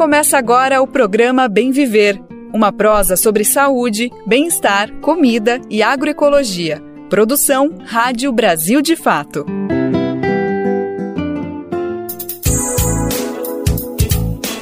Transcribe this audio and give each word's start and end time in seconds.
Começa 0.00 0.38
agora 0.38 0.80
o 0.80 0.86
programa 0.86 1.46
Bem 1.46 1.72
Viver, 1.72 2.18
uma 2.54 2.72
prosa 2.72 3.18
sobre 3.18 3.44
saúde, 3.44 4.10
bem-estar, 4.26 4.90
comida 5.02 5.60
e 5.68 5.82
agroecologia. 5.82 6.82
Produção 7.10 7.74
Rádio 7.84 8.32
Brasil 8.32 8.80
de 8.80 8.96
Fato. 8.96 9.44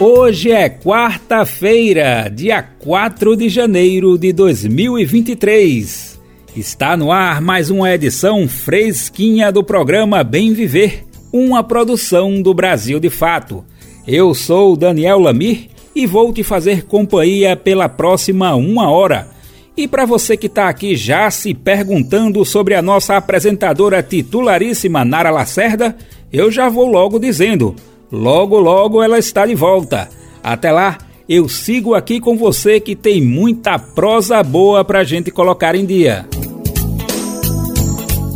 Hoje 0.01 0.51
é 0.51 0.69
quarta-feira, 0.69 2.29
dia 2.29 2.61
4 2.61 3.36
de 3.36 3.48
janeiro 3.48 4.18
de 4.18 4.32
2023. 4.32 6.20
Está 6.57 6.96
no 6.96 7.12
ar 7.12 7.41
mais 7.41 7.70
uma 7.70 7.95
edição 7.95 8.48
fresquinha 8.48 9.52
do 9.52 9.62
programa 9.62 10.25
Bem 10.25 10.52
Viver, 10.52 11.07
uma 11.32 11.62
produção 11.62 12.43
do 12.43 12.52
Brasil 12.52 12.98
de 12.98 13.09
Fato. 13.09 13.64
Eu 14.11 14.32
sou 14.32 14.75
Daniel 14.75 15.18
Lamir 15.18 15.68
e 15.94 16.07
vou 16.07 16.32
te 16.32 16.43
fazer 16.43 16.86
companhia 16.86 17.54
pela 17.54 17.90
próxima 17.90 18.54
uma 18.54 18.90
hora. 18.90 19.29
E 19.76 19.86
para 19.86 20.07
você 20.07 20.35
que 20.35 20.46
está 20.46 20.66
aqui 20.66 20.96
já 20.96 21.30
se 21.30 21.53
perguntando 21.53 22.43
sobre 22.43 22.75
a 22.75 22.80
nossa 22.80 23.18
apresentadora 23.18 24.02
titularíssima 24.02 25.04
Nara 25.04 25.30
Lacerda, 25.30 25.94
eu 26.32 26.50
já 26.50 26.71
vou 26.71 26.86
logo 26.86 27.18
dizendo: 27.18 27.76
logo, 28.11 28.58
logo 28.58 29.02
ela 29.02 29.18
está 29.18 29.44
de 29.44 29.54
volta. 29.54 30.08
Até 30.43 30.72
lá, 30.72 30.96
eu 31.29 31.46
sigo 31.46 31.94
aqui 31.94 32.19
com 32.19 32.34
você 32.34 32.80
que 32.80 32.97
tem 32.97 33.20
muita 33.20 33.78
prosa 33.78 34.42
boa 34.42 34.83
para 34.86 35.05
gente 35.05 35.30
colocar 35.30 35.75
em 35.75 35.84
dia. 35.84 36.27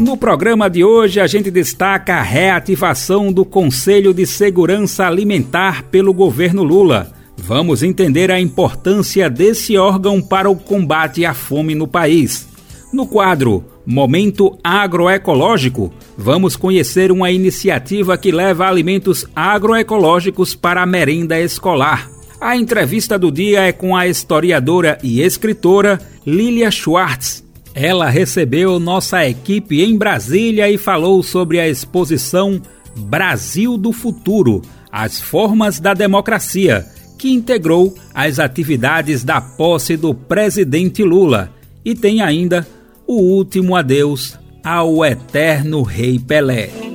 No 0.03 0.17
programa 0.17 0.69
de 0.69 0.83
hoje, 0.83 1.21
a 1.21 1.29
gente 1.29 1.49
destaca 1.49 2.17
a 2.17 2.23
reativação 2.23 3.33
do 3.33 3.45
Conselho 3.45 4.13
de 4.13 4.27
Segurança 4.27 5.07
Alimentar 5.07 5.85
pelo 5.93 6.13
governo 6.13 6.65
Lula. 6.65 7.13
Vamos 7.37 7.85
entender 7.85 8.29
a 8.29 8.41
importância 8.41 9.31
desse 9.31 9.79
órgão 9.79 10.21
para 10.21 10.51
o 10.51 10.57
combate 10.57 11.25
à 11.25 11.33
fome 11.33 11.77
no 11.77 11.87
país. 11.87 12.49
No 12.93 13.07
quadro 13.07 13.65
Momento 13.87 14.59
Agroecológico, 14.65 15.95
vamos 16.19 16.57
conhecer 16.57 17.13
uma 17.13 17.31
iniciativa 17.31 18.19
que 18.19 18.33
leva 18.33 18.67
alimentos 18.67 19.25
agroecológicos 19.37 20.53
para 20.53 20.83
a 20.83 20.87
merenda 20.87 21.39
escolar. 21.41 22.11
A 22.41 22.57
entrevista 22.57 23.17
do 23.17 23.31
dia 23.31 23.61
é 23.61 23.71
com 23.71 23.97
a 23.97 24.09
historiadora 24.09 24.99
e 25.01 25.23
escritora 25.23 26.01
Lilia 26.27 26.73
Schwartz. 26.73 27.42
Ela 27.75 28.09
recebeu 28.09 28.79
nossa 28.79 29.27
equipe 29.27 29.83
em 29.83 29.97
Brasília 29.97 30.71
e 30.71 30.77
falou 30.77 31.23
sobre 31.23 31.59
a 31.59 31.69
exposição 31.69 32.61
Brasil 32.97 33.79
do 33.79 33.93
Futuro 33.93 34.61
As 34.91 35.21
Formas 35.21 35.81
da 35.81 35.95
Democracia, 35.95 36.87
que 37.19 37.33
integrou 37.33 37.95
as 38.13 38.39
atividades 38.39 39.25
da 39.25 39.41
posse 39.41 39.97
do 39.97 40.15
presidente 40.15 41.03
Lula. 41.03 41.51
E 41.85 41.95
tem 41.95 42.21
ainda 42.21 42.67
o 43.07 43.15
último 43.15 43.75
adeus 43.75 44.39
ao 44.63 45.05
eterno 45.05 45.83
Rei 45.83 46.19
Pelé. 46.19 46.92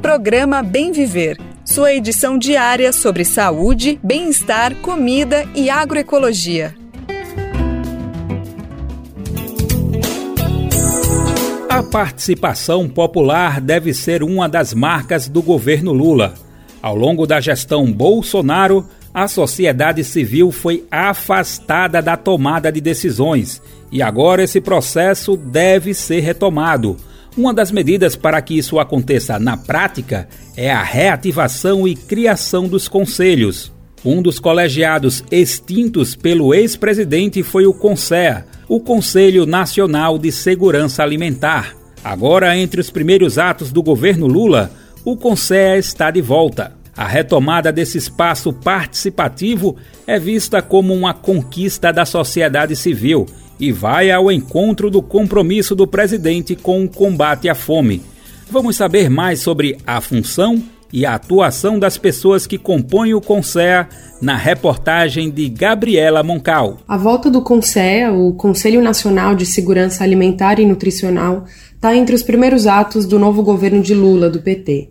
Programa 0.00 0.62
Bem 0.62 0.92
Viver. 0.92 1.36
Sua 1.64 1.92
edição 1.92 2.38
diária 2.38 2.92
sobre 2.92 3.24
saúde, 3.26 4.00
bem-estar, 4.02 4.74
comida 4.76 5.46
e 5.54 5.68
agroecologia. 5.68 6.77
A 11.78 11.82
participação 11.84 12.88
popular 12.88 13.60
deve 13.60 13.94
ser 13.94 14.24
uma 14.24 14.48
das 14.48 14.74
marcas 14.74 15.28
do 15.28 15.40
governo 15.40 15.92
Lula. 15.92 16.34
Ao 16.82 16.96
longo 16.96 17.24
da 17.24 17.40
gestão 17.40 17.92
Bolsonaro, 17.92 18.84
a 19.14 19.28
sociedade 19.28 20.02
civil 20.02 20.50
foi 20.50 20.84
afastada 20.90 22.02
da 22.02 22.16
tomada 22.16 22.72
de 22.72 22.80
decisões 22.80 23.62
e 23.92 24.02
agora 24.02 24.42
esse 24.42 24.60
processo 24.60 25.36
deve 25.36 25.94
ser 25.94 26.18
retomado. 26.18 26.96
Uma 27.36 27.54
das 27.54 27.70
medidas 27.70 28.16
para 28.16 28.42
que 28.42 28.58
isso 28.58 28.80
aconteça 28.80 29.38
na 29.38 29.56
prática 29.56 30.28
é 30.56 30.72
a 30.72 30.82
reativação 30.82 31.86
e 31.86 31.94
criação 31.94 32.66
dos 32.66 32.88
conselhos. 32.88 33.72
Um 34.04 34.20
dos 34.20 34.40
colegiados 34.40 35.22
extintos 35.30 36.16
pelo 36.16 36.52
ex-presidente 36.52 37.40
foi 37.44 37.66
o 37.66 37.72
CONSEA, 37.72 38.57
o 38.68 38.78
Conselho 38.78 39.46
Nacional 39.46 40.18
de 40.18 40.30
Segurança 40.30 41.02
Alimentar. 41.02 41.74
Agora, 42.04 42.56
entre 42.56 42.80
os 42.80 42.90
primeiros 42.90 43.38
atos 43.38 43.72
do 43.72 43.82
governo 43.82 44.26
Lula, 44.26 44.70
o 45.04 45.16
CONSEA 45.16 45.78
está 45.78 46.10
de 46.10 46.20
volta. 46.20 46.76
A 46.94 47.06
retomada 47.06 47.72
desse 47.72 47.96
espaço 47.96 48.52
participativo 48.52 49.76
é 50.06 50.18
vista 50.18 50.60
como 50.60 50.92
uma 50.94 51.14
conquista 51.14 51.92
da 51.92 52.04
sociedade 52.04 52.76
civil 52.76 53.24
e 53.58 53.72
vai 53.72 54.10
ao 54.10 54.30
encontro 54.30 54.90
do 54.90 55.00
compromisso 55.00 55.74
do 55.74 55.86
presidente 55.86 56.54
com 56.54 56.84
o 56.84 56.88
combate 56.88 57.48
à 57.48 57.54
fome. 57.54 58.02
Vamos 58.50 58.76
saber 58.76 59.08
mais 59.08 59.40
sobre 59.40 59.78
a 59.86 60.00
função 60.00 60.62
e 60.92 61.04
a 61.04 61.14
atuação 61.14 61.78
das 61.78 61.96
pessoas 61.96 62.46
que 62.46 62.58
compõem 62.58 63.14
o 63.14 63.20
CONSEA 63.20 63.88
na 64.20 64.36
reportagem 64.36 65.30
de 65.30 65.48
Gabriela 65.48 66.22
Moncal. 66.22 66.78
A 66.88 66.96
volta 66.96 67.30
do 67.30 67.42
CONSEA, 67.42 68.12
o 68.12 68.32
Conselho 68.34 68.82
Nacional 68.82 69.34
de 69.34 69.46
Segurança 69.46 70.02
Alimentar 70.02 70.58
e 70.58 70.66
Nutricional, 70.66 71.44
está 71.74 71.94
entre 71.94 72.14
os 72.14 72.22
primeiros 72.22 72.66
atos 72.66 73.06
do 73.06 73.18
novo 73.18 73.42
governo 73.42 73.80
de 73.80 73.94
Lula, 73.94 74.28
do 74.28 74.40
PT. 74.40 74.90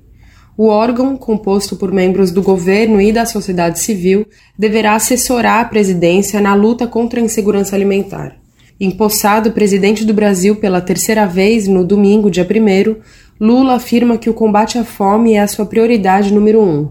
O 0.57 0.67
órgão, 0.69 1.15
composto 1.15 1.75
por 1.75 1.91
membros 1.91 2.31
do 2.31 2.41
governo 2.41 2.99
e 2.99 3.11
da 3.11 3.27
sociedade 3.27 3.79
civil, 3.79 4.25
deverá 4.57 4.95
assessorar 4.95 5.61
a 5.61 5.65
presidência 5.65 6.41
na 6.41 6.55
luta 6.55 6.87
contra 6.87 7.19
a 7.19 7.23
insegurança 7.23 7.75
alimentar. 7.75 8.37
Empossado 8.79 9.51
presidente 9.51 10.05
do 10.05 10.13
Brasil 10.13 10.55
pela 10.55 10.81
terceira 10.81 11.25
vez 11.25 11.67
no 11.67 11.83
domingo, 11.83 12.31
dia 12.31 12.43
1, 12.43 12.95
Lula 13.39 13.75
afirma 13.75 14.17
que 14.17 14.31
o 14.31 14.33
combate 14.33 14.79
à 14.79 14.83
fome 14.83 15.33
é 15.33 15.39
a 15.39 15.47
sua 15.47 15.63
prioridade 15.63 16.33
número 16.33 16.59
um. 16.59 16.89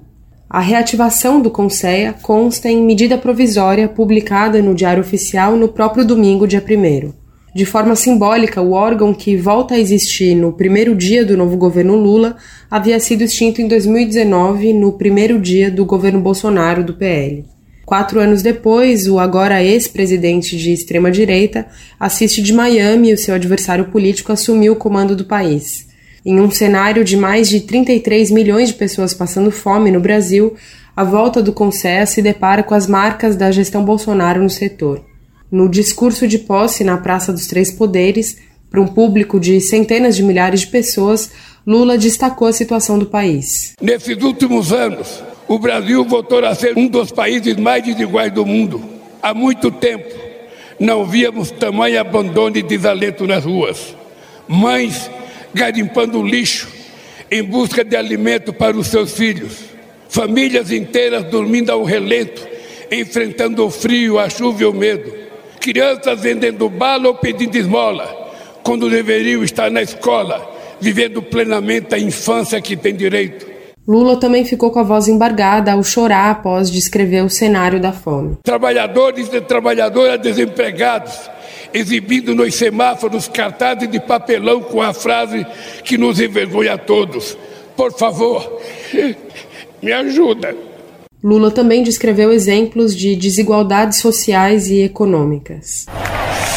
A 0.48 0.60
reativação 0.60 1.43
do 1.43 1.50
Conceia 1.50 2.14
consta 2.22 2.69
em 2.69 2.84
medida 2.84 3.19
provisória 3.19 3.88
publicada 3.88 4.62
no 4.62 4.72
Diário 4.72 5.00
Oficial 5.00 5.56
no 5.56 5.66
próprio 5.66 6.04
domingo, 6.04 6.46
dia 6.46 6.62
1. 6.62 7.12
De 7.52 7.66
forma 7.66 7.96
simbólica, 7.96 8.62
o 8.62 8.72
órgão 8.72 9.12
que 9.12 9.37
volta 9.37 9.75
a 9.75 9.78
existir 9.78 10.37
no 10.37 10.52
primeiro 10.52 10.94
dia 10.94 11.25
do 11.25 11.37
novo 11.37 11.56
governo 11.56 11.96
Lula 11.96 12.37
havia 12.70 13.00
sido 13.00 13.22
extinto 13.22 13.60
em 13.60 13.66
2019, 13.66 14.72
no 14.72 14.92
primeiro 14.92 15.40
dia 15.40 15.69
do 15.69 15.84
governo 15.84 16.20
Bolsonaro 16.20 16.84
do 16.84 16.94
PL. 16.94 17.44
Quatro 17.84 18.20
anos 18.20 18.40
depois, 18.40 19.08
o 19.08 19.19
agora 19.19 19.64
ex-presidente 19.64 20.56
de 20.56 20.72
extrema-direita 20.72 21.66
assiste 21.99 22.40
de 22.40 22.52
Miami 22.52 23.10
e 23.10 23.14
o 23.14 23.19
seu 23.19 23.34
adversário 23.34 23.87
político 23.87 24.31
assumiu 24.31 24.75
o 24.75 24.76
comando 24.76 25.16
do 25.16 25.25
país. 25.25 25.87
Em 26.28 26.40
um 26.40 26.50
cenário 26.50 27.05
de 27.05 27.17
mais 27.17 27.49
de 27.49 27.61
33 27.61 28.32
milhões 28.32 28.70
de 28.70 28.75
pessoas 28.75 29.14
passando 29.14 29.52
fome 29.52 29.93
no 29.93 30.00
Brasil, 30.00 30.56
a 30.96 31.05
volta 31.05 31.40
do 31.40 31.52
Conselho 31.52 32.05
se 32.05 32.20
depara 32.20 32.64
com 32.64 32.75
as 32.75 32.88
marcas 32.88 33.37
da 33.37 33.52
gestão 33.52 33.84
Bolsonaro 33.84 34.43
no 34.43 34.50
setor. 34.50 35.05
No 35.49 35.69
discurso 35.69 36.26
de 36.26 36.40
posse 36.40 36.82
na 36.82 36.96
Praça 36.96 37.32
dos 37.32 37.46
Três 37.46 37.70
Poderes, 37.70 38.38
para 38.69 38.81
um 38.81 38.88
público 38.88 39.38
de 39.38 39.61
centenas 39.61 40.17
de 40.17 40.25
milhares 40.25 40.62
de 40.62 40.67
pessoas, 40.67 41.31
Lula 41.64 41.96
destacou 41.96 42.49
a 42.49 42.52
situação 42.52 42.99
do 42.99 43.06
país. 43.06 43.75
Nesses 43.81 44.20
últimos 44.20 44.73
anos, 44.73 45.23
o 45.46 45.61
Brasil 45.61 46.05
voltou 46.05 46.44
a 46.44 46.56
ser 46.56 46.76
um 46.76 46.88
dos 46.88 47.12
países 47.12 47.55
mais 47.55 47.84
desiguais 47.84 48.32
do 48.32 48.44
mundo. 48.44 48.82
Há 49.23 49.32
muito 49.32 49.70
tempo 49.70 50.12
não 50.81 51.06
víamos 51.06 51.52
tamanho 51.52 52.00
abandono 52.00 52.56
e 52.56 52.62
desalento 52.62 53.28
nas 53.28 53.44
ruas. 53.44 53.94
Mães 54.49 55.08
garimpando 55.56 56.22
lixo 56.22 56.68
em 57.30 57.42
busca 57.42 57.82
de 57.82 57.96
alimento 57.96 58.52
para 58.52 58.76
os 58.76 58.88
seus 58.88 59.12
filhos. 59.12 59.64
Famílias 60.08 60.70
inteiras 60.70 61.24
dormindo 61.24 61.70
ao 61.70 61.82
relento, 61.82 62.46
enfrentando 62.92 63.64
o 63.64 63.70
frio, 63.70 64.18
a 64.18 64.28
chuva 64.28 64.62
e 64.62 64.66
o 64.66 64.72
medo. 64.72 65.12
Crianças 65.58 66.20
vendendo 66.20 66.68
bala 66.68 67.08
ou 67.08 67.14
pedindo 67.14 67.56
esmola, 67.56 68.32
quando 68.62 68.88
deveriam 68.88 69.42
estar 69.42 69.70
na 69.70 69.82
escola, 69.82 70.48
vivendo 70.80 71.20
plenamente 71.20 71.94
a 71.94 71.98
infância 71.98 72.60
que 72.60 72.76
tem 72.76 72.94
direito. 72.94 73.46
Lula 73.88 74.18
também 74.18 74.44
ficou 74.44 74.70
com 74.70 74.80
a 74.80 74.84
voz 74.84 75.08
embargada 75.08 75.72
ao 75.72 75.82
chorar 75.82 76.30
após 76.30 76.70
descrever 76.70 77.22
o 77.22 77.30
cenário 77.30 77.80
da 77.80 77.92
fome. 77.92 78.36
Trabalhadores 78.42 79.32
e 79.32 79.40
trabalhadoras 79.40 80.20
desempregados, 80.20 81.30
exibindo 81.76 82.34
nos 82.34 82.55
semáforos 82.55 83.28
cartazes 83.28 83.88
de 83.90 84.00
papelão 84.00 84.62
com 84.62 84.81
a 84.81 84.94
frase 84.94 85.46
que 85.84 85.99
nos 85.99 86.19
envergonha 86.19 86.75
a 86.75 86.78
todos: 86.78 87.37
Por 87.76 87.93
favor, 87.93 88.61
me 89.82 89.93
ajuda. 89.93 90.56
Lula 91.23 91.50
também 91.50 91.82
descreveu 91.82 92.32
exemplos 92.32 92.96
de 92.96 93.17
desigualdades 93.17 93.99
sociais 93.99 94.69
e 94.69 94.82
econômicas. 94.82 95.87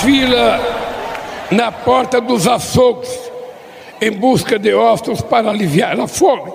Fila 0.01 0.59
na 1.51 1.71
porta 1.71 2.21
dos 2.21 2.47
açougues 2.47 3.09
em 4.01 4.11
busca 4.11 4.57
de 4.57 4.73
ossos 4.73 5.21
para 5.21 5.49
aliviar 5.49 5.99
a 5.99 6.07
fome 6.07 6.51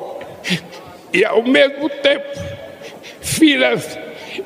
e, 1.13 1.25
ao 1.25 1.43
mesmo 1.43 1.89
tempo, 1.89 2.39
filas 3.21 3.99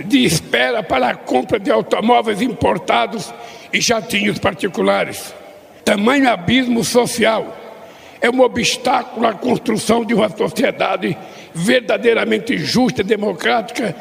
de 0.04 0.24
espera 0.24 0.82
para 0.82 1.10
a 1.10 1.14
compra 1.14 1.58
de 1.58 1.70
automóveis 1.70 2.40
importados 2.40 3.32
e 3.72 3.80
jatinhos 3.80 4.38
particulares. 4.38 5.34
Tamanho 5.84 6.28
abismo 6.30 6.84
social 6.84 7.56
é 8.20 8.28
um 8.28 8.40
obstáculo 8.40 9.26
à 9.26 9.32
construção 9.32 10.04
de 10.04 10.14
uma 10.14 10.28
sociedade 10.28 11.16
verdadeiramente 11.54 12.58
justa, 12.58 13.02
democrática 13.02 13.94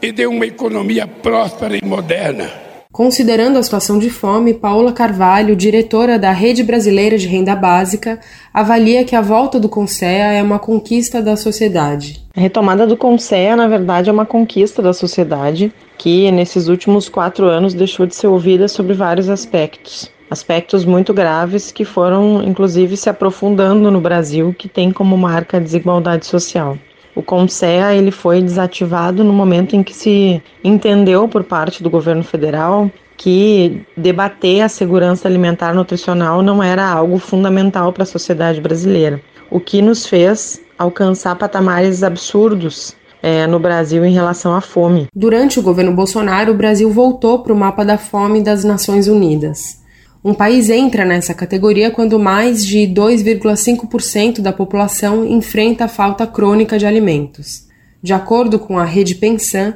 e 0.00 0.12
de 0.12 0.26
uma 0.26 0.46
economia 0.46 1.06
próspera 1.06 1.76
e 1.76 1.84
moderna. 1.84 2.50
Considerando 2.92 3.58
a 3.58 3.62
situação 3.62 3.98
de 3.98 4.08
fome, 4.08 4.54
Paula 4.54 4.92
Carvalho, 4.92 5.56
diretora 5.56 6.16
da 6.16 6.30
Rede 6.30 6.62
Brasileira 6.62 7.18
de 7.18 7.26
Renda 7.26 7.56
Básica, 7.56 8.20
avalia 8.52 9.04
que 9.04 9.16
a 9.16 9.20
volta 9.20 9.58
do 9.58 9.68
CONSEA 9.68 10.32
é 10.32 10.40
uma 10.40 10.60
conquista 10.60 11.20
da 11.20 11.36
sociedade. 11.36 12.22
A 12.36 12.40
retomada 12.40 12.86
do 12.86 12.96
CONSEA, 12.96 13.56
na 13.56 13.66
verdade, 13.66 14.08
é 14.08 14.12
uma 14.12 14.24
conquista 14.24 14.80
da 14.80 14.92
sociedade 14.92 15.72
que, 16.04 16.30
nesses 16.30 16.68
últimos 16.68 17.08
quatro 17.08 17.46
anos, 17.46 17.72
deixou 17.72 18.04
de 18.04 18.14
ser 18.14 18.26
ouvida 18.26 18.68
sobre 18.68 18.92
vários 18.92 19.30
aspectos. 19.30 20.12
Aspectos 20.30 20.84
muito 20.84 21.14
graves 21.14 21.72
que 21.72 21.82
foram, 21.82 22.42
inclusive, 22.42 22.94
se 22.94 23.08
aprofundando 23.08 23.90
no 23.90 24.02
Brasil, 24.02 24.54
que 24.58 24.68
tem 24.68 24.90
como 24.90 25.16
marca 25.16 25.56
a 25.56 25.60
desigualdade 25.60 26.26
social. 26.26 26.76
O 27.14 27.22
CONSEA 27.22 27.94
ele 27.94 28.10
foi 28.10 28.42
desativado 28.42 29.24
no 29.24 29.32
momento 29.32 29.76
em 29.76 29.82
que 29.82 29.94
se 29.94 30.42
entendeu 30.62 31.26
por 31.26 31.42
parte 31.42 31.82
do 31.82 31.88
governo 31.88 32.22
federal 32.22 32.90
que 33.16 33.80
debater 33.96 34.60
a 34.60 34.68
segurança 34.68 35.26
alimentar 35.26 35.74
nutricional 35.74 36.42
não 36.42 36.62
era 36.62 36.86
algo 36.86 37.16
fundamental 37.16 37.94
para 37.94 38.02
a 38.02 38.06
sociedade 38.06 38.60
brasileira, 38.60 39.22
o 39.50 39.58
que 39.58 39.80
nos 39.80 40.04
fez 40.04 40.60
alcançar 40.76 41.36
patamares 41.36 42.02
absurdos 42.02 42.94
é, 43.24 43.46
no 43.46 43.58
Brasil 43.58 44.04
em 44.04 44.12
relação 44.12 44.54
à 44.54 44.60
fome. 44.60 45.06
Durante 45.16 45.58
o 45.58 45.62
governo 45.62 45.94
Bolsonaro, 45.94 46.52
o 46.52 46.56
Brasil 46.56 46.90
voltou 46.90 47.38
para 47.38 47.54
o 47.54 47.56
mapa 47.56 47.82
da 47.82 47.96
fome 47.96 48.42
das 48.42 48.64
Nações 48.64 49.08
Unidas. 49.08 49.78
Um 50.22 50.34
país 50.34 50.68
entra 50.68 51.06
nessa 51.06 51.32
categoria 51.32 51.90
quando 51.90 52.18
mais 52.18 52.66
de 52.66 52.80
2,5% 52.80 54.42
da 54.42 54.52
população 54.52 55.26
enfrenta 55.26 55.86
a 55.86 55.88
falta 55.88 56.26
crônica 56.26 56.78
de 56.78 56.84
alimentos. 56.84 57.66
De 58.02 58.12
acordo 58.12 58.58
com 58.58 58.78
a 58.78 58.84
rede 58.84 59.14
Pensan, 59.14 59.72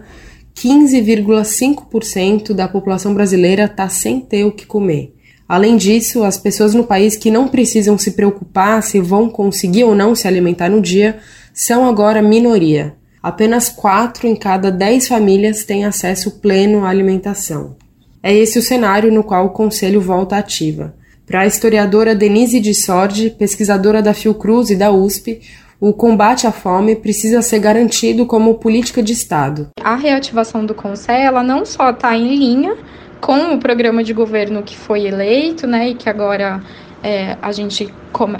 15,5% 0.55 2.53
da 2.53 2.69
população 2.69 3.15
brasileira 3.15 3.65
está 3.65 3.89
sem 3.89 4.21
ter 4.21 4.45
o 4.45 4.53
que 4.53 4.67
comer. 4.67 5.15
Além 5.49 5.79
disso, 5.79 6.23
as 6.23 6.37
pessoas 6.37 6.75
no 6.75 6.85
país 6.85 7.17
que 7.17 7.31
não 7.31 7.49
precisam 7.49 7.97
se 7.97 8.11
preocupar 8.11 8.83
se 8.83 9.00
vão 9.00 9.31
conseguir 9.31 9.85
ou 9.85 9.95
não 9.95 10.15
se 10.15 10.29
alimentar 10.29 10.69
no 10.69 10.83
dia 10.83 11.19
são 11.55 11.87
agora 11.87 12.21
minoria. 12.21 12.98
Apenas 13.23 13.69
4 13.69 14.26
em 14.26 14.37
cada 14.37 14.70
10 14.70 15.09
famílias 15.09 15.65
têm 15.65 15.85
acesso 15.85 16.41
pleno 16.41 16.85
à 16.85 16.88
alimentação. 16.88 17.76
É 18.23 18.35
esse 18.35 18.59
o 18.59 18.62
cenário 18.62 19.12
no 19.12 19.25
qual 19.25 19.47
o 19.47 19.50
Conselho 19.50 20.00
volta 20.00 20.37
ativa. 20.37 20.94
Para 21.26 21.41
a 21.41 21.47
historiadora 21.47 22.15
Denise 22.15 22.59
de 22.59 22.75
Sordi, 22.75 23.31
pesquisadora 23.31 24.00
da 24.00 24.15
Fiocruz 24.15 24.70
e 24.70 24.76
da 24.76 24.91
USP, 24.91 25.41
o 25.81 25.93
combate 25.93 26.47
à 26.47 26.53
fome 26.53 26.97
precisa 26.97 27.43
ser 27.43 27.59
garantido 27.61 28.26
como 28.26 28.55
política 28.55 29.03
de 29.03 29.12
Estado. 29.12 29.69
A 29.82 29.94
reativação 29.94 30.64
do 30.64 30.75
Conselho 30.75 31.23
ela 31.23 31.43
não 31.43 31.64
só 31.64 31.91
está 31.91 32.17
em 32.17 32.37
linha 32.37 32.76
com 33.21 33.55
o 33.55 33.59
programa 33.59 34.03
de 34.03 34.12
governo 34.12 34.62
que 34.62 34.76
foi 34.76 35.06
eleito, 35.06 35.67
né, 35.67 35.91
e 35.91 35.94
que 35.94 36.09
agora 36.09 36.62
é, 37.03 37.37
a 37.41 37.53
gente 37.53 37.93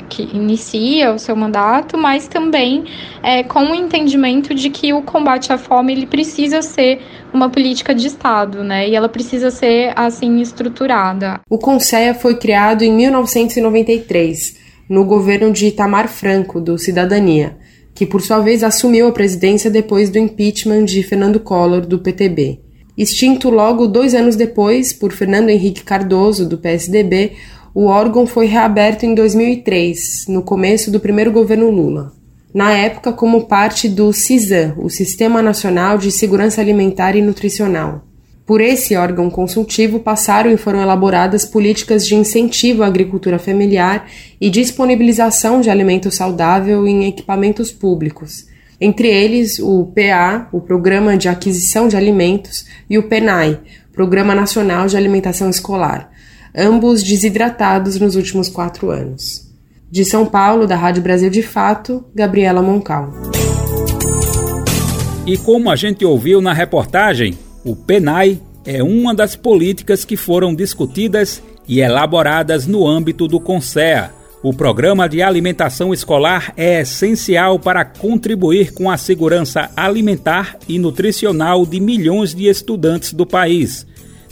que 0.09 0.23
inicia 0.35 1.13
o 1.13 1.19
seu 1.19 1.37
mandato, 1.37 1.97
mas 1.97 2.27
também 2.27 2.85
é, 3.23 3.45
com 3.45 3.61
o 3.61 3.75
entendimento 3.75 4.55
de 4.55 4.71
que 4.71 4.93
o 4.93 5.03
combate 5.03 5.53
à 5.53 5.59
fome 5.59 5.93
ele 5.93 6.07
precisa 6.07 6.63
ser 6.63 7.01
uma 7.33 7.49
política 7.49 7.95
de 7.95 8.09
Estado, 8.09 8.65
né? 8.65 8.89
E 8.89 8.97
ela 8.97 9.09
precisa 9.09 9.51
ser 9.51 9.93
assim 9.95 10.41
estruturada. 10.41 11.41
O 11.49 11.59
Conselho 11.59 12.15
foi 12.15 12.37
criado 12.37 12.83
em 12.83 12.93
1993, 12.93 14.57
no 14.89 15.05
governo 15.05 15.53
de 15.53 15.67
Itamar 15.67 16.09
Franco, 16.09 16.61
do 16.61 16.77
Cidadania, 16.77 17.57
que 17.95 18.07
por 18.07 18.21
sua 18.21 18.41
vez 18.41 18.65
assumiu 18.65 19.07
a 19.07 19.13
presidência 19.13 19.71
depois 19.71 20.11
do 20.11 20.19
impeachment 20.19 20.85
de 20.85 21.03
Fernando 21.03 21.39
Collor, 21.39 21.87
do 21.87 22.01
PTB. 22.01 22.61
Extinto 22.97 23.49
logo 23.49 23.87
dois 23.87 24.13
anos 24.13 24.35
depois 24.35 24.93
por 24.93 25.13
Fernando 25.13 25.51
Henrique 25.51 25.85
Cardoso, 25.85 26.49
do 26.49 26.59
PSDB, 26.59 27.37
o 27.75 27.87
órgão 27.87 28.27
foi 28.27 28.47
reaberto 28.47 29.05
em 29.05 29.15
2003, 29.15 30.27
no 30.29 30.43
começo 30.43 30.91
do 30.91 31.01
primeiro 31.01 31.31
governo 31.31 31.71
Lula. 31.71 32.13
Na 32.53 32.73
época, 32.73 33.13
como 33.13 33.47
parte 33.47 33.89
do 33.89 34.13
CISAM, 34.13 34.75
o 34.79 34.89
Sistema 34.89 35.43
Nacional 35.43 35.99
de 35.99 36.11
Segurança 36.11 36.61
Alimentar 36.61 37.15
e 37.15 37.23
Nutricional. 37.23 38.05
Por 38.47 38.63
esse 38.63 38.97
órgão 38.97 39.29
consultivo 39.29 40.01
passaram 40.01 40.51
e 40.51 40.57
foram 40.57 40.81
elaboradas 40.81 41.45
políticas 41.45 42.07
de 42.07 42.15
incentivo 42.15 42.83
à 42.83 42.87
agricultura 42.87 43.39
familiar 43.39 44.09
e 44.41 44.49
disponibilização 44.49 45.61
de 45.61 45.69
alimento 45.69 46.11
saudável 46.11 46.87
em 46.87 47.07
equipamentos 47.07 47.71
públicos, 47.71 48.47
entre 48.81 49.09
eles 49.09 49.59
o 49.59 49.93
PA, 49.95 50.49
o 50.51 50.63
Programa 50.63 51.19
de 51.19 51.29
Aquisição 51.29 51.89
de 51.89 51.97
Alimentos, 51.97 52.65
e 52.89 52.97
o 52.97 53.03
PENAI, 53.03 53.61
Programa 53.93 54.35
Nacional 54.35 54.87
de 54.87 54.97
Alimentação 54.97 55.51
Escolar, 55.51 56.11
ambos 56.57 57.03
desidratados 57.03 57.99
nos 57.99 58.17
últimos 58.17 58.49
quatro 58.49 58.91
anos. 58.91 59.49
De 59.91 60.05
São 60.05 60.27
Paulo, 60.27 60.67
da 60.67 60.77
Rádio 60.77 61.03
Brasil 61.03 61.31
de 61.31 61.43
Fato, 61.43 62.05
Gabriela 62.15 62.61
Moncal. 62.61 63.13
E 65.27 65.37
como 65.37 65.71
a 65.71 65.77
gente 65.77 66.05
ouviu 66.05 66.41
na 66.41 66.53
reportagem, 66.53 67.39
o 67.65 67.77
PENAI 67.77 68.41
é 68.65 68.83
uma 68.83 69.15
das 69.15 69.37
políticas 69.37 70.05
que 70.05 70.17
foram 70.17 70.55
discutidas 70.55 71.43
e 71.67 71.81
elaboradas 71.81 72.67
no 72.67 72.87
âmbito 72.87 73.27
do 73.27 73.41
CONSEA. 73.41 74.11
O 74.43 74.55
programa 74.55 75.09
de 75.09 75.21
alimentação 75.21 75.93
escolar 75.93 76.53
é 76.57 76.81
essencial 76.81 77.59
para 77.59 77.85
contribuir 77.85 78.73
com 78.73 78.91
a 78.91 78.97
segurança 78.97 79.71
alimentar 79.77 80.57
e 80.69 80.79
nutricional 80.79 81.67
de 81.67 81.81
milhões 81.81 82.35
de 82.35 82.47
estudantes 82.47 83.13
do 83.13 83.27
país. 83.27 83.87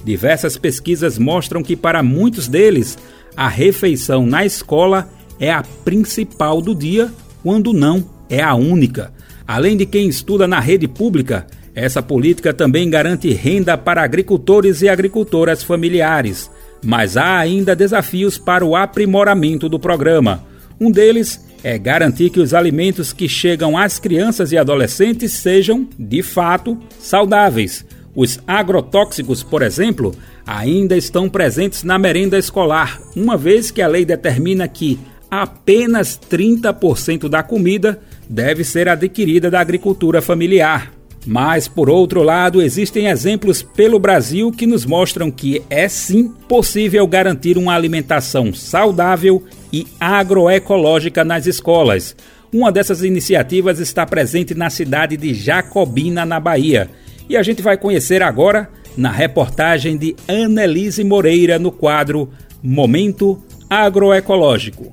Diversas 0.04 0.56
pesquisas 0.56 1.18
mostram 1.18 1.62
que, 1.62 1.76
para 1.76 2.02
muitos 2.02 2.48
deles, 2.48 2.96
a 3.36 3.48
refeição 3.48 4.24
na 4.26 4.44
escola 4.44 5.10
é 5.38 5.52
a 5.52 5.62
principal 5.84 6.62
do 6.62 6.74
dia, 6.74 7.10
quando 7.42 7.72
não 7.72 8.04
é 8.28 8.42
a 8.42 8.54
única. 8.54 9.12
Além 9.46 9.76
de 9.76 9.86
quem 9.86 10.08
estuda 10.08 10.46
na 10.46 10.58
rede 10.58 10.88
pública, 10.88 11.46
essa 11.74 12.02
política 12.02 12.54
também 12.54 12.88
garante 12.88 13.32
renda 13.32 13.76
para 13.76 14.02
agricultores 14.02 14.80
e 14.80 14.88
agricultoras 14.88 15.62
familiares. 15.62 16.50
Mas 16.82 17.16
há 17.16 17.36
ainda 17.36 17.76
desafios 17.76 18.38
para 18.38 18.64
o 18.64 18.74
aprimoramento 18.74 19.68
do 19.68 19.78
programa. 19.78 20.44
Um 20.80 20.90
deles 20.90 21.40
é 21.62 21.78
garantir 21.78 22.30
que 22.30 22.40
os 22.40 22.54
alimentos 22.54 23.12
que 23.12 23.28
chegam 23.28 23.76
às 23.76 23.98
crianças 23.98 24.52
e 24.52 24.58
adolescentes 24.58 25.32
sejam, 25.32 25.88
de 25.98 26.22
fato, 26.22 26.78
saudáveis. 26.98 27.84
Os 28.16 28.40
agrotóxicos, 28.46 29.42
por 29.42 29.60
exemplo, 29.60 30.14
ainda 30.46 30.96
estão 30.96 31.28
presentes 31.28 31.82
na 31.82 31.98
merenda 31.98 32.38
escolar, 32.38 32.98
uma 33.14 33.36
vez 33.36 33.70
que 33.70 33.82
a 33.82 33.86
lei 33.86 34.06
determina 34.06 34.66
que 34.66 34.98
apenas 35.30 36.18
30% 36.18 37.28
da 37.28 37.42
comida 37.42 38.00
deve 38.26 38.64
ser 38.64 38.88
adquirida 38.88 39.50
da 39.50 39.60
agricultura 39.60 40.22
familiar. 40.22 40.92
Mas, 41.26 41.68
por 41.68 41.90
outro 41.90 42.22
lado, 42.22 42.62
existem 42.62 43.08
exemplos 43.08 43.60
pelo 43.62 43.98
Brasil 43.98 44.50
que 44.50 44.66
nos 44.66 44.86
mostram 44.86 45.30
que 45.30 45.60
é 45.68 45.86
sim 45.86 46.28
possível 46.48 47.06
garantir 47.06 47.58
uma 47.58 47.74
alimentação 47.74 48.54
saudável 48.54 49.44
e 49.70 49.86
agroecológica 50.00 51.22
nas 51.22 51.46
escolas. 51.46 52.16
Uma 52.50 52.72
dessas 52.72 53.02
iniciativas 53.02 53.78
está 53.78 54.06
presente 54.06 54.54
na 54.54 54.70
cidade 54.70 55.16
de 55.16 55.34
Jacobina, 55.34 56.24
na 56.24 56.40
Bahia. 56.40 56.88
E 57.28 57.36
a 57.36 57.42
gente 57.42 57.60
vai 57.60 57.76
conhecer 57.76 58.22
agora 58.22 58.68
na 58.96 59.10
reportagem 59.10 59.96
de 59.96 60.14
Annelise 60.28 61.02
Moreira 61.02 61.58
no 61.58 61.72
quadro 61.72 62.30
Momento 62.62 63.42
Agroecológico. 63.68 64.92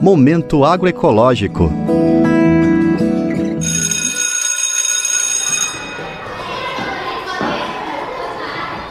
Momento 0.00 0.64
Agroecológico. 0.64 1.70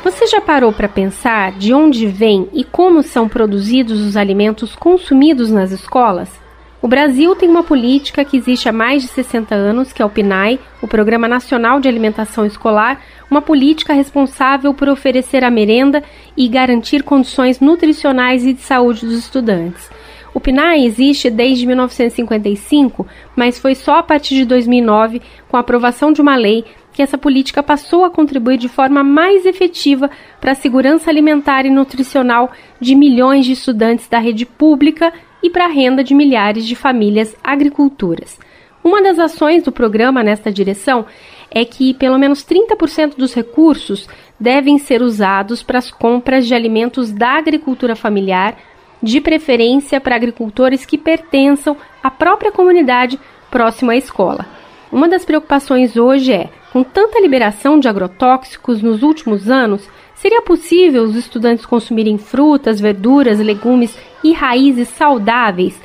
Você 0.04 0.28
já 0.28 0.42
parou 0.42 0.72
para 0.72 0.88
pensar 0.88 1.54
de 1.58 1.74
onde 1.74 2.06
vêm 2.06 2.48
e 2.54 2.64
como 2.64 3.02
são 3.02 3.28
produzidos 3.28 4.00
os 4.02 4.16
alimentos 4.16 4.76
consumidos 4.76 5.50
nas 5.50 5.72
escolas? 5.72 6.45
O 6.86 6.88
Brasil 6.88 7.36
tem 7.36 7.50
uma 7.50 7.64
política 7.64 8.24
que 8.24 8.38
existe 8.38 8.70
há 8.70 8.72
mais 8.72 9.02
de 9.02 9.08
60 9.08 9.56
anos, 9.56 9.92
que 9.92 10.04
é 10.04 10.06
o 10.06 10.10
PNAE, 10.10 10.60
o 10.84 10.88
Programa 10.88 11.28
Nacional 11.28 11.80
de 11.80 11.88
Alimentação 11.88 12.46
Escolar, 12.46 13.02
uma 13.28 13.42
política 13.42 13.92
responsável 13.92 14.72
por 14.72 14.88
oferecer 14.88 15.44
a 15.44 15.50
merenda 15.50 16.04
e 16.38 16.48
garantir 16.48 17.02
condições 17.02 17.60
nutricionais 17.60 18.46
e 18.46 18.54
de 18.54 18.62
saúde 18.62 19.04
dos 19.04 19.18
estudantes. 19.18 19.90
O 20.32 20.40
PNAE 20.40 20.86
existe 20.86 21.28
desde 21.28 21.66
1955, 21.66 23.08
mas 23.36 23.58
foi 23.58 23.74
só 23.74 23.96
a 23.96 24.04
partir 24.04 24.36
de 24.36 24.46
2009, 24.46 25.24
com 25.50 25.58
a 25.58 25.62
aprovação 25.62 26.12
de 26.12 26.22
uma 26.22 26.36
lei, 26.36 26.66
que 26.94 27.02
essa 27.02 27.18
política 27.18 27.64
passou 27.64 28.06
a 28.06 28.12
contribuir 28.12 28.58
de 28.58 28.70
forma 28.70 29.04
mais 29.04 29.44
efetiva 29.44 30.10
para 30.40 30.52
a 30.52 30.56
segurança 30.56 31.10
alimentar 31.10 31.66
e 31.66 31.70
nutricional 31.72 32.52
de 32.80 32.94
milhões 32.94 33.46
de 33.46 33.54
estudantes 33.54 34.08
da 34.08 34.20
rede 34.20 34.46
pública 34.46 35.12
e 35.46 35.50
para 35.52 35.66
a 35.66 35.70
renda 35.70 36.04
de 36.04 36.16
milhares 36.16 36.66
de 36.66 36.76
famílias 36.76 37.36
agriculturas. 37.44 38.40
Uma 38.84 39.00
das 39.04 39.20
ações 39.20 39.62
do 39.62 39.72
programa 39.72 40.24
nesta 40.24 40.52
direção 40.52 41.06
é 41.52 41.64
que 41.64 41.94
pelo 41.94 42.18
menos 42.18 42.44
30% 42.44 43.16
dos 43.16 43.32
recursos 43.32 44.10
devem 44.40 44.80
ser 44.80 45.04
usados 45.04 45.62
para 45.62 45.78
as 45.78 45.92
compras 45.92 46.48
de 46.48 46.56
alimentos 46.56 47.12
da 47.12 47.38
agricultura 47.38 47.96
familiar 47.96 48.58
de 49.04 49.22
preferência 49.22 50.02
para 50.02 50.16
agricultores 50.16 50.84
que 50.84 50.98
pertençam 50.98 51.78
à 52.02 52.10
própria 52.10 52.52
comunidade 52.52 53.20
próxima 53.52 53.94
à 53.94 53.98
escola. 53.98 54.48
Uma 54.96 55.10
das 55.10 55.26
preocupações 55.26 55.98
hoje 55.98 56.32
é, 56.32 56.50
com 56.72 56.82
tanta 56.82 57.20
liberação 57.20 57.78
de 57.78 57.86
agrotóxicos 57.86 58.82
nos 58.82 59.04
últimos 59.04 59.50
anos, 59.50 59.90
seria 60.14 60.42
possível 60.42 61.04
os 61.04 61.18
estudantes 61.18 61.66
consumirem 61.66 62.18
frutas, 62.18 62.80
verduras, 62.80 63.38
legumes 63.40 63.94
e 64.24 64.32
raízes 64.32 64.88
saudáveis, 64.88 65.78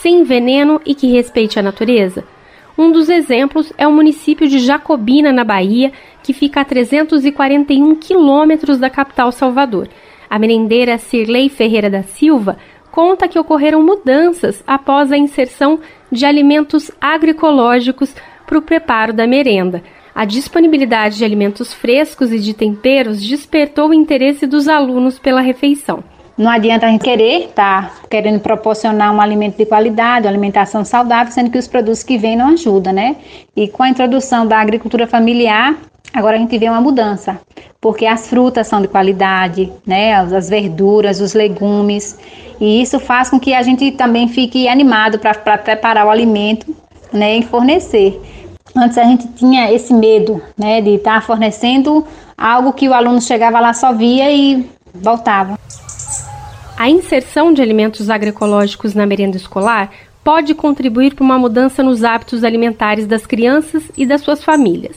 sem 0.00 0.24
veneno 0.24 0.80
e 0.86 0.94
que 0.94 1.08
respeite 1.08 1.58
a 1.58 1.62
natureza? 1.62 2.24
Um 2.78 2.90
dos 2.90 3.10
exemplos 3.10 3.70
é 3.76 3.86
o 3.86 3.92
município 3.92 4.48
de 4.48 4.58
Jacobina, 4.58 5.30
na 5.30 5.44
Bahia, 5.44 5.92
que 6.22 6.32
fica 6.32 6.62
a 6.62 6.64
341 6.64 7.94
quilômetros 7.96 8.78
da 8.78 8.88
capital 8.88 9.30
Salvador. 9.30 9.90
A 10.30 10.38
merendeira 10.38 10.96
Cirlei 10.96 11.50
Ferreira 11.50 11.90
da 11.90 12.02
Silva 12.02 12.56
conta 12.90 13.28
que 13.28 13.38
ocorreram 13.38 13.82
mudanças 13.82 14.64
após 14.66 15.12
a 15.12 15.18
inserção 15.18 15.80
de 16.10 16.24
alimentos 16.24 16.90
agroecológicos 16.98 18.14
para 18.46 18.58
o 18.58 18.62
preparo 18.62 19.12
da 19.12 19.26
merenda. 19.26 19.82
A 20.14 20.24
disponibilidade 20.24 21.18
de 21.18 21.24
alimentos 21.24 21.74
frescos 21.74 22.32
e 22.32 22.38
de 22.38 22.54
temperos 22.54 23.22
despertou 23.22 23.88
o 23.88 23.94
interesse 23.94 24.46
dos 24.46 24.68
alunos 24.68 25.18
pela 25.18 25.40
refeição. 25.40 26.04
Não 26.36 26.50
adianta 26.50 26.86
a 26.86 26.90
gente 26.90 27.02
querer 27.02 27.46
estar 27.46 27.90
tá 27.90 28.08
querendo 28.08 28.40
proporcionar 28.40 29.14
um 29.14 29.20
alimento 29.20 29.56
de 29.56 29.66
qualidade, 29.66 30.26
uma 30.26 30.32
alimentação 30.32 30.84
saudável, 30.84 31.32
sendo 31.32 31.50
que 31.50 31.58
os 31.58 31.68
produtos 31.68 32.02
que 32.02 32.18
vêm 32.18 32.36
não 32.36 32.48
ajudam, 32.48 32.92
né? 32.92 33.16
E 33.56 33.68
com 33.68 33.82
a 33.82 33.88
introdução 33.88 34.46
da 34.46 34.58
agricultura 34.58 35.06
familiar, 35.06 35.76
agora 36.12 36.36
a 36.36 36.38
gente 36.38 36.58
vê 36.58 36.68
uma 36.68 36.80
mudança 36.80 37.40
porque 37.84 38.06
as 38.06 38.30
frutas 38.30 38.66
são 38.66 38.80
de 38.80 38.88
qualidade, 38.88 39.70
né? 39.86 40.14
As 40.14 40.48
verduras, 40.48 41.20
os 41.20 41.34
legumes, 41.34 42.18
e 42.58 42.80
isso 42.80 42.98
faz 42.98 43.28
com 43.28 43.38
que 43.38 43.52
a 43.52 43.62
gente 43.62 43.92
também 43.92 44.26
fique 44.26 44.66
animado 44.66 45.18
para 45.18 45.58
preparar 45.58 46.06
o 46.06 46.10
alimento, 46.10 46.74
né? 47.14 47.38
E 47.38 47.42
fornecer. 47.42 48.20
Antes 48.76 48.98
a 48.98 49.04
gente 49.04 49.28
tinha 49.28 49.72
esse 49.72 49.94
medo, 49.94 50.42
né? 50.58 50.80
De 50.80 50.96
estar 50.96 51.14
tá 51.14 51.20
fornecendo 51.20 52.04
algo 52.36 52.72
que 52.72 52.88
o 52.88 52.94
aluno 52.94 53.20
chegava 53.20 53.60
lá 53.60 53.72
só 53.72 53.92
via 53.92 54.30
e 54.32 54.68
voltava. 54.92 55.58
A 56.76 56.90
inserção 56.90 57.52
de 57.52 57.62
alimentos 57.62 58.10
agroecológicos 58.10 58.94
na 58.94 59.06
merenda 59.06 59.36
escolar 59.36 59.90
pode 60.24 60.54
contribuir 60.54 61.14
para 61.14 61.24
uma 61.24 61.38
mudança 61.38 61.82
nos 61.82 62.02
hábitos 62.02 62.42
alimentares 62.42 63.06
das 63.06 63.26
crianças 63.26 63.84
e 63.96 64.04
das 64.04 64.22
suas 64.22 64.42
famílias. 64.42 64.96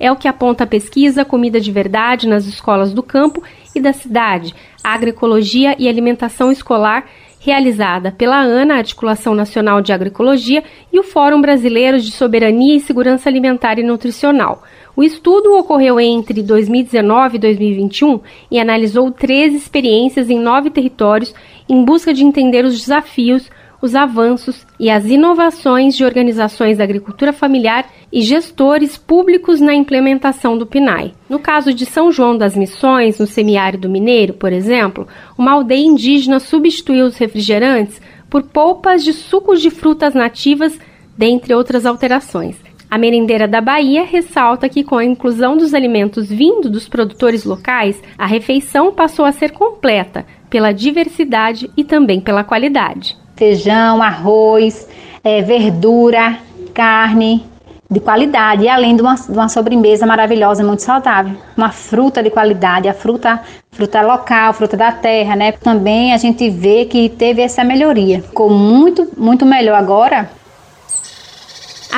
É 0.00 0.10
o 0.10 0.16
que 0.16 0.28
aponta 0.28 0.64
a 0.64 0.66
pesquisa 0.66 1.24
Comida 1.24 1.60
de 1.60 1.72
Verdade 1.72 2.28
nas 2.28 2.46
escolas 2.46 2.94
do 2.94 3.02
campo 3.02 3.42
e 3.74 3.80
da 3.80 3.92
cidade, 3.92 4.54
Agroecologia 4.82 5.74
e 5.78 5.88
Alimentação 5.88 6.52
Escolar, 6.52 7.04
realizada 7.40 8.10
pela 8.10 8.40
ANA, 8.40 8.76
Articulação 8.76 9.34
Nacional 9.34 9.80
de 9.80 9.92
Agroecologia, 9.92 10.62
e 10.92 10.98
o 10.98 11.02
Fórum 11.02 11.40
Brasileiro 11.40 12.00
de 12.00 12.10
Soberania 12.10 12.76
e 12.76 12.80
Segurança 12.80 13.28
Alimentar 13.28 13.78
e 13.78 13.82
Nutricional. 13.82 14.62
O 14.96 15.04
estudo 15.04 15.56
ocorreu 15.56 16.00
entre 16.00 16.42
2019 16.42 17.36
e 17.36 17.38
2021 17.38 18.20
e 18.50 18.58
analisou 18.58 19.10
13 19.12 19.56
experiências 19.56 20.28
em 20.28 20.40
nove 20.40 20.70
territórios 20.70 21.32
em 21.68 21.84
busca 21.84 22.12
de 22.12 22.24
entender 22.24 22.64
os 22.64 22.80
desafios, 22.80 23.48
os 23.80 23.94
avanços 23.94 24.66
e 24.78 24.90
as 24.90 25.06
inovações 25.06 25.96
de 25.96 26.04
organizações 26.04 26.78
da 26.78 26.84
agricultura 26.84 27.32
familiar 27.32 27.86
e 28.12 28.22
gestores 28.22 28.96
públicos 28.96 29.60
na 29.60 29.74
implementação 29.74 30.58
do 30.58 30.66
PNAE. 30.66 31.14
No 31.28 31.38
caso 31.38 31.72
de 31.72 31.86
São 31.86 32.10
João 32.10 32.36
das 32.36 32.56
Missões, 32.56 33.18
no 33.18 33.26
semiárido 33.26 33.88
mineiro, 33.88 34.34
por 34.34 34.52
exemplo, 34.52 35.06
uma 35.36 35.52
aldeia 35.52 35.84
indígena 35.84 36.40
substituiu 36.40 37.06
os 37.06 37.16
refrigerantes 37.16 38.00
por 38.28 38.42
polpas 38.42 39.04
de 39.04 39.12
sucos 39.12 39.60
de 39.60 39.70
frutas 39.70 40.14
nativas, 40.14 40.78
dentre 41.16 41.54
outras 41.54 41.86
alterações. 41.86 42.56
A 42.90 42.96
merendeira 42.96 43.46
da 43.46 43.60
Bahia 43.60 44.02
ressalta 44.02 44.68
que, 44.68 44.82
com 44.82 44.96
a 44.96 45.04
inclusão 45.04 45.56
dos 45.56 45.74
alimentos 45.74 46.28
vindo 46.28 46.70
dos 46.70 46.88
produtores 46.88 47.44
locais, 47.44 48.02
a 48.16 48.26
refeição 48.26 48.92
passou 48.92 49.26
a 49.26 49.32
ser 49.32 49.52
completa 49.52 50.24
pela 50.48 50.72
diversidade 50.72 51.70
e 51.76 51.84
também 51.84 52.18
pela 52.18 52.42
qualidade 52.42 53.16
feijão, 53.38 54.02
arroz, 54.02 54.86
é, 55.22 55.40
verdura, 55.40 56.36
carne 56.74 57.46
de 57.90 58.00
qualidade, 58.00 58.64
e 58.64 58.68
além 58.68 58.94
de 58.94 59.00
uma, 59.00 59.14
de 59.14 59.32
uma 59.32 59.48
sobremesa 59.48 60.04
maravilhosa, 60.04 60.62
muito 60.62 60.82
saudável. 60.82 61.34
Uma 61.56 61.70
fruta 61.70 62.22
de 62.22 62.28
qualidade, 62.28 62.86
a 62.86 62.92
fruta, 62.92 63.40
fruta 63.70 64.02
local, 64.02 64.52
fruta 64.52 64.76
da 64.76 64.92
terra, 64.92 65.34
né? 65.34 65.52
Também 65.52 66.12
a 66.12 66.18
gente 66.18 66.50
vê 66.50 66.84
que 66.84 67.08
teve 67.08 67.40
essa 67.40 67.64
melhoria. 67.64 68.20
Ficou 68.20 68.50
muito, 68.50 69.08
muito 69.16 69.46
melhor 69.46 69.76
agora 69.76 70.28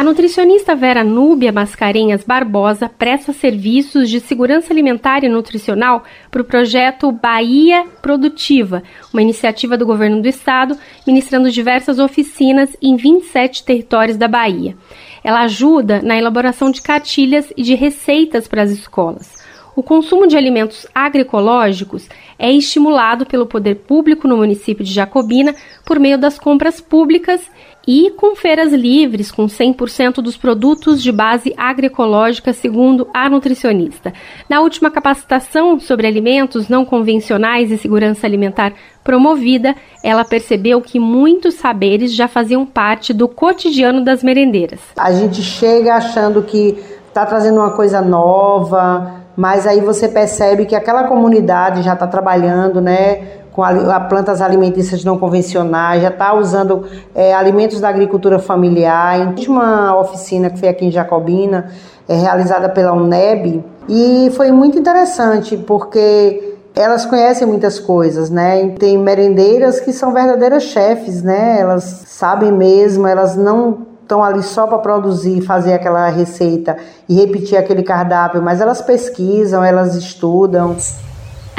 a 0.00 0.02
nutricionista 0.02 0.74
Vera 0.74 1.04
Núbia 1.04 1.52
Mascarenhas 1.52 2.24
Barbosa 2.24 2.88
presta 2.88 3.34
serviços 3.34 4.08
de 4.08 4.18
segurança 4.18 4.72
alimentar 4.72 5.24
e 5.24 5.28
nutricional 5.28 6.04
para 6.30 6.40
o 6.40 6.44
projeto 6.46 7.12
Bahia 7.12 7.84
Produtiva, 8.00 8.82
uma 9.12 9.20
iniciativa 9.20 9.76
do 9.76 9.84
governo 9.84 10.22
do 10.22 10.26
estado, 10.26 10.74
ministrando 11.06 11.50
diversas 11.50 11.98
oficinas 11.98 12.74
em 12.80 12.96
27 12.96 13.62
territórios 13.62 14.16
da 14.16 14.26
Bahia. 14.26 14.74
Ela 15.22 15.42
ajuda 15.42 16.00
na 16.00 16.16
elaboração 16.16 16.70
de 16.70 16.80
cartilhas 16.80 17.52
e 17.54 17.62
de 17.62 17.74
receitas 17.74 18.48
para 18.48 18.62
as 18.62 18.70
escolas. 18.70 19.38
o 19.76 19.82
consumo 19.82 20.26
de 20.26 20.36
alimentos 20.36 20.86
agroecológicos 20.94 22.08
é 22.38 22.50
estimulado 22.50 23.24
pelo 23.26 23.46
poder 23.46 23.76
público 23.76 24.26
no 24.26 24.38
município 24.38 24.84
de 24.84 24.92
Jacobina 24.92 25.54
por 25.84 25.98
meio 25.98 26.18
das 26.18 26.38
compras 26.38 26.80
públicas 26.80 27.40
e 27.86 28.10
com 28.10 28.36
feiras 28.36 28.72
livres 28.72 29.30
com 29.30 29.46
100% 29.46 30.16
dos 30.16 30.36
produtos 30.36 31.02
de 31.02 31.10
base 31.10 31.54
agroecológica, 31.56 32.52
segundo 32.52 33.08
a 33.12 33.28
nutricionista. 33.28 34.12
Na 34.48 34.60
última 34.60 34.90
capacitação 34.90 35.78
sobre 35.80 36.06
alimentos 36.06 36.68
não 36.68 36.84
convencionais 36.84 37.70
e 37.70 37.78
segurança 37.78 38.26
alimentar 38.26 38.72
promovida, 39.02 39.74
ela 40.04 40.24
percebeu 40.24 40.80
que 40.80 41.00
muitos 41.00 41.54
saberes 41.54 42.14
já 42.14 42.28
faziam 42.28 42.66
parte 42.66 43.12
do 43.12 43.26
cotidiano 43.26 44.04
das 44.04 44.22
merendeiras. 44.22 44.80
A 44.96 45.12
gente 45.12 45.42
chega 45.42 45.94
achando 45.94 46.42
que 46.42 46.78
está 47.08 47.26
trazendo 47.26 47.58
uma 47.58 47.72
coisa 47.72 48.00
nova, 48.00 49.20
mas 49.36 49.66
aí 49.66 49.80
você 49.80 50.08
percebe 50.08 50.66
que 50.66 50.76
aquela 50.76 51.04
comunidade 51.04 51.82
já 51.82 51.94
está 51.94 52.06
trabalhando, 52.06 52.80
né? 52.80 53.39
Com 53.60 54.08
plantas 54.08 54.40
alimentícias 54.40 55.04
não 55.04 55.18
convencionais, 55.18 56.02
já 56.02 56.08
está 56.08 56.34
usando 56.34 56.86
é, 57.14 57.34
alimentos 57.34 57.80
da 57.80 57.88
agricultura 57.88 58.38
familiar. 58.38 59.20
Em 59.20 59.26
última 59.28 59.96
oficina 59.98 60.50
que 60.50 60.58
foi 60.58 60.68
aqui 60.68 60.86
em 60.86 60.90
Jacobina, 60.90 61.70
é, 62.08 62.14
realizada 62.14 62.68
pela 62.68 62.92
UNEB, 62.92 63.64
e 63.88 64.30
foi 64.36 64.50
muito 64.50 64.78
interessante, 64.78 65.56
porque 65.56 66.56
elas 66.74 67.04
conhecem 67.04 67.46
muitas 67.46 67.78
coisas, 67.78 68.30
né? 68.30 68.68
Tem 68.78 68.96
merendeiras 68.96 69.80
que 69.80 69.92
são 69.92 70.12
verdadeiras 70.12 70.62
chefes, 70.62 71.22
né? 71.22 71.58
Elas 71.60 72.04
sabem 72.06 72.52
mesmo, 72.52 73.06
elas 73.06 73.36
não 73.36 73.86
estão 74.02 74.24
ali 74.24 74.42
só 74.42 74.66
para 74.66 74.78
produzir, 74.78 75.40
fazer 75.42 75.72
aquela 75.72 76.08
receita 76.08 76.76
e 77.08 77.14
repetir 77.14 77.56
aquele 77.56 77.82
cardápio, 77.82 78.42
mas 78.42 78.60
elas 78.60 78.80
pesquisam, 78.80 79.62
elas 79.62 79.94
estudam. 79.94 80.76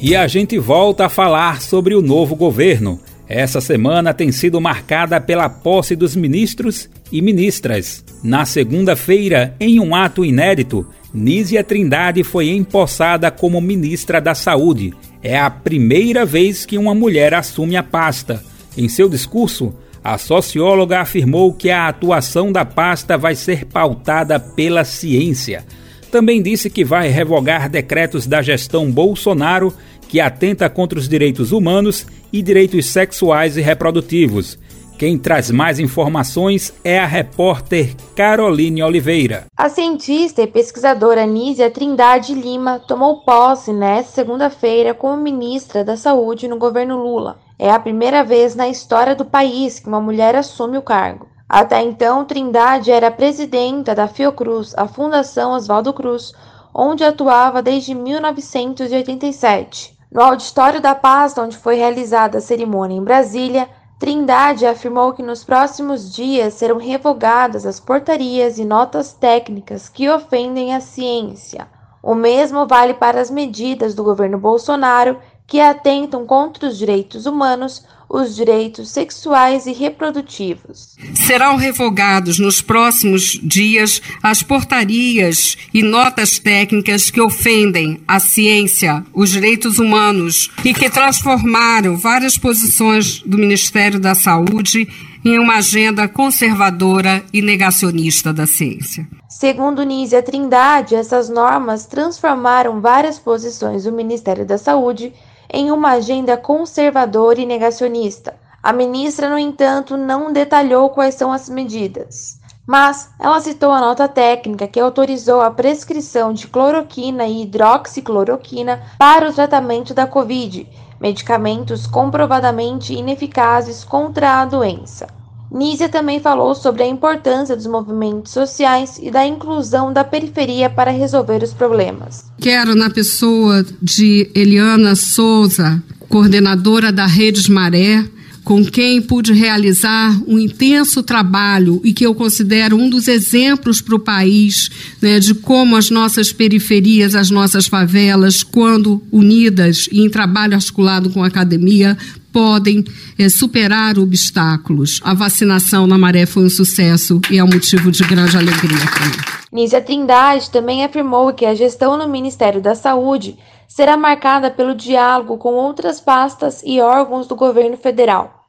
E 0.00 0.16
a 0.16 0.26
gente 0.26 0.58
volta 0.58 1.06
a 1.06 1.10
falar 1.10 1.60
sobre 1.60 1.94
o 1.94 2.00
novo 2.00 2.34
governo. 2.34 2.98
Essa 3.28 3.60
semana 3.60 4.14
tem 4.14 4.32
sido 4.32 4.60
marcada 4.60 5.20
pela 5.20 5.48
posse 5.48 5.94
dos 5.94 6.16
ministros 6.16 6.88
e 7.12 7.20
ministras. 7.20 8.04
Na 8.24 8.44
segunda-feira, 8.44 9.54
em 9.60 9.78
um 9.78 9.94
ato 9.94 10.24
inédito, 10.24 10.86
Nízia 11.12 11.64
Trindade 11.64 12.22
foi 12.22 12.50
empossada 12.50 13.30
como 13.30 13.60
ministra 13.60 14.20
da 14.20 14.34
Saúde. 14.34 14.94
É 15.22 15.38
a 15.38 15.50
primeira 15.50 16.24
vez 16.24 16.64
que 16.64 16.78
uma 16.78 16.94
mulher 16.94 17.34
assume 17.34 17.76
a 17.76 17.82
pasta. 17.82 18.42
Em 18.76 18.88
seu 18.88 19.08
discurso, 19.08 19.74
a 20.02 20.16
socióloga 20.16 21.00
afirmou 21.00 21.52
que 21.52 21.68
a 21.68 21.88
atuação 21.88 22.52
da 22.52 22.64
pasta 22.64 23.18
vai 23.18 23.34
ser 23.34 23.66
pautada 23.66 24.38
pela 24.38 24.84
ciência. 24.84 25.64
Também 26.12 26.40
disse 26.40 26.70
que 26.70 26.84
vai 26.84 27.08
revogar 27.08 27.68
decretos 27.68 28.26
da 28.26 28.40
gestão 28.40 28.90
Bolsonaro 28.90 29.74
que 30.08 30.20
atenta 30.20 30.68
contra 30.70 30.98
os 30.98 31.08
direitos 31.08 31.52
humanos 31.52 32.06
e 32.32 32.42
direitos 32.42 32.86
sexuais 32.86 33.56
e 33.56 33.60
reprodutivos 33.60 34.58
quem 35.00 35.16
traz 35.16 35.50
mais 35.50 35.78
informações 35.78 36.74
é 36.84 36.98
a 36.98 37.06
repórter 37.06 37.96
Caroline 38.14 38.82
Oliveira. 38.82 39.46
A 39.56 39.70
cientista 39.70 40.42
e 40.42 40.46
pesquisadora 40.46 41.24
Nízia 41.24 41.70
Trindade 41.70 42.34
Lima 42.34 42.78
tomou 42.80 43.22
posse 43.22 43.72
nesta 43.72 44.12
segunda-feira 44.12 44.92
como 44.92 45.16
ministra 45.16 45.82
da 45.82 45.96
Saúde 45.96 46.46
no 46.46 46.58
governo 46.58 47.02
Lula. 47.02 47.38
É 47.58 47.70
a 47.70 47.78
primeira 47.78 48.22
vez 48.22 48.54
na 48.54 48.68
história 48.68 49.16
do 49.16 49.24
país 49.24 49.80
que 49.80 49.88
uma 49.88 50.02
mulher 50.02 50.36
assume 50.36 50.76
o 50.76 50.82
cargo. 50.82 51.26
Até 51.48 51.82
então, 51.82 52.26
Trindade 52.26 52.90
era 52.90 53.10
presidenta 53.10 53.94
da 53.94 54.06
Fiocruz, 54.06 54.74
a 54.76 54.86
Fundação 54.86 55.52
Oswaldo 55.52 55.94
Cruz, 55.94 56.34
onde 56.74 57.04
atuava 57.04 57.62
desde 57.62 57.94
1987. 57.94 59.98
No 60.12 60.20
auditório 60.20 60.78
da 60.78 60.94
pasta, 60.94 61.40
onde 61.40 61.56
foi 61.56 61.76
realizada 61.76 62.36
a 62.36 62.42
cerimônia 62.42 62.98
em 62.98 63.02
Brasília, 63.02 63.66
Trindade 64.00 64.64
afirmou 64.64 65.12
que 65.12 65.22
nos 65.22 65.44
próximos 65.44 66.10
dias 66.14 66.54
serão 66.54 66.78
revogadas 66.78 67.66
as 67.66 67.78
portarias 67.78 68.58
e 68.58 68.64
notas 68.64 69.12
técnicas 69.12 69.90
que 69.90 70.08
ofendem 70.08 70.74
a 70.74 70.80
ciência. 70.80 71.68
O 72.02 72.14
mesmo 72.14 72.66
vale 72.66 72.94
para 72.94 73.20
as 73.20 73.30
medidas 73.30 73.94
do 73.94 74.02
governo 74.02 74.38
Bolsonaro 74.38 75.18
que 75.46 75.60
atentam 75.60 76.24
contra 76.24 76.66
os 76.66 76.78
direitos 76.78 77.26
humanos, 77.26 77.84
os 78.10 78.34
direitos 78.34 78.90
sexuais 78.90 79.66
e 79.66 79.72
reprodutivos. 79.72 80.96
Serão 81.14 81.54
revogados 81.54 82.40
nos 82.40 82.60
próximos 82.60 83.38
dias 83.40 84.02
as 84.20 84.42
portarias 84.42 85.56
e 85.72 85.80
notas 85.80 86.40
técnicas 86.40 87.08
que 87.08 87.20
ofendem 87.20 88.00
a 88.08 88.18
ciência, 88.18 89.04
os 89.14 89.30
direitos 89.30 89.78
humanos 89.78 90.50
e 90.64 90.74
que 90.74 90.90
transformaram 90.90 91.96
várias 91.96 92.36
posições 92.36 93.20
do 93.20 93.38
Ministério 93.38 94.00
da 94.00 94.16
Saúde 94.16 94.88
em 95.24 95.38
uma 95.38 95.56
agenda 95.56 96.08
conservadora 96.08 97.22
e 97.32 97.40
negacionista 97.40 98.32
da 98.32 98.46
ciência. 98.46 99.06
Segundo 99.28 99.84
Nízia 99.84 100.22
Trindade, 100.22 100.96
essas 100.96 101.28
normas 101.28 101.86
transformaram 101.86 102.80
várias 102.80 103.18
posições 103.18 103.84
do 103.84 103.92
Ministério 103.92 104.44
da 104.44 104.58
Saúde 104.58 105.12
em 105.52 105.70
uma 105.70 105.90
agenda 105.90 106.36
conservadora 106.36 107.40
e 107.40 107.46
negacionista. 107.46 108.34
A 108.62 108.72
ministra, 108.72 109.28
no 109.28 109.38
entanto, 109.38 109.96
não 109.96 110.32
detalhou 110.32 110.90
quais 110.90 111.14
são 111.14 111.32
as 111.32 111.48
medidas. 111.48 112.38
Mas 112.66 113.10
ela 113.18 113.40
citou 113.40 113.72
a 113.72 113.80
nota 113.80 114.06
técnica 114.06 114.68
que 114.68 114.78
autorizou 114.78 115.40
a 115.40 115.50
prescrição 115.50 116.32
de 116.32 116.46
cloroquina 116.46 117.26
e 117.26 117.42
hidroxicloroquina 117.42 118.80
para 118.98 119.28
o 119.28 119.32
tratamento 119.32 119.92
da 119.92 120.06
Covid, 120.06 120.68
medicamentos 121.00 121.86
comprovadamente 121.86 122.94
ineficazes 122.94 123.82
contra 123.82 124.40
a 124.40 124.44
doença. 124.44 125.19
Nízia 125.52 125.88
também 125.88 126.20
falou 126.20 126.54
sobre 126.54 126.82
a 126.84 126.86
importância 126.86 127.56
dos 127.56 127.66
movimentos 127.66 128.32
sociais 128.32 128.98
e 129.02 129.10
da 129.10 129.26
inclusão 129.26 129.92
da 129.92 130.04
periferia 130.04 130.70
para 130.70 130.92
resolver 130.92 131.42
os 131.42 131.52
problemas. 131.52 132.24
Quero, 132.40 132.74
na 132.74 132.88
pessoa 132.88 133.66
de 133.82 134.30
Eliana 134.34 134.94
Souza, 134.94 135.82
coordenadora 136.08 136.92
da 136.92 137.06
Redes 137.06 137.48
Maré, 137.48 138.04
com 138.44 138.64
quem 138.64 139.00
pude 139.02 139.32
realizar 139.32 140.20
um 140.26 140.38
intenso 140.38 141.02
trabalho 141.02 141.80
e 141.84 141.92
que 141.92 142.04
eu 142.04 142.14
considero 142.14 142.76
um 142.76 142.88
dos 142.88 143.06
exemplos 143.06 143.80
para 143.80 143.94
o 143.94 143.98
país 144.00 144.70
né, 145.00 145.20
de 145.20 145.34
como 145.34 145.76
as 145.76 145.90
nossas 145.90 146.32
periferias, 146.32 147.14
as 147.14 147.30
nossas 147.30 147.66
favelas, 147.66 148.42
quando 148.42 149.02
unidas 149.12 149.88
e 149.92 150.00
em 150.00 150.08
trabalho 150.08 150.54
articulado 150.54 151.10
com 151.10 151.22
a 151.22 151.26
academia, 151.26 151.96
podem 152.32 152.84
é, 153.18 153.28
superar 153.28 153.98
obstáculos. 153.98 155.00
A 155.04 155.14
vacinação 155.14 155.86
na 155.86 155.98
Maré 155.98 156.26
foi 156.26 156.44
um 156.44 156.50
sucesso 156.50 157.20
e 157.30 157.38
é 157.38 157.44
um 157.44 157.48
motivo 157.48 157.90
de 157.90 158.02
grande 158.04 158.36
alegria 158.36 158.78
para 158.78 159.06
mim. 159.06 159.40
Nízia 159.52 159.80
Trindade 159.80 160.50
também 160.50 160.84
afirmou 160.84 161.32
que 161.32 161.44
a 161.44 161.54
gestão 161.54 161.96
no 161.96 162.08
Ministério 162.08 162.60
da 162.60 162.74
Saúde 162.74 163.36
será 163.68 163.96
marcada 163.96 164.50
pelo 164.50 164.74
diálogo 164.74 165.38
com 165.38 165.54
outras 165.54 166.00
pastas 166.00 166.62
e 166.64 166.80
órgãos 166.80 167.26
do 167.26 167.34
governo 167.34 167.76
federal. 167.76 168.40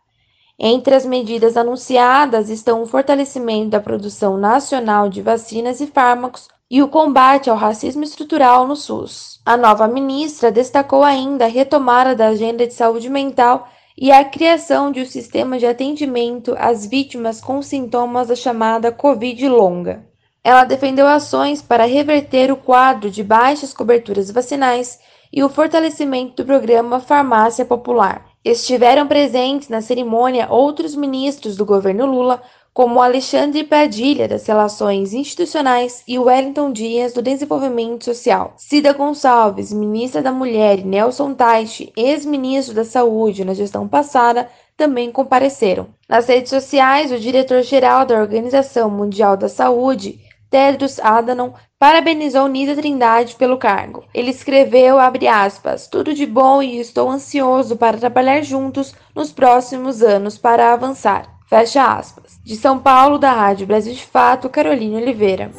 Entre 0.60 0.94
as 0.94 1.06
medidas 1.06 1.58
anunciadas 1.58 2.50
estão 2.50 2.84
o 2.84 2.86
fortalecimento 2.86 3.72
da 3.72 3.80
produção 3.80 4.38
nacional 4.38 5.10
de 5.10 5.22
vacinas 5.22 5.82
e 5.82 5.88
fármacos 5.88 6.48
e 6.71 6.81
o 6.81 6.88
combate 6.88 7.49
ao 7.49 7.57
racismo 7.57 8.01
estrutural 8.01 8.65
no 8.65 8.77
SUS. 8.77 9.41
A 9.45 9.57
nova 9.57 9.89
ministra 9.89 10.49
destacou 10.49 11.03
ainda 11.03 11.43
a 11.43 11.49
retomada 11.49 12.15
da 12.15 12.27
agenda 12.27 12.65
de 12.65 12.73
saúde 12.73 13.10
mental 13.10 13.67
e 13.97 14.10
a 14.10 14.23
criação 14.23 14.89
de 14.89 15.01
um 15.01 15.05
sistema 15.05 15.60
de 15.60 15.65
atendimento 15.65 16.55
às 16.57 16.86
vítimas 16.86 17.41
com 17.41 17.62
sintomas 17.62 18.29
da 18.29 18.38
chamada 18.38 18.89
Covid 18.89 19.49
longa. 19.49 20.07
Ela 20.41 20.63
defendeu 20.63 21.05
ações 21.07 21.62
para 21.62 21.86
reverter 21.86 22.49
o 22.49 22.55
quadro 22.55 23.12
de 23.12 23.21
baixas 23.21 23.73
coberturas 23.73 24.31
vacinais 24.31 24.97
e 25.34 25.43
o 25.43 25.49
fortalecimento 25.49 26.38
do 26.38 26.45
programa 26.45 27.01
Farmácia 27.01 27.65
Popular. 27.65 28.25
Estiveram 28.45 29.07
presentes 29.07 29.67
na 29.67 29.81
cerimônia 29.81 30.47
outros 30.49 30.95
ministros 30.95 31.57
do 31.57 31.65
governo 31.65 32.05
Lula, 32.05 32.41
como 32.73 33.01
Alexandre 33.01 33.65
Padilha, 33.65 34.27
das 34.27 34.45
Relações 34.45 35.13
Institucionais, 35.13 36.03
e 36.07 36.17
Wellington 36.17 36.71
Dias, 36.71 37.12
do 37.12 37.21
Desenvolvimento 37.21 38.05
Social. 38.05 38.53
Cida 38.57 38.93
Gonçalves, 38.93 39.73
ministra 39.73 40.21
da 40.21 40.31
Mulher, 40.31 40.79
e 40.79 40.84
Nelson 40.86 41.34
Teich, 41.34 41.91
ex-ministro 41.97 42.73
da 42.73 42.86
Saúde 42.86 43.43
na 43.43 43.53
gestão 43.53 43.88
passada, 43.88 44.49
também 44.77 45.12
compareceram. 45.12 45.88
Nas 46.07 46.27
redes 46.27 46.49
sociais, 46.49 47.12
o 47.12 47.19
diretor-geral 47.19 48.05
da 48.05 48.17
Organização 48.17 48.89
Mundial 48.89 49.36
da 49.36 49.49
Saúde, 49.49 50.19
Tedros 50.49 50.99
Adhanom 50.99 51.53
parabenizou 51.79 52.47
Nisa 52.47 52.75
Trindade 52.75 53.36
pelo 53.36 53.57
cargo. 53.57 54.03
Ele 54.13 54.31
escreveu, 54.31 54.97
aspas, 54.99 55.88
tudo 55.88 56.13
de 56.13 56.25
bom 56.25 56.62
e 56.62 56.79
estou 56.79 57.10
ansioso 57.10 57.75
para 57.75 57.97
trabalhar 57.97 58.41
juntos 58.41 58.93
nos 59.15 59.31
próximos 59.31 60.01
anos 60.01 60.38
para 60.38 60.73
avançar. 60.73 61.40
Fecha 61.52 61.84
aspas. 61.84 62.40
De 62.46 62.56
São 62.56 62.80
Paulo, 62.80 63.18
da 63.18 63.34
Rádio 63.34 63.68
Brasil 63.68 63.94
de 63.94 64.02
Fato, 64.02 64.48
Carolina 64.48 64.98
Oliveira. 64.98 65.52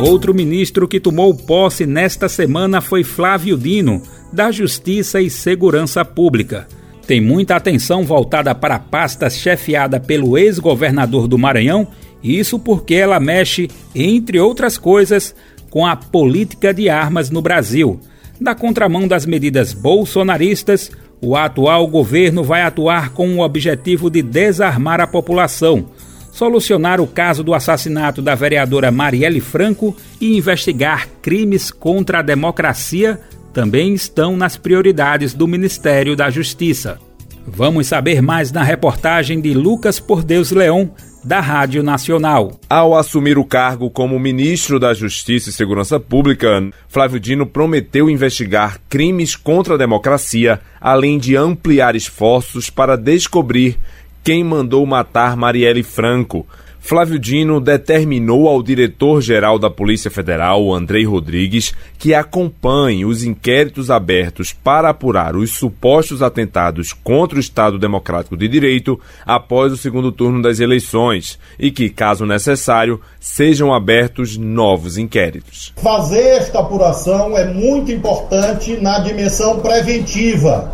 Outro 0.00 0.32
ministro 0.32 0.88
que 0.88 0.98
tomou 0.98 1.34
posse 1.34 1.84
nesta 1.84 2.26
semana 2.26 2.80
foi 2.80 3.04
Flávio 3.04 3.58
Dino, 3.58 4.02
da 4.32 4.50
Justiça 4.50 5.20
e 5.20 5.28
Segurança 5.28 6.06
Pública. 6.06 6.66
Tem 7.06 7.20
muita 7.20 7.54
atenção 7.54 8.02
voltada 8.02 8.54
para 8.54 8.76
a 8.76 8.80
pasta 8.80 9.28
chefiada 9.28 10.00
pelo 10.00 10.38
ex-governador 10.38 11.28
do 11.28 11.36
Maranhão 11.36 11.86
isso 12.22 12.58
porque 12.58 12.94
ela 12.94 13.20
mexe, 13.20 13.68
entre 13.94 14.40
outras 14.40 14.78
coisas, 14.78 15.34
com 15.68 15.84
a 15.84 15.96
política 15.96 16.72
de 16.72 16.88
armas 16.88 17.28
no 17.30 17.42
Brasil. 17.42 18.00
Na 18.40 18.54
contramão 18.54 19.06
das 19.06 19.26
medidas 19.26 19.74
bolsonaristas, 19.74 20.90
o 21.22 21.36
atual 21.36 21.86
governo 21.86 22.42
vai 22.42 22.62
atuar 22.62 23.10
com 23.10 23.36
o 23.36 23.40
objetivo 23.40 24.10
de 24.10 24.20
desarmar 24.20 25.00
a 25.00 25.06
população, 25.06 25.86
solucionar 26.32 27.00
o 27.00 27.06
caso 27.06 27.44
do 27.44 27.54
assassinato 27.54 28.20
da 28.20 28.34
vereadora 28.34 28.90
Marielle 28.90 29.40
Franco 29.40 29.96
e 30.20 30.36
investigar 30.36 31.08
crimes 31.22 31.70
contra 31.70 32.18
a 32.18 32.22
democracia 32.22 33.20
também 33.52 33.94
estão 33.94 34.36
nas 34.36 34.56
prioridades 34.56 35.32
do 35.32 35.46
Ministério 35.46 36.16
da 36.16 36.28
Justiça. 36.28 36.98
Vamos 37.46 37.86
saber 37.86 38.20
mais 38.20 38.50
na 38.50 38.62
reportagem 38.62 39.40
de 39.40 39.54
Lucas 39.54 40.00
Por 40.00 40.24
Deus 40.24 40.50
Leão 40.50 40.90
da 41.24 41.40
Rádio 41.40 41.82
Nacional. 41.82 42.58
Ao 42.68 42.96
assumir 42.96 43.38
o 43.38 43.44
cargo 43.44 43.90
como 43.90 44.18
ministro 44.18 44.78
da 44.78 44.92
Justiça 44.92 45.50
e 45.50 45.52
Segurança 45.52 46.00
Pública, 46.00 46.70
Flávio 46.88 47.20
Dino 47.20 47.46
prometeu 47.46 48.10
investigar 48.10 48.80
crimes 48.88 49.36
contra 49.36 49.74
a 49.74 49.78
democracia, 49.78 50.60
além 50.80 51.18
de 51.18 51.36
ampliar 51.36 51.94
esforços 51.94 52.70
para 52.70 52.96
descobrir 52.96 53.78
quem 54.24 54.44
mandou 54.44 54.84
matar 54.86 55.36
Marielle 55.36 55.82
Franco, 55.82 56.46
Flávio 56.84 57.16
Dino 57.16 57.60
determinou 57.60 58.48
ao 58.48 58.60
diretor-geral 58.60 59.56
da 59.56 59.70
Polícia 59.70 60.10
Federal, 60.10 60.74
Andrei 60.74 61.04
Rodrigues, 61.04 61.72
que 61.96 62.12
acompanhe 62.12 63.04
os 63.04 63.22
inquéritos 63.22 63.88
abertos 63.88 64.52
para 64.52 64.90
apurar 64.90 65.36
os 65.36 65.52
supostos 65.52 66.22
atentados 66.22 66.92
contra 66.92 67.36
o 67.36 67.40
Estado 67.40 67.78
Democrático 67.78 68.36
de 68.36 68.48
Direito 68.48 69.00
após 69.24 69.72
o 69.72 69.76
segundo 69.76 70.10
turno 70.10 70.42
das 70.42 70.58
eleições 70.58 71.38
e 71.56 71.70
que, 71.70 71.88
caso 71.88 72.26
necessário, 72.26 73.00
sejam 73.20 73.72
abertos 73.72 74.36
novos 74.36 74.98
inquéritos. 74.98 75.72
Fazer 75.76 76.36
esta 76.36 76.58
apuração 76.58 77.38
é 77.38 77.46
muito 77.46 77.92
importante 77.92 78.76
na 78.76 78.98
dimensão 78.98 79.60
preventiva, 79.60 80.72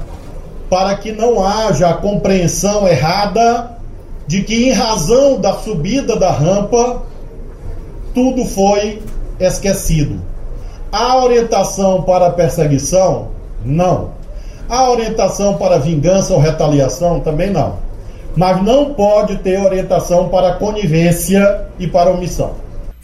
para 0.71 0.97
que 0.97 1.13
não 1.13 1.47
haja 1.47 1.93
compreensão 1.93 2.89
errada 2.89 3.78
de 4.29 4.43
que, 4.43 4.69
em 4.69 4.73
razão 4.73 5.41
da 5.41 5.55
subida 5.55 6.15
da 6.15 6.31
rampa, 6.31 7.03
tudo 8.15 8.45
foi 8.45 9.03
esquecido. 9.41 10.21
A 10.93 11.17
orientação 11.25 12.03
para 12.03 12.31
perseguição? 12.31 13.29
Não. 13.65 14.11
A 14.69 14.91
orientação 14.91 15.57
para 15.57 15.79
vingança 15.79 16.35
ou 16.35 16.41
retaliação? 16.41 17.21
Também 17.21 17.51
não. 17.51 17.77
Mas 18.37 18.63
não 18.63 18.93
pode 18.93 19.39
ter 19.39 19.59
orientação 19.59 20.29
para 20.29 20.57
conivência 20.57 21.65
e 21.79 21.87
para 21.87 22.11
omissão. 22.11 22.53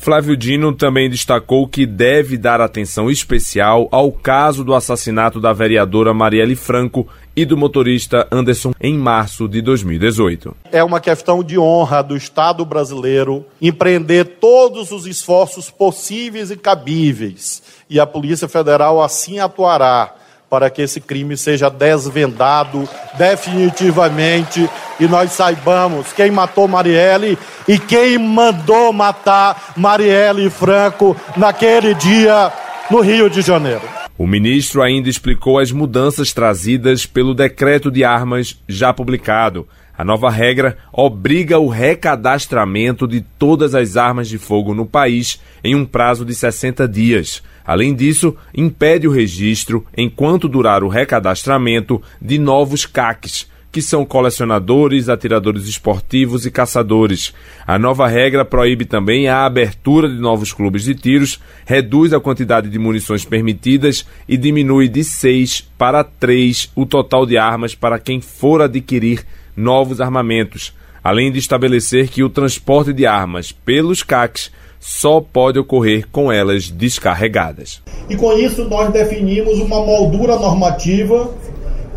Flávio 0.04 0.36
Dino 0.36 0.70
também 0.74 1.08
destacou 1.08 1.66
que 1.66 1.86
deve 1.86 2.36
dar 2.36 2.60
atenção 2.60 3.10
especial 3.10 3.88
ao 3.90 4.12
caso 4.12 4.62
do 4.62 4.74
assassinato 4.74 5.40
da 5.40 5.50
vereadora 5.50 6.12
Marielle 6.12 6.54
Franco 6.54 7.08
e 7.34 7.46
do 7.46 7.56
motorista 7.56 8.28
Anderson 8.30 8.74
em 8.78 8.98
março 8.98 9.48
de 9.48 9.62
2018. 9.62 10.54
É 10.70 10.84
uma 10.84 11.00
questão 11.00 11.42
de 11.42 11.58
honra 11.58 12.02
do 12.02 12.14
Estado 12.14 12.66
brasileiro 12.66 13.46
empreender 13.62 14.24
todos 14.24 14.92
os 14.92 15.06
esforços 15.06 15.70
possíveis 15.70 16.50
e 16.50 16.56
cabíveis, 16.58 17.62
e 17.88 17.98
a 17.98 18.04
Polícia 18.04 18.46
Federal 18.46 19.02
assim 19.02 19.38
atuará 19.38 20.16
para 20.54 20.70
que 20.70 20.82
esse 20.82 21.00
crime 21.00 21.36
seja 21.36 21.68
desvendado 21.68 22.88
definitivamente 23.18 24.70
e 25.00 25.08
nós 25.08 25.32
saibamos 25.32 26.12
quem 26.12 26.30
matou 26.30 26.68
Marielle 26.68 27.36
e 27.66 27.76
quem 27.76 28.18
mandou 28.18 28.92
matar 28.92 29.72
Marielle 29.76 30.48
Franco 30.48 31.16
naquele 31.36 31.92
dia 31.94 32.52
no 32.88 33.00
Rio 33.00 33.28
de 33.28 33.42
Janeiro. 33.42 33.82
O 34.16 34.28
ministro 34.28 34.80
ainda 34.80 35.08
explicou 35.08 35.58
as 35.58 35.72
mudanças 35.72 36.32
trazidas 36.32 37.04
pelo 37.04 37.34
decreto 37.34 37.90
de 37.90 38.04
armas 38.04 38.56
já 38.68 38.94
publicado. 38.94 39.66
A 39.96 40.04
nova 40.04 40.28
regra 40.28 40.76
obriga 40.92 41.58
o 41.58 41.68
recadastramento 41.68 43.06
de 43.06 43.20
todas 43.20 43.76
as 43.76 43.96
armas 43.96 44.28
de 44.28 44.38
fogo 44.38 44.74
no 44.74 44.84
país 44.84 45.40
em 45.62 45.74
um 45.76 45.84
prazo 45.84 46.24
de 46.24 46.34
60 46.34 46.88
dias. 46.88 47.42
Além 47.64 47.94
disso, 47.94 48.36
impede 48.52 49.06
o 49.06 49.12
registro, 49.12 49.86
enquanto 49.96 50.48
durar 50.48 50.82
o 50.82 50.88
recadastramento, 50.88 52.02
de 52.20 52.38
novos 52.38 52.84
CACs, 52.84 53.48
que 53.70 53.80
são 53.80 54.04
colecionadores, 54.04 55.08
atiradores 55.08 55.66
esportivos 55.66 56.44
e 56.44 56.50
caçadores. 56.50 57.32
A 57.66 57.78
nova 57.78 58.06
regra 58.06 58.44
proíbe 58.44 58.84
também 58.84 59.28
a 59.28 59.44
abertura 59.44 60.08
de 60.08 60.16
novos 60.16 60.52
clubes 60.52 60.84
de 60.84 60.94
tiros, 60.94 61.40
reduz 61.64 62.12
a 62.12 62.20
quantidade 62.20 62.68
de 62.68 62.78
munições 62.78 63.24
permitidas 63.24 64.06
e 64.28 64.36
diminui 64.36 64.88
de 64.88 65.02
6 65.02 65.68
para 65.78 66.04
3 66.04 66.70
o 66.74 66.84
total 66.84 67.26
de 67.26 67.38
armas 67.38 67.74
para 67.74 67.98
quem 67.98 68.20
for 68.20 68.60
adquirir 68.60 69.24
novos 69.56 70.00
armamentos, 70.00 70.72
além 71.02 71.30
de 71.30 71.38
estabelecer 71.38 72.08
que 72.08 72.22
o 72.22 72.30
transporte 72.30 72.92
de 72.92 73.06
armas 73.06 73.52
pelos 73.52 74.02
CACs 74.02 74.50
só 74.80 75.20
pode 75.20 75.58
ocorrer 75.58 76.06
com 76.12 76.30
elas 76.30 76.70
descarregadas. 76.70 77.82
E 78.08 78.16
com 78.16 78.32
isso 78.34 78.64
nós 78.64 78.92
definimos 78.92 79.58
uma 79.58 79.80
moldura 79.80 80.36
normativa 80.36 81.30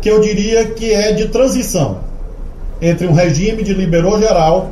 que 0.00 0.08
eu 0.08 0.20
diria 0.20 0.66
que 0.66 0.92
é 0.92 1.12
de 1.12 1.28
transição 1.28 2.00
entre 2.80 3.06
um 3.06 3.12
regime 3.12 3.62
de 3.62 3.74
liberou 3.74 4.18
geral 4.18 4.70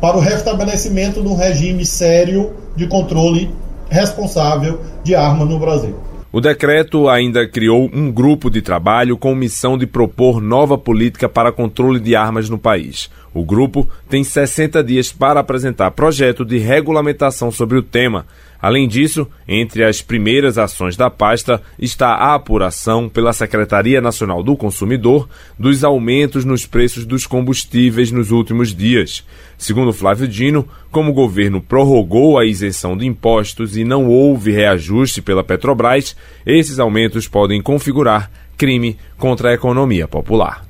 para 0.00 0.16
o 0.16 0.20
restabelecimento 0.20 1.20
de 1.20 1.28
um 1.28 1.34
regime 1.34 1.84
sério 1.84 2.52
de 2.76 2.86
controle 2.86 3.50
responsável 3.90 4.80
de 5.02 5.14
arma 5.14 5.44
no 5.44 5.58
Brasil. 5.58 5.96
O 6.30 6.42
decreto 6.42 7.08
ainda 7.08 7.48
criou 7.48 7.88
um 7.90 8.12
grupo 8.12 8.50
de 8.50 8.60
trabalho 8.60 9.16
com 9.16 9.34
missão 9.34 9.78
de 9.78 9.86
propor 9.86 10.42
nova 10.42 10.76
política 10.76 11.26
para 11.26 11.50
controle 11.50 11.98
de 11.98 12.14
armas 12.14 12.50
no 12.50 12.58
país. 12.58 13.10
O 13.32 13.42
grupo 13.42 13.88
tem 14.10 14.22
60 14.22 14.84
dias 14.84 15.10
para 15.10 15.40
apresentar 15.40 15.90
projeto 15.92 16.44
de 16.44 16.58
regulamentação 16.58 17.50
sobre 17.50 17.78
o 17.78 17.82
tema. 17.82 18.26
Além 18.60 18.88
disso, 18.88 19.26
entre 19.46 19.84
as 19.84 20.02
primeiras 20.02 20.58
ações 20.58 20.96
da 20.96 21.08
pasta 21.08 21.62
está 21.78 22.08
a 22.08 22.34
apuração 22.34 23.08
pela 23.08 23.32
Secretaria 23.32 24.00
Nacional 24.00 24.42
do 24.42 24.56
Consumidor 24.56 25.28
dos 25.56 25.84
aumentos 25.84 26.44
nos 26.44 26.66
preços 26.66 27.06
dos 27.06 27.24
combustíveis 27.26 28.10
nos 28.10 28.32
últimos 28.32 28.74
dias. 28.74 29.24
Segundo 29.56 29.92
Flávio 29.92 30.26
Dino, 30.26 30.68
como 30.90 31.12
o 31.12 31.14
governo 31.14 31.60
prorrogou 31.60 32.36
a 32.38 32.44
isenção 32.44 32.96
de 32.96 33.06
impostos 33.06 33.76
e 33.76 33.84
não 33.84 34.06
houve 34.08 34.50
reajuste 34.50 35.22
pela 35.22 35.44
Petrobras, 35.44 36.16
esses 36.44 36.80
aumentos 36.80 37.28
podem 37.28 37.62
configurar 37.62 38.30
crime 38.56 38.98
contra 39.16 39.50
a 39.50 39.54
economia 39.54 40.08
popular. 40.08 40.64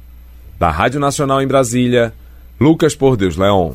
Da 0.58 0.70
Rádio 0.70 1.00
Nacional 1.00 1.40
em 1.40 1.46
Brasília, 1.46 2.12
Lucas 2.60 2.94
Por 2.94 3.16
Deus 3.16 3.36
Leon. 3.36 3.72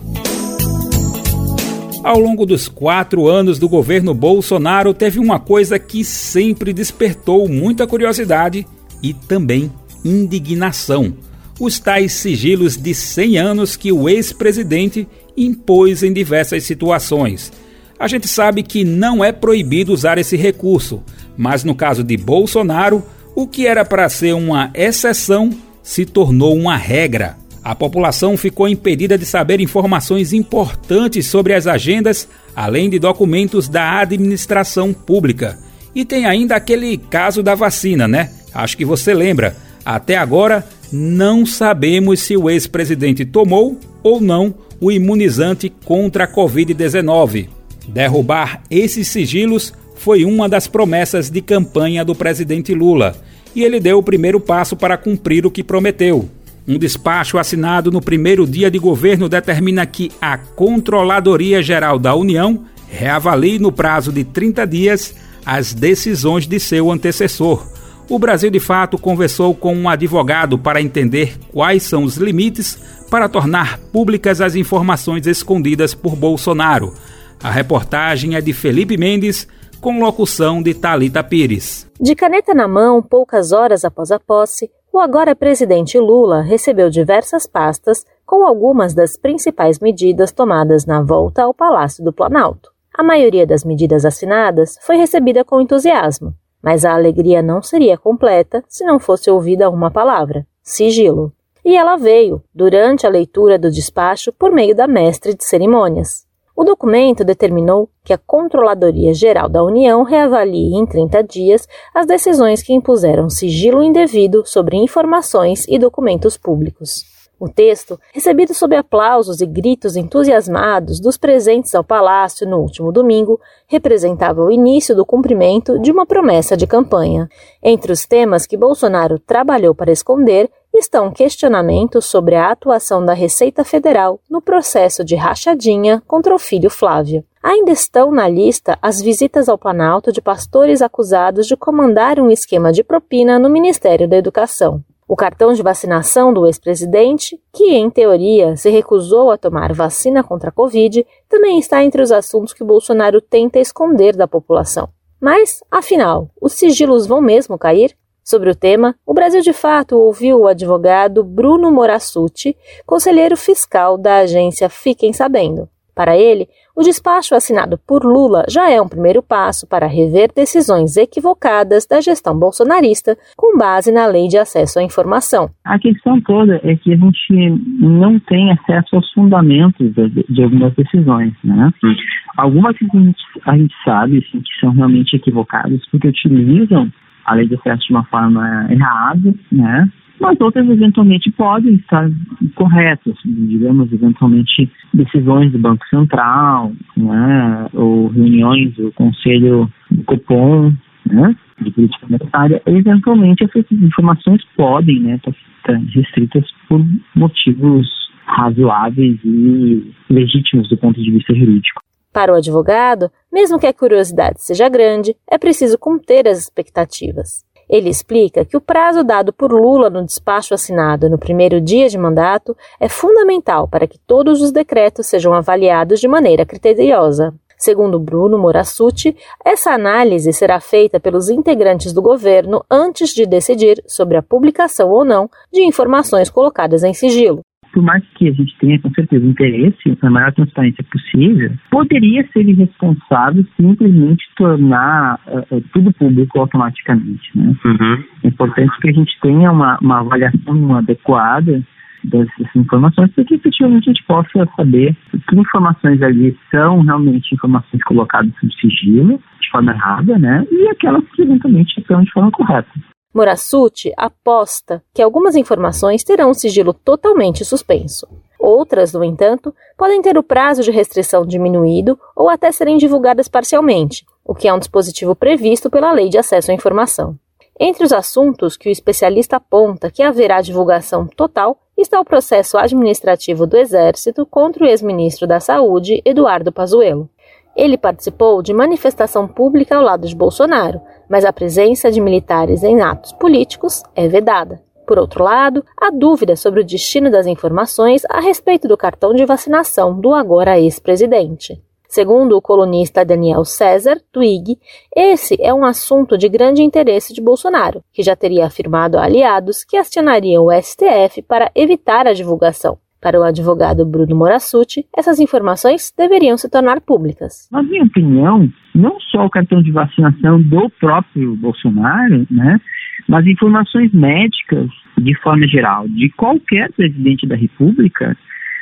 Ao 2.03 2.19
longo 2.19 2.45
dos 2.45 2.67
quatro 2.67 3.29
anos 3.29 3.57
do 3.57 3.69
governo 3.69 4.13
Bolsonaro, 4.13 4.93
teve 4.93 5.19
uma 5.19 5.39
coisa 5.39 5.79
que 5.79 6.03
sempre 6.03 6.73
despertou 6.73 7.47
muita 7.47 7.87
curiosidade 7.87 8.67
e 9.01 9.13
também 9.13 9.71
indignação: 10.03 11.13
os 11.57 11.79
tais 11.79 12.11
sigilos 12.11 12.75
de 12.75 12.93
100 12.93 13.37
anos 13.37 13.77
que 13.77 13.89
o 13.89 14.09
ex-presidente 14.09 15.07
impôs 15.37 16.03
em 16.03 16.11
diversas 16.11 16.65
situações. 16.65 17.53
A 17.97 18.05
gente 18.09 18.27
sabe 18.27 18.63
que 18.63 18.83
não 18.83 19.23
é 19.23 19.31
proibido 19.31 19.93
usar 19.93 20.17
esse 20.17 20.35
recurso, 20.35 21.01
mas 21.37 21.63
no 21.63 21.73
caso 21.73 22.03
de 22.03 22.17
Bolsonaro, 22.17 23.01
o 23.33 23.47
que 23.47 23.65
era 23.65 23.85
para 23.85 24.09
ser 24.09 24.33
uma 24.33 24.69
exceção 24.73 25.51
se 25.81 26.05
tornou 26.05 26.53
uma 26.53 26.75
regra 26.75 27.37
a 27.63 27.73
população 27.73 28.35
ficou 28.35 28.67
impedida 28.67 29.17
de 29.17 29.25
saber 29.25 29.61
informações 29.61 30.33
importantes 30.33 31.27
sobre 31.27 31.53
as 31.53 31.65
agendas, 31.65 32.27
além 32.53 32.89
de 32.89 32.99
documentos 32.99 33.69
da 33.69 33.99
administração 33.99 34.91
pública. 34.91 35.57
E 35.95 36.03
tem 36.03 36.25
ainda 36.25 36.55
aquele 36.55 36.97
caso 36.97 37.41
da 37.41 37.55
vacina, 37.55 38.07
né? 38.07 38.31
Acho 38.53 38.75
que 38.75 38.83
você 38.83 39.13
lembra. 39.13 39.55
Até 39.85 40.17
agora, 40.17 40.67
não 40.91 41.45
sabemos 41.45 42.19
se 42.19 42.35
o 42.35 42.49
ex-presidente 42.49 43.23
tomou 43.23 43.79
ou 44.01 44.19
não 44.19 44.53
o 44.81 44.91
imunizante 44.91 45.71
contra 45.85 46.25
a 46.25 46.27
Covid-19. 46.27 47.47
Derrubar 47.87 48.63
esses 48.69 49.07
sigilos 49.07 49.73
foi 49.95 50.25
uma 50.25 50.49
das 50.49 50.67
promessas 50.67 51.29
de 51.29 51.41
campanha 51.41 52.03
do 52.03 52.13
presidente 52.13 52.73
Lula. 52.73 53.15
E 53.55 53.63
ele 53.63 53.79
deu 53.79 53.99
o 53.99 54.03
primeiro 54.03 54.39
passo 54.39 54.75
para 54.75 54.97
cumprir 54.97 55.45
o 55.45 55.51
que 55.51 55.63
prometeu. 55.63 56.29
Um 56.67 56.77
despacho 56.77 57.37
assinado 57.37 57.91
no 57.91 58.01
primeiro 58.01 58.47
dia 58.47 58.71
de 58.71 58.79
governo 58.79 59.27
determina 59.27 59.85
que 59.85 60.11
a 60.21 60.37
Controladoria 60.37 61.61
Geral 61.61 61.99
da 61.99 62.15
União 62.15 62.63
reavalie 62.87 63.59
no 63.59 63.71
prazo 63.71 64.13
de 64.13 64.23
30 64.23 64.65
dias 64.65 65.15
as 65.45 65.73
decisões 65.73 66.47
de 66.47 66.59
seu 66.59 66.89
antecessor. 66.89 67.67
O 68.09 68.17
Brasil 68.17 68.49
de 68.49 68.59
Fato 68.59 68.97
conversou 68.97 69.53
com 69.53 69.75
um 69.75 69.89
advogado 69.89 70.57
para 70.57 70.81
entender 70.81 71.37
quais 71.51 71.83
são 71.83 72.03
os 72.03 72.15
limites 72.15 72.77
para 73.09 73.27
tornar 73.27 73.79
públicas 73.91 74.39
as 74.39 74.55
informações 74.55 75.27
escondidas 75.27 75.93
por 75.93 76.15
Bolsonaro. 76.15 76.93
A 77.41 77.51
reportagem 77.51 78.35
é 78.35 78.41
de 78.41 78.53
Felipe 78.53 78.97
Mendes, 78.97 79.47
com 79.81 79.99
locução 79.99 80.63
de 80.63 80.73
Talita 80.73 81.21
Pires. 81.21 81.87
De 81.99 82.15
caneta 82.15 82.53
na 82.53 82.69
mão, 82.69 83.01
poucas 83.01 83.51
horas 83.51 83.83
após 83.83 84.11
a 84.11 84.19
posse, 84.19 84.69
o 84.93 84.99
agora 84.99 85.35
presidente 85.35 85.97
Lula 85.97 86.41
recebeu 86.41 86.87
diversas 86.87 87.47
pastas 87.47 88.05
com 88.23 88.45
algumas 88.45 88.93
das 88.93 89.17
principais 89.17 89.79
medidas 89.79 90.31
tomadas 90.31 90.85
na 90.85 91.01
volta 91.01 91.41
ao 91.41 91.51
Palácio 91.51 92.03
do 92.03 92.13
Planalto. 92.13 92.71
A 92.93 93.01
maioria 93.01 93.47
das 93.47 93.63
medidas 93.63 94.05
assinadas 94.05 94.77
foi 94.81 94.95
recebida 94.97 95.43
com 95.43 95.59
entusiasmo, 95.59 96.31
mas 96.61 96.85
a 96.85 96.93
alegria 96.93 97.41
não 97.41 97.59
seria 97.59 97.97
completa 97.97 98.63
se 98.69 98.85
não 98.85 98.99
fosse 98.99 99.31
ouvida 99.31 99.67
uma 99.67 99.89
palavra: 99.89 100.45
sigilo. 100.61 101.33
E 101.65 101.75
ela 101.75 101.95
veio 101.95 102.43
durante 102.53 103.07
a 103.07 103.09
leitura 103.09 103.57
do 103.57 103.71
despacho 103.71 104.31
por 104.31 104.51
meio 104.51 104.75
da 104.75 104.87
mestre 104.87 105.33
de 105.33 105.43
cerimônias. 105.43 106.27
O 106.55 106.63
documento 106.63 107.23
determinou 107.23 107.89
que 108.03 108.13
a 108.13 108.17
Controladoria 108.17 109.11
Geral 109.13 109.49
da 109.49 109.63
União 109.63 110.03
reavalie 110.03 110.75
em 110.75 110.85
30 110.85 111.23
dias 111.23 111.67
as 111.93 112.05
decisões 112.05 112.61
que 112.61 112.73
impuseram 112.73 113.27
sigilo 113.27 113.81
indevido 113.81 114.43
sobre 114.45 114.77
informações 114.77 115.65
e 115.67 115.79
documentos 115.79 116.37
públicos. 116.37 117.11
O 117.39 117.49
texto, 117.49 117.99
recebido 118.13 118.53
sob 118.53 118.75
aplausos 118.75 119.41
e 119.41 119.45
gritos 119.45 119.97
entusiasmados 119.97 120.99
dos 120.99 121.17
presentes 121.17 121.73
ao 121.73 121.83
palácio 121.83 122.47
no 122.47 122.59
último 122.59 122.91
domingo, 122.91 123.37
representava 123.67 124.41
o 124.41 124.51
início 124.51 124.95
do 124.95 125.05
cumprimento 125.05 125.79
de 125.79 125.91
uma 125.91 126.05
promessa 126.05 126.55
de 126.55 126.67
campanha. 126.67 127.27
Entre 127.61 127.91
os 127.91 128.05
temas 128.05 128.45
que 128.45 128.55
Bolsonaro 128.55 129.17
trabalhou 129.19 129.73
para 129.73 129.91
esconder 129.91 130.49
estão 130.73 131.11
questionamentos 131.11 132.05
sobre 132.05 132.35
a 132.35 132.51
atuação 132.51 133.05
da 133.05 133.13
Receita 133.13 133.63
Federal 133.63 134.19
no 134.29 134.41
processo 134.41 135.03
de 135.03 135.15
rachadinha 135.15 136.01
contra 136.07 136.33
o 136.33 136.39
filho 136.39 136.69
Flávio. 136.69 137.23
Ainda 137.41 137.71
estão 137.71 138.11
na 138.11 138.27
lista 138.27 138.77
as 138.81 139.01
visitas 139.01 139.47
ao 139.47 139.57
Planalto 139.57 140.11
de 140.11 140.21
pastores 140.21 140.81
acusados 140.81 141.45
de 141.45 141.55
comandar 141.55 142.19
um 142.19 142.31
esquema 142.31 142.71
de 142.71 142.83
propina 142.83 143.37
no 143.37 143.49
Ministério 143.49 144.07
da 144.07 144.17
Educação. 144.17 144.83
O 145.07 145.15
cartão 145.15 145.53
de 145.53 145.61
vacinação 145.61 146.33
do 146.33 146.47
ex-presidente, 146.47 147.39
que 147.53 147.75
em 147.75 147.89
teoria 147.89 148.55
se 148.55 148.69
recusou 148.69 149.29
a 149.29 149.37
tomar 149.37 149.73
vacina 149.73 150.23
contra 150.23 150.49
a 150.49 150.51
Covid, 150.51 151.05
também 151.29 151.59
está 151.59 151.83
entre 151.83 152.01
os 152.01 152.11
assuntos 152.11 152.53
que 152.53 152.63
Bolsonaro 152.63 153.21
tenta 153.21 153.59
esconder 153.59 154.15
da 154.15 154.27
população. 154.27 154.89
Mas, 155.19 155.61
afinal, 155.69 156.29
os 156.41 156.53
sigilos 156.53 157.05
vão 157.05 157.21
mesmo 157.21 157.57
cair? 157.57 157.95
Sobre 158.23 158.49
o 158.49 158.55
tema, 158.55 158.95
o 159.05 159.13
Brasil 159.13 159.41
de 159.41 159.51
Fato 159.51 159.97
ouviu 159.97 160.39
o 160.39 160.47
advogado 160.47 161.23
Bruno 161.23 161.69
Morassuti, 161.69 162.55
conselheiro 162.85 163.35
fiscal 163.35 163.97
da 163.97 164.19
agência 164.19 164.69
Fiquem 164.69 165.11
Sabendo. 165.11 165.67
Para 165.95 166.17
ele, 166.17 166.47
o 166.75 166.81
despacho 166.81 167.35
assinado 167.35 167.77
por 167.85 168.03
Lula 168.03 168.45
já 168.49 168.67
é 168.67 168.81
um 168.81 168.87
primeiro 168.87 169.21
passo 169.21 169.67
para 169.67 169.85
rever 169.85 170.31
decisões 170.35 170.97
equivocadas 170.97 171.85
da 171.85 172.01
gestão 172.01 172.37
bolsonarista 172.37 173.15
com 173.37 173.57
base 173.57 173.91
na 173.91 174.07
Lei 174.07 174.27
de 174.27 174.37
Acesso 174.37 174.79
à 174.79 174.83
Informação. 174.83 175.49
A 175.63 175.77
questão 175.77 176.19
toda 176.21 176.59
é 176.63 176.75
que 176.75 176.93
a 176.93 176.95
gente 176.95 177.61
não 177.79 178.19
tem 178.21 178.51
acesso 178.51 178.95
aos 178.95 179.11
fundamentos 179.11 179.93
de, 179.93 180.23
de 180.27 180.43
algumas 180.43 180.73
decisões. 180.73 181.33
Né? 181.43 181.69
Hum. 181.83 181.95
Algumas 182.37 182.75
a 182.75 182.97
gente, 182.97 183.23
a 183.45 183.57
gente 183.57 183.75
sabe 183.85 184.17
assim, 184.17 184.41
que 184.41 184.59
são 184.59 184.71
realmente 184.71 185.15
equivocadas 185.15 185.79
porque 185.91 186.07
utilizam 186.07 186.91
a 187.25 187.33
lei 187.33 187.47
de 187.47 187.55
acesso 187.55 187.87
de 187.87 187.93
uma 187.93 188.03
forma 188.05 188.67
errada, 188.69 189.33
né? 189.51 189.89
Mas 190.19 190.39
outras 190.39 190.69
eventualmente 190.69 191.29
podem 191.31 191.75
estar 191.75 192.09
corretas, 192.55 193.15
digamos, 193.25 193.91
eventualmente 193.91 194.71
decisões 194.93 195.51
do 195.51 195.59
Banco 195.59 195.85
Central, 195.87 196.71
né? 196.95 197.67
Ou 197.73 198.07
reuniões 198.07 198.73
do 198.75 198.91
Conselho 198.93 199.69
do 199.91 200.03
Copom, 200.03 200.71
né? 201.05 201.35
De 201.59 201.71
política 201.71 202.05
monetária, 202.07 202.61
eventualmente 202.65 203.43
essas 203.43 203.69
informações 203.71 204.41
podem, 204.55 204.99
né? 205.01 205.15
Estar 205.15 205.79
restritas 205.93 206.45
por 206.69 206.81
motivos 207.15 207.87
razoáveis 208.25 209.19
e 209.23 209.93
legítimos 210.09 210.69
do 210.69 210.77
ponto 210.77 211.01
de 211.01 211.11
vista 211.11 211.33
jurídico. 211.33 211.81
Para 212.13 212.31
o 212.31 212.35
advogado, 212.35 213.11
mesmo 213.31 213.57
que 213.57 213.65
a 213.65 213.73
curiosidade 213.73 214.39
seja 214.39 214.69
grande, 214.69 215.17
é 215.27 215.35
preciso 215.35 215.79
conter 215.79 216.27
as 216.27 216.37
expectativas. 216.37 217.43
Ele 217.67 217.89
explica 217.89 218.45
que 218.45 218.55
o 218.55 218.61
prazo 218.61 219.03
dado 219.03 219.33
por 219.33 219.51
Lula 219.51 219.89
no 219.89 220.05
despacho 220.05 220.53
assinado 220.53 221.09
no 221.09 221.17
primeiro 221.17 221.59
dia 221.59 221.89
de 221.89 221.97
mandato 221.97 222.55
é 222.79 222.87
fundamental 222.87 223.67
para 223.67 223.87
que 223.87 223.97
todos 223.97 224.43
os 224.43 224.51
decretos 224.51 225.07
sejam 225.07 225.33
avaliados 225.33 225.99
de 225.99 226.07
maneira 226.07 226.45
criteriosa. 226.45 227.33
Segundo 227.57 227.97
Bruno 227.97 228.37
Morassuti, 228.37 229.15
essa 229.43 229.71
análise 229.71 230.31
será 230.33 230.59
feita 230.59 230.99
pelos 230.99 231.29
integrantes 231.29 231.93
do 231.93 232.01
governo 232.01 232.63
antes 232.69 233.09
de 233.09 233.25
decidir 233.25 233.81
sobre 233.87 234.17
a 234.17 234.21
publicação 234.21 234.91
ou 234.91 235.03
não 235.03 235.27
de 235.51 235.63
informações 235.63 236.29
colocadas 236.29 236.83
em 236.83 236.93
sigilo 236.93 237.41
por 237.73 237.83
mais 237.83 238.03
que 238.15 238.27
a 238.27 238.31
gente 238.31 238.55
tenha 238.59 238.79
com 238.79 238.89
certeza 238.91 239.25
interesse 239.25 239.97
na 240.01 240.09
maior 240.09 240.31
transparência 240.31 240.83
possível, 240.83 241.51
poderia 241.71 242.25
ser 242.31 242.47
irresponsável 242.47 243.43
simplesmente 243.59 244.23
tornar 244.35 245.19
uh, 245.27 245.61
tudo 245.73 245.91
público 245.93 246.39
automaticamente. 246.39 247.29
Né? 247.35 247.55
Uhum. 247.65 248.03
É 248.23 248.27
importante 248.27 248.79
que 248.79 248.89
a 248.89 248.93
gente 248.93 249.19
tenha 249.21 249.51
uma, 249.51 249.77
uma 249.81 249.99
avaliação 249.99 250.75
adequada 250.77 251.61
dessas 252.03 252.55
informações 252.55 253.11
para 253.11 253.23
que 253.23 253.35
efetivamente 253.35 253.89
a 253.89 253.93
gente 253.93 254.05
possa 254.05 254.47
saber 254.55 254.95
que 255.27 255.35
informações 255.35 256.01
ali 256.01 256.37
são 256.51 256.81
realmente 256.81 257.33
informações 257.33 257.81
colocadas 257.83 258.31
sob 258.39 258.53
sigilo, 258.59 259.19
de 259.41 259.49
forma 259.49 259.71
errada, 259.71 260.19
né? 260.19 260.45
E 260.51 260.67
aquelas 260.67 261.03
que 261.11 261.21
eventualmente 261.21 261.79
estão 261.79 262.01
de 262.01 262.11
forma 262.11 262.31
correta. 262.31 262.69
Morassuti 263.13 263.93
aposta 263.95 264.83
que 264.91 265.01
algumas 265.01 265.35
informações 265.35 266.03
terão 266.03 266.31
um 266.31 266.33
sigilo 266.33 266.73
totalmente 266.73 267.45
suspenso. 267.45 268.07
Outras, 268.39 268.91
no 268.91 269.03
entanto, 269.03 269.53
podem 269.77 270.01
ter 270.01 270.17
o 270.17 270.23
prazo 270.23 270.63
de 270.63 270.71
restrição 270.71 271.25
diminuído 271.25 271.97
ou 272.15 272.27
até 272.27 272.51
serem 272.51 272.77
divulgadas 272.77 273.27
parcialmente, 273.27 274.05
o 274.25 274.33
que 274.33 274.47
é 274.47 274.53
um 274.53 274.59
dispositivo 274.59 275.15
previsto 275.15 275.69
pela 275.69 275.91
Lei 275.91 276.09
de 276.09 276.17
Acesso 276.17 276.51
à 276.51 276.53
Informação. 276.53 277.17
Entre 277.59 277.85
os 277.85 277.93
assuntos 277.93 278.57
que 278.57 278.67
o 278.67 278.71
especialista 278.71 279.37
aponta 279.37 279.91
que 279.91 280.01
haverá 280.01 280.41
divulgação 280.41 281.05
total 281.05 281.59
está 281.77 281.99
o 281.99 282.05
processo 282.05 282.57
administrativo 282.57 283.45
do 283.45 283.57
Exército 283.57 284.25
contra 284.25 284.63
o 284.63 284.67
ex-ministro 284.67 285.27
da 285.27 285.39
Saúde, 285.39 286.01
Eduardo 286.03 286.51
Pazuello. 286.51 287.07
Ele 287.55 287.77
participou 287.77 288.41
de 288.41 288.53
manifestação 288.53 289.27
pública 289.27 289.75
ao 289.75 289.83
lado 289.83 290.07
de 290.07 290.15
Bolsonaro, 290.15 290.81
mas 291.07 291.23
a 291.23 291.31
presença 291.31 291.91
de 291.91 292.01
militares 292.01 292.63
em 292.63 292.81
atos 292.81 293.11
políticos 293.13 293.83
é 293.95 294.07
vedada. 294.07 294.61
Por 294.85 294.99
outro 294.99 295.23
lado, 295.23 295.63
há 295.77 295.89
dúvida 295.89 296.35
sobre 296.35 296.59
o 296.59 296.65
destino 296.65 297.09
das 297.09 297.25
informações 297.25 298.03
a 298.09 298.19
respeito 298.19 298.67
do 298.67 298.75
cartão 298.75 299.13
de 299.13 299.25
vacinação 299.25 299.99
do 299.99 300.13
agora 300.13 300.59
ex-presidente. 300.59 301.61
Segundo 301.87 302.35
o 302.35 302.41
colunista 302.41 303.05
Daniel 303.05 303.45
César, 303.45 304.01
Twig, 304.11 304.57
esse 304.95 305.37
é 305.39 305.53
um 305.53 305.63
assunto 305.63 306.17
de 306.17 306.27
grande 306.27 306.63
interesse 306.63 307.13
de 307.13 307.21
Bolsonaro, 307.21 307.83
que 307.93 308.01
já 308.01 308.15
teria 308.15 308.47
afirmado 308.47 308.97
a 308.97 309.03
aliados 309.03 309.63
que 309.63 309.77
acionariam 309.77 310.45
o 310.45 310.51
STF 310.51 311.21
para 311.21 311.51
evitar 311.53 312.07
a 312.07 312.13
divulgação. 312.13 312.79
Para 313.03 313.19
o 313.19 313.23
advogado 313.23 313.85
Bruno 313.85 314.15
Morassuti, 314.15 314.85
essas 314.97 315.19
informações 315.19 315.91
deveriam 315.97 316.37
se 316.37 316.49
tornar 316.49 316.79
públicas. 316.79 317.49
Na 317.51 317.61
minha 317.61 317.83
opinião, 317.83 318.49
não 318.73 318.97
só 319.11 319.25
o 319.25 319.29
cartão 319.29 319.61
de 319.61 319.71
vacinação 319.71 320.41
do 320.41 320.69
próprio 320.79 321.35
Bolsonaro, 321.35 322.25
né, 322.31 322.61
mas 323.09 323.27
informações 323.27 323.91
médicas, 323.91 324.69
de 324.97 325.13
forma 325.21 325.45
geral, 325.49 325.85
de 325.89 326.09
qualquer 326.11 326.71
presidente 326.71 327.27
da 327.27 327.35
República, 327.35 328.15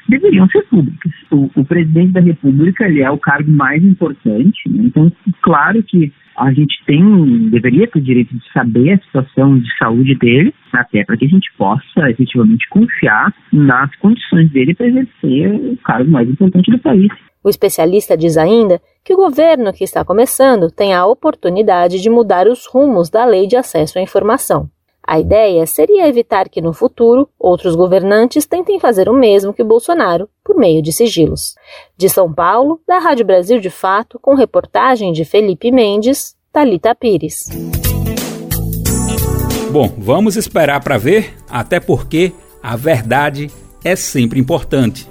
deveriam 0.10 0.48
ser 0.50 0.64
públicas. 0.64 1.12
O, 1.30 1.52
o, 1.56 1.64
presidente 1.64 2.14
da 2.14 2.20
República 2.22 2.86
ele 2.86 3.02
é 3.02 3.12
o 3.12 3.20
cargo 3.20 3.52
mais 3.52 3.84
importante, 3.84 4.58
né? 4.68 4.86
então 4.86 5.12
claro 5.44 5.84
que 5.84 6.12
a 6.38 6.52
gente 6.52 6.84
tem, 6.86 7.50
deveria 7.50 7.88
ter 7.88 8.00
o 8.00 8.02
direito 8.02 8.36
de 8.36 8.54
saber 8.54 8.94
a 8.94 9.00
situação 9.00 9.60
de 9.60 9.78
saúde 9.78 10.16
dele, 10.16 10.54
até 10.74 11.04
para 11.04 11.18
que 11.18 11.26
a 11.26 11.30
gente 11.30 11.52
possa 11.58 12.10
efetivamente 12.10 12.68
confiar 12.70 13.34
nas 13.52 13.96
condições 13.98 14.50
dele 14.52 14.74
para 14.74 14.88
exercer 14.88 15.54
o 15.54 15.78
cargo 15.78 16.10
mais 16.10 16.30
importante 16.30 16.72
do 16.72 16.80
país. 16.80 17.12
O 17.44 17.50
especialista 17.50 18.16
diz 18.16 18.38
ainda 18.38 18.80
que 19.04 19.14
o 19.14 19.18
governo 19.18 19.74
que 19.74 19.84
está 19.84 20.06
começando 20.06 20.70
tem 20.70 20.94
a 20.94 21.06
oportunidade 21.06 22.00
de 22.00 22.10
mudar 22.10 22.48
os 22.48 22.68
rumos 22.68 23.10
da 23.10 23.26
lei 23.26 23.48
de 23.48 23.56
acesso 23.56 23.98
à 23.98 24.02
informação. 24.02 24.70
A 25.12 25.20
ideia 25.20 25.68
seria 25.68 26.08
evitar 26.08 26.48
que 26.48 26.62
no 26.62 26.72
futuro 26.72 27.28
outros 27.38 27.76
governantes 27.76 28.46
tentem 28.46 28.80
fazer 28.80 29.10
o 29.10 29.14
mesmo 29.14 29.54
que 29.54 29.62
Bolsonaro 29.62 30.30
por 30.42 30.56
meio 30.56 30.82
de 30.82 30.94
sigilos. 30.94 31.54
De 31.98 32.08
São 32.08 32.34
Paulo, 32.34 32.80
da 32.88 32.98
Rádio 32.98 33.26
Brasil 33.26 33.60
de 33.60 33.70
Fato, 33.70 34.18
com 34.22 34.36
reportagem 34.36 35.12
de 35.12 35.26
Felipe 35.26 35.70
Mendes, 35.70 36.38
Talita 36.50 36.96
Pires. 36.96 37.50
Bom, 39.70 39.92
vamos 39.98 40.38
esperar 40.38 40.82
para 40.82 40.98
ver, 40.98 41.34
até 41.50 41.82
porque 41.82 42.32
a 42.64 42.78
verdade 42.78 43.52
é 43.84 43.98
sempre 43.98 44.40
importante. 44.40 45.10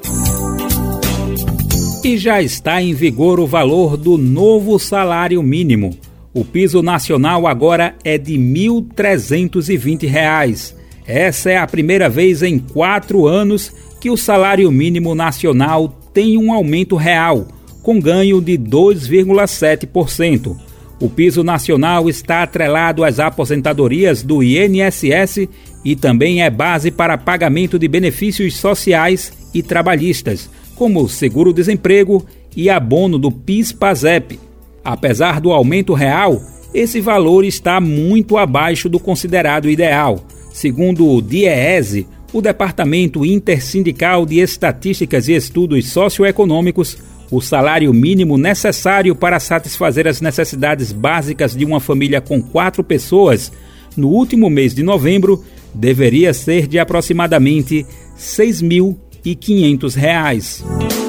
E 2.03 2.17
já 2.17 2.41
está 2.41 2.81
em 2.81 2.95
vigor 2.95 3.39
o 3.39 3.47
valor 3.47 3.99
do 3.99 4.17
novo 4.17 4.79
salário 4.79 5.43
mínimo 5.43 5.91
o 6.33 6.45
piso 6.45 6.81
nacional 6.83 7.47
agora 7.47 7.95
é 8.05 8.17
de 8.17 8.37
R$ 8.37 8.39
1.320. 8.39 10.75
Essa 11.07 11.51
é 11.51 11.59
a 11.59 11.67
primeira 11.67 12.09
vez 12.09 12.43
em 12.43 12.59
quatro 12.59 13.27
anos 13.27 13.73
que 14.01 14.11
o 14.11 14.17
salário 14.17 14.71
mínimo 14.71 15.15
nacional 15.15 15.89
tem 16.15 16.39
um 16.39 16.53
aumento 16.53 16.95
real, 16.95 17.49
com 17.83 18.01
ganho 18.01 18.41
de 18.41 18.57
2,7%. 18.57 20.57
O 21.01 21.09
piso 21.09 21.43
nacional 21.43 22.09
está 22.09 22.43
atrelado 22.43 23.03
às 23.03 23.19
aposentadorias 23.19 24.23
do 24.23 24.43
INSS 24.43 25.49
e 25.85 25.97
também 25.97 26.43
é 26.43 26.51
base 26.51 26.91
para 26.91 27.19
pagamento 27.19 27.79
de 27.79 27.89
benefícios 27.89 28.57
sociais 28.57 29.33
e 29.53 29.63
trabalhistas, 29.63 30.49
como 30.77 31.09
seguro-desemprego 31.09 32.25
e 32.55 32.69
abono 32.69 33.19
do 33.19 33.33
PIS-PASEP. 33.33 34.50
Apesar 34.85 35.41
do 35.41 35.53
aumento 35.53 35.95
real, 35.95 36.43
esse 36.73 37.01
valor 37.01 37.45
está 37.45 37.81
muito 37.81 38.37
abaixo 38.37 38.89
do 38.89 38.99
considerado 38.99 39.69
ideal. 39.69 40.25
Segundo 40.53 41.09
o 41.09 41.21
DIEESE, 41.21 42.07
o 42.33 42.41
Departamento 42.41 43.25
Intersindical 43.25 44.25
de 44.25 44.39
Estatísticas 44.39 45.29
e 45.29 45.35
Estudos 45.35 45.89
Socioeconômicos, 45.89 46.99
o 47.31 47.41
salário 47.41 47.93
mínimo 47.93 48.37
necessário 48.37 49.15
para 49.15 49.39
satisfazer 49.39 50.09
as 50.09 50.21
necessidades 50.21 50.93
básicas 50.93 51.55
de 51.55 51.65
uma 51.65 51.81
família 51.81 52.21
com 52.21 52.43
quatro 52.43 52.83
pessoas 52.83 53.53
no 53.97 54.09
último 54.09 54.49
mês 54.49 54.75
de 54.75 54.83
novembro 54.83 55.45
deveria 55.75 56.33
ser 56.33 56.67
de 56.67 56.79
aproximadamente 56.79 57.83
R$ 57.83 57.87
6.500. 58.17 61.00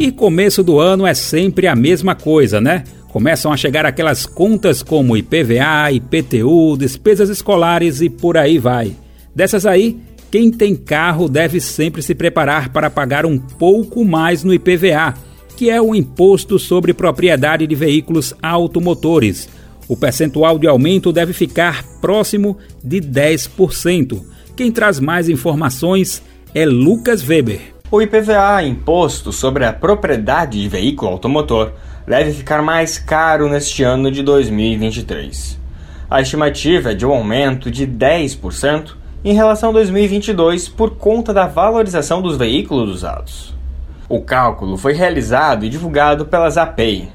E 0.00 0.10
começo 0.10 0.62
do 0.62 0.80
ano 0.80 1.06
é 1.06 1.12
sempre 1.12 1.66
a 1.66 1.76
mesma 1.76 2.14
coisa, 2.14 2.58
né? 2.58 2.84
Começam 3.08 3.52
a 3.52 3.56
chegar 3.58 3.84
aquelas 3.84 4.24
contas 4.24 4.82
como 4.82 5.14
IPVA, 5.14 5.92
IPTU, 5.92 6.74
despesas 6.78 7.28
escolares 7.28 8.00
e 8.00 8.08
por 8.08 8.38
aí 8.38 8.56
vai. 8.56 8.96
Dessas 9.36 9.66
aí, 9.66 10.00
quem 10.30 10.50
tem 10.50 10.74
carro 10.74 11.28
deve 11.28 11.60
sempre 11.60 12.00
se 12.00 12.14
preparar 12.14 12.70
para 12.70 12.88
pagar 12.88 13.26
um 13.26 13.38
pouco 13.38 14.02
mais 14.02 14.42
no 14.42 14.54
IPVA, 14.54 15.12
que 15.54 15.68
é 15.68 15.82
o 15.82 15.94
Imposto 15.94 16.58
sobre 16.58 16.94
Propriedade 16.94 17.66
de 17.66 17.74
Veículos 17.74 18.32
Automotores. 18.42 19.50
O 19.86 19.98
percentual 19.98 20.58
de 20.58 20.66
aumento 20.66 21.12
deve 21.12 21.34
ficar 21.34 21.84
próximo 22.00 22.56
de 22.82 23.02
10%. 23.02 24.18
Quem 24.56 24.72
traz 24.72 24.98
mais 24.98 25.28
informações 25.28 26.22
é 26.54 26.64
Lucas 26.64 27.22
Weber. 27.22 27.79
O 27.92 28.00
IPVA, 28.00 28.62
Imposto 28.62 29.32
sobre 29.32 29.64
a 29.64 29.72
Propriedade 29.72 30.62
de 30.62 30.68
Veículo 30.68 31.10
Automotor, 31.10 31.72
deve 32.06 32.32
ficar 32.32 32.62
mais 32.62 33.00
caro 33.00 33.48
neste 33.48 33.82
ano 33.82 34.12
de 34.12 34.22
2023. 34.22 35.58
A 36.08 36.20
estimativa 36.20 36.92
é 36.92 36.94
de 36.94 37.04
um 37.04 37.10
aumento 37.10 37.68
de 37.68 37.88
10% 37.88 38.92
em 39.24 39.34
relação 39.34 39.70
a 39.70 39.72
2022 39.72 40.68
por 40.68 40.90
conta 40.98 41.34
da 41.34 41.48
valorização 41.48 42.22
dos 42.22 42.36
veículos 42.36 42.94
usados. 42.94 43.56
O 44.08 44.20
cálculo 44.20 44.76
foi 44.76 44.92
realizado 44.92 45.64
e 45.64 45.68
divulgado 45.68 46.24
pelas 46.26 46.56
APEI. 46.56 47.08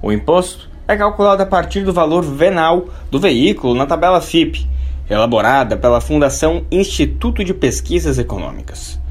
O 0.00 0.10
imposto 0.10 0.70
é 0.88 0.96
calculado 0.96 1.42
a 1.42 1.46
partir 1.46 1.82
do 1.82 1.92
valor 1.92 2.24
venal 2.24 2.86
do 3.10 3.20
veículo 3.20 3.74
na 3.74 3.84
tabela 3.84 4.22
FIP, 4.22 4.66
elaborada 5.10 5.76
pela 5.76 6.00
Fundação 6.00 6.64
Instituto 6.70 7.44
de 7.44 7.52
Pesquisas 7.52 8.18
Econômicas. 8.18 9.03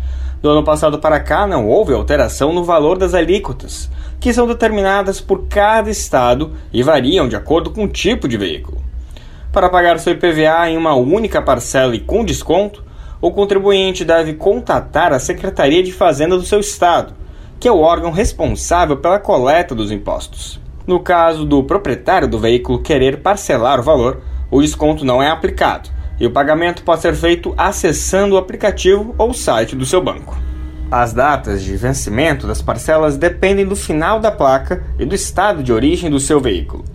Do 0.43 0.49
ano 0.49 0.61
passado 0.61 0.99
para 0.99 1.21
cá, 1.21 1.47
não 1.47 1.69
houve 1.69 1.93
alteração 1.93 2.51
no 2.51 2.65
valor 2.65 2.97
das 2.97 3.13
alíquotas, 3.13 3.89
que 4.19 4.33
são 4.33 4.45
determinadas 4.45 5.21
por 5.21 5.47
cada 5.47 5.89
estado 5.89 6.51
e 6.73 6.83
variam 6.83 7.29
de 7.29 7.35
acordo 7.37 7.71
com 7.71 7.85
o 7.85 7.87
tipo 7.87 8.27
de 8.27 8.35
veículo. 8.35 8.83
Para 9.53 9.69
pagar 9.69 9.97
seu 9.99 10.11
IPVA 10.11 10.69
em 10.69 10.75
uma 10.75 10.95
única 10.95 11.41
parcela 11.41 11.95
e 11.95 12.01
com 12.01 12.25
desconto, 12.25 12.83
o 13.21 13.31
contribuinte 13.31 14.03
deve 14.03 14.33
contatar 14.33 15.13
a 15.13 15.19
Secretaria 15.19 15.81
de 15.81 15.93
Fazenda 15.93 16.35
do 16.35 16.43
seu 16.43 16.59
estado, 16.59 17.13
que 17.57 17.69
é 17.69 17.71
o 17.71 17.79
órgão 17.79 18.11
responsável 18.11 18.97
pela 18.97 19.19
coleta 19.19 19.73
dos 19.73 19.93
impostos. 19.93 20.59
No 20.85 20.99
caso 20.99 21.45
do 21.45 21.63
proprietário 21.63 22.27
do 22.27 22.37
veículo 22.37 22.81
querer 22.81 23.21
parcelar 23.21 23.79
o 23.79 23.83
valor, 23.83 24.21
o 24.51 24.61
desconto 24.61 25.05
não 25.05 25.23
é 25.23 25.29
aplicado 25.29 25.89
e 26.23 26.25
o 26.25 26.31
pagamento 26.31 26.83
pode 26.83 27.01
ser 27.01 27.13
feito 27.13 27.53
acessando 27.57 28.35
o 28.35 28.37
aplicativo 28.37 29.13
ou 29.17 29.33
site 29.33 29.75
do 29.75 29.85
seu 29.85 30.01
banco. 30.01 30.39
As 30.89 31.11
datas 31.11 31.61
de 31.61 31.75
vencimento 31.75 32.47
das 32.47 32.61
parcelas 32.61 33.17
dependem 33.17 33.65
do 33.65 33.75
final 33.75 34.21
da 34.21 34.31
placa 34.31 34.85
e 34.97 35.05
do 35.05 35.13
estado 35.13 35.61
de 35.61 35.73
origem 35.73 36.09
do 36.09 36.21
seu 36.21 36.39
veículo. 36.39 36.85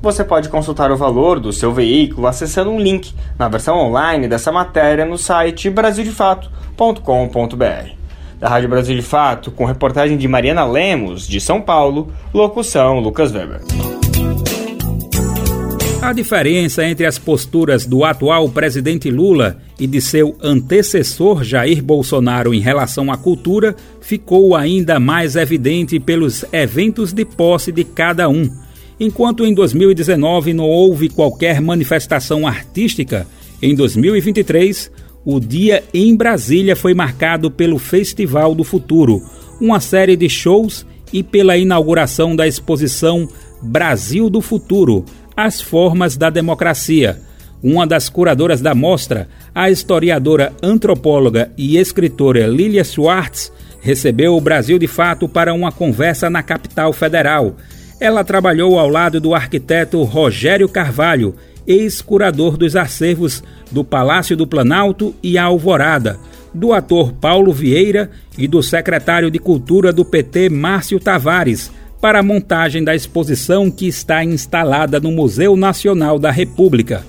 Você 0.00 0.22
pode 0.22 0.48
consultar 0.48 0.92
o 0.92 0.96
valor 0.96 1.40
do 1.40 1.52
seu 1.52 1.74
veículo 1.74 2.28
acessando 2.28 2.70
um 2.70 2.78
link 2.78 3.12
na 3.36 3.48
versão 3.48 3.76
online 3.76 4.28
dessa 4.28 4.52
matéria 4.52 5.04
no 5.04 5.18
site 5.18 5.68
brasildefato.com.br. 5.68 7.90
Da 8.38 8.48
Rádio 8.48 8.68
Brasil 8.68 8.94
de 8.94 9.02
Fato, 9.02 9.50
com 9.50 9.64
reportagem 9.64 10.16
de 10.16 10.28
Mariana 10.28 10.64
Lemos, 10.64 11.26
de 11.26 11.40
São 11.40 11.60
Paulo, 11.60 12.12
locução 12.32 13.00
Lucas 13.00 13.32
Weber. 13.32 13.62
A 16.06 16.12
diferença 16.12 16.86
entre 16.86 17.04
as 17.04 17.18
posturas 17.18 17.84
do 17.84 18.04
atual 18.04 18.48
presidente 18.48 19.10
Lula 19.10 19.58
e 19.76 19.88
de 19.88 20.00
seu 20.00 20.36
antecessor 20.40 21.42
Jair 21.42 21.82
Bolsonaro 21.82 22.54
em 22.54 22.60
relação 22.60 23.10
à 23.10 23.16
cultura 23.16 23.74
ficou 24.00 24.54
ainda 24.54 25.00
mais 25.00 25.34
evidente 25.34 25.98
pelos 25.98 26.44
eventos 26.52 27.12
de 27.12 27.24
posse 27.24 27.72
de 27.72 27.82
cada 27.82 28.28
um. 28.28 28.48
Enquanto 29.00 29.44
em 29.44 29.52
2019 29.52 30.54
não 30.54 30.66
houve 30.66 31.08
qualquer 31.08 31.60
manifestação 31.60 32.46
artística, 32.46 33.26
em 33.60 33.74
2023 33.74 34.92
o 35.24 35.40
dia 35.40 35.82
em 35.92 36.14
Brasília 36.14 36.76
foi 36.76 36.94
marcado 36.94 37.50
pelo 37.50 37.80
Festival 37.80 38.54
do 38.54 38.62
Futuro, 38.62 39.24
uma 39.60 39.80
série 39.80 40.14
de 40.14 40.28
shows 40.28 40.86
e 41.12 41.24
pela 41.24 41.56
inauguração 41.56 42.36
da 42.36 42.46
exposição 42.46 43.28
Brasil 43.60 44.30
do 44.30 44.40
Futuro 44.40 45.04
As 45.36 45.60
Formas 45.60 46.16
da 46.16 46.30
Democracia. 46.30 47.20
Uma 47.62 47.86
das 47.86 48.08
curadoras 48.08 48.62
da 48.62 48.74
mostra, 48.74 49.28
a 49.54 49.70
historiadora, 49.70 50.50
antropóloga 50.62 51.50
e 51.58 51.76
escritora 51.76 52.46
Lilia 52.46 52.82
Schwartz, 52.82 53.52
recebeu 53.82 54.34
o 54.34 54.40
Brasil 54.40 54.78
de 54.78 54.86
Fato 54.86 55.28
para 55.28 55.52
uma 55.52 55.70
conversa 55.70 56.30
na 56.30 56.42
capital 56.42 56.90
federal. 56.90 57.54
Ela 58.00 58.24
trabalhou 58.24 58.78
ao 58.78 58.88
lado 58.88 59.20
do 59.20 59.34
arquiteto 59.34 60.02
Rogério 60.04 60.70
Carvalho, 60.70 61.34
ex-curador 61.66 62.56
dos 62.56 62.74
acervos 62.74 63.44
do 63.70 63.84
Palácio 63.84 64.38
do 64.38 64.46
Planalto 64.46 65.14
e 65.22 65.36
a 65.36 65.44
Alvorada, 65.44 66.18
do 66.54 66.72
ator 66.72 67.12
Paulo 67.12 67.52
Vieira 67.52 68.10
e 68.38 68.48
do 68.48 68.62
secretário 68.62 69.30
de 69.30 69.38
Cultura 69.38 69.92
do 69.92 70.02
PT 70.02 70.48
Márcio 70.48 70.98
Tavares, 70.98 71.70
para 72.00 72.20
a 72.20 72.22
montagem 72.22 72.84
da 72.84 72.94
exposição 72.94 73.70
que 73.70 73.86
está 73.86 74.24
instalada 74.24 75.00
no 75.00 75.10
Museu 75.10 75.56
Nacional 75.56 76.18
da 76.18 76.30
República. 76.30 77.04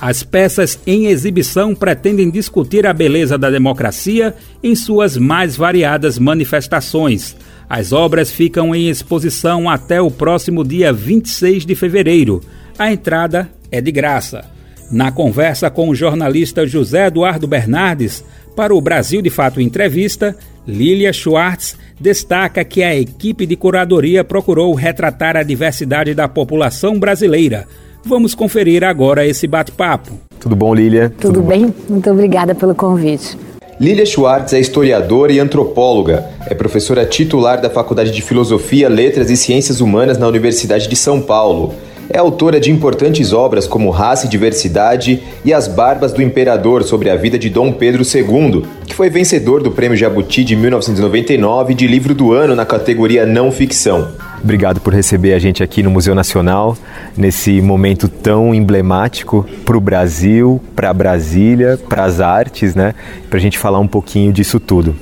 As 0.00 0.24
peças 0.24 0.80
em 0.84 1.06
exibição 1.06 1.76
pretendem 1.76 2.28
discutir 2.28 2.86
a 2.86 2.92
beleza 2.92 3.38
da 3.38 3.48
democracia 3.48 4.34
em 4.60 4.74
suas 4.74 5.16
mais 5.16 5.56
variadas 5.56 6.18
manifestações. 6.18 7.36
As 7.70 7.92
obras 7.92 8.30
ficam 8.30 8.74
em 8.74 8.88
exposição 8.88 9.70
até 9.70 10.00
o 10.00 10.10
próximo 10.10 10.64
dia 10.64 10.92
26 10.92 11.64
de 11.64 11.74
fevereiro. 11.76 12.42
A 12.76 12.92
entrada 12.92 13.48
é 13.70 13.80
de 13.80 13.92
graça. 13.92 14.44
Na 14.90 15.12
conversa 15.12 15.70
com 15.70 15.88
o 15.88 15.94
jornalista 15.94 16.66
José 16.66 17.06
Eduardo 17.06 17.46
Bernardes, 17.46 18.24
para 18.54 18.74
o 18.74 18.80
Brasil 18.80 19.22
de 19.22 19.30
Fato 19.30 19.60
Entrevista, 19.60 20.36
Lilia 20.66 21.12
Schwartz 21.12 21.76
destaca 22.00 22.64
que 22.64 22.82
a 22.82 22.94
equipe 22.94 23.46
de 23.46 23.56
curadoria 23.56 24.22
procurou 24.22 24.72
retratar 24.74 25.36
a 25.36 25.42
diversidade 25.42 26.14
da 26.14 26.28
população 26.28 26.98
brasileira. 26.98 27.66
Vamos 28.04 28.34
conferir 28.34 28.84
agora 28.84 29.26
esse 29.26 29.46
bate-papo. 29.46 30.12
Tudo 30.38 30.54
bom, 30.56 30.74
Lilia? 30.74 31.10
Tudo, 31.10 31.34
Tudo 31.34 31.42
bem? 31.42 31.66
Bom. 31.66 31.74
Muito 31.90 32.10
obrigada 32.10 32.54
pelo 32.54 32.74
convite. 32.74 33.36
Lilia 33.80 34.06
Schwartz 34.06 34.52
é 34.52 34.60
historiadora 34.60 35.32
e 35.32 35.40
antropóloga. 35.40 36.24
É 36.46 36.54
professora 36.54 37.04
titular 37.04 37.60
da 37.60 37.70
Faculdade 37.70 38.12
de 38.12 38.22
Filosofia, 38.22 38.88
Letras 38.88 39.30
e 39.30 39.36
Ciências 39.36 39.80
Humanas 39.80 40.18
na 40.18 40.28
Universidade 40.28 40.88
de 40.88 40.94
São 40.94 41.20
Paulo. 41.20 41.74
É 42.08 42.18
autora 42.18 42.60
de 42.60 42.70
importantes 42.70 43.32
obras 43.32 43.66
como 43.66 43.90
Raça 43.90 44.26
e 44.26 44.28
Diversidade 44.28 45.22
e 45.44 45.52
As 45.52 45.68
Barbas 45.68 46.12
do 46.12 46.20
Imperador 46.22 46.82
sobre 46.82 47.08
a 47.08 47.16
vida 47.16 47.38
de 47.38 47.48
Dom 47.48 47.72
Pedro 47.72 48.02
II, 48.02 48.64
que 48.86 48.94
foi 48.94 49.08
vencedor 49.08 49.62
do 49.62 49.70
Prêmio 49.70 49.96
Jabuti 49.96 50.44
de 50.44 50.56
1999 50.56 51.74
de 51.74 51.86
livro 51.86 52.14
do 52.14 52.32
ano 52.32 52.54
na 52.54 52.66
categoria 52.66 53.24
não 53.24 53.50
ficção. 53.50 54.08
Obrigado 54.42 54.80
por 54.80 54.92
receber 54.92 55.34
a 55.34 55.38
gente 55.38 55.62
aqui 55.62 55.82
no 55.82 55.90
Museu 55.90 56.14
Nacional, 56.14 56.76
nesse 57.16 57.60
momento 57.60 58.08
tão 58.08 58.52
emblemático 58.52 59.46
para 59.64 59.76
o 59.76 59.80
Brasil, 59.80 60.60
para 60.74 60.92
Brasília, 60.92 61.78
para 61.88 62.04
as 62.04 62.20
artes, 62.20 62.74
né? 62.74 62.94
Para 63.30 63.38
a 63.38 63.40
gente 63.40 63.56
falar 63.56 63.78
um 63.78 63.86
pouquinho 63.86 64.32
disso 64.32 64.58
tudo. 64.58 64.96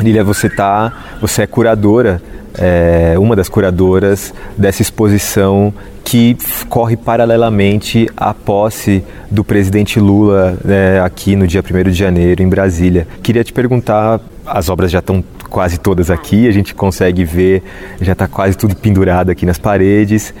Lília, 0.00 0.22
você 0.22 0.50
tá, 0.50 1.16
você 1.20 1.42
é 1.42 1.46
curadora, 1.46 2.20
é, 2.58 3.14
uma 3.18 3.34
das 3.34 3.48
curadoras 3.48 4.32
dessa 4.56 4.82
exposição 4.82 5.72
que 6.04 6.36
corre 6.68 6.96
paralelamente 6.96 8.08
à 8.16 8.34
posse 8.34 9.04
do 9.30 9.44
presidente 9.44 9.98
Lula 10.00 10.58
né, 10.64 11.00
aqui 11.00 11.36
no 11.36 11.46
dia 11.46 11.62
1 11.62 11.90
de 11.90 11.96
janeiro, 11.96 12.42
em 12.42 12.48
Brasília. 12.48 13.06
Queria 13.22 13.44
te 13.44 13.52
perguntar: 13.52 14.20
as 14.46 14.68
obras 14.68 14.90
já 14.90 14.98
estão 14.98 15.24
quase 15.48 15.78
todas 15.78 16.10
aqui, 16.10 16.48
a 16.48 16.52
gente 16.52 16.74
consegue 16.74 17.24
ver, 17.24 17.62
já 18.00 18.12
está 18.12 18.26
quase 18.26 18.56
tudo 18.56 18.74
pendurado 18.74 19.30
aqui 19.30 19.46
nas 19.46 19.58
paredes. 19.58 20.34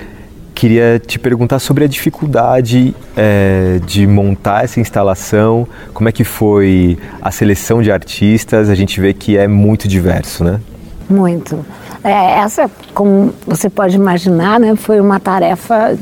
Queria 0.54 1.00
te 1.04 1.18
perguntar 1.18 1.58
sobre 1.58 1.84
a 1.84 1.86
dificuldade 1.86 2.94
é, 3.16 3.80
de 3.86 4.06
montar 4.06 4.64
essa 4.64 4.80
instalação, 4.80 5.66
como 5.94 6.08
é 6.08 6.12
que 6.12 6.24
foi 6.24 6.98
a 7.20 7.30
seleção 7.30 7.82
de 7.82 7.90
artistas, 7.90 8.68
a 8.68 8.74
gente 8.74 9.00
vê 9.00 9.14
que 9.14 9.36
é 9.36 9.48
muito 9.48 9.88
diverso, 9.88 10.44
né? 10.44 10.60
Muito. 11.08 11.64
É, 12.04 12.40
essa, 12.40 12.70
como 12.94 13.32
você 13.46 13.70
pode 13.70 13.96
imaginar, 13.96 14.58
né, 14.58 14.74
foi 14.74 15.00
uma 15.00 15.20
tarefa 15.20 15.96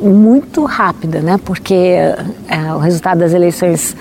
muito 0.00 0.64
rápida, 0.64 1.20
né, 1.20 1.38
porque 1.44 1.74
é, 1.74 2.74
o 2.74 2.78
resultado 2.78 3.18
das 3.18 3.32
eleições 3.32 3.96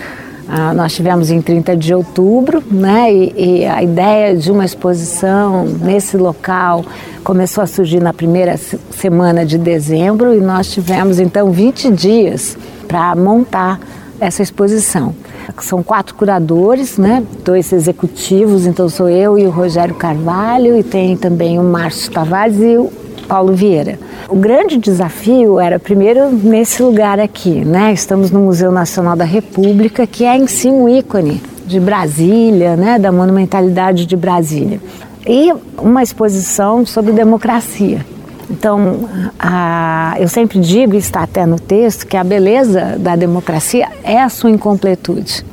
ah, 0.50 0.74
nós 0.74 0.96
tivemos 0.96 1.30
em 1.30 1.42
30 1.42 1.76
de 1.76 1.94
outubro, 1.94 2.64
né, 2.72 3.14
e, 3.14 3.34
e, 3.60 3.66
a 3.66 3.84
ideia 3.84 4.36
de 4.36 4.50
uma 4.50 4.64
exposição 4.64 5.66
nesse 5.66 6.16
local 6.16 6.86
começou 7.22 7.62
a 7.62 7.68
surgir 7.68 8.00
na 8.00 8.14
primeira 8.14 8.56
semana 8.92 9.46
de 9.46 9.58
dezembro 9.58 10.34
e 10.34 10.40
nós 10.40 10.72
tivemos 10.72 11.20
então 11.20 11.52
20 11.52 11.92
dias 11.92 12.58
para 12.88 13.14
montar 13.14 13.78
essa 14.20 14.42
exposição. 14.42 15.16
São 15.62 15.82
quatro 15.82 16.16
curadores, 16.16 16.98
né? 16.98 17.24
dois 17.44 17.72
executivos, 17.72 18.66
então 18.66 18.90
sou 18.90 19.10
eu 19.10 19.38
e 19.38 19.46
o 19.46 19.50
Rogério 19.50 19.96
Carvalho, 19.96 20.78
e 20.78 20.84
tem 20.84 21.16
também 21.16 21.60
o 21.60 21.64
Márcio 21.64 22.12
Tavares 22.12 22.60
e 22.60 22.78
o 22.78 22.92
Paulo 23.28 23.54
Vieira. 23.54 24.00
O 24.30 24.36
grande 24.36 24.78
desafio 24.78 25.60
era, 25.60 25.80
primeiro, 25.80 26.32
nesse 26.32 26.82
lugar 26.82 27.20
aqui, 27.20 27.64
né? 27.66 27.94
Estamos 27.94 28.32
no 28.32 28.40
Museu 28.40 28.72
Nacional 28.72 29.16
da 29.16 29.26
República, 29.26 30.08
que 30.08 30.24
é 30.24 30.36
em 30.38 30.48
si 30.48 30.70
um 30.70 30.88
ícone 30.88 31.42
de 31.66 31.80
Brasília, 31.80 32.76
né? 32.76 32.98
Da 32.98 33.12
monumentalidade 33.12 34.06
de 34.06 34.16
Brasília. 34.16 34.80
E 35.26 35.54
uma 35.78 36.02
exposição 36.02 36.86
sobre 36.86 37.12
democracia. 37.12 38.06
Então, 38.50 39.10
a, 39.38 40.16
eu 40.20 40.28
sempre 40.28 40.60
digo, 40.60 40.96
e 40.96 40.98
está 40.98 41.24
até 41.24 41.46
no 41.46 41.60
texto, 41.60 42.08
que 42.08 42.16
a 42.16 42.24
beleza 42.24 42.96
da 42.98 43.16
democracia 43.16 43.90
é 44.04 44.22
a 44.22 44.30
sua 44.30 44.50
incompletude. 44.50 45.46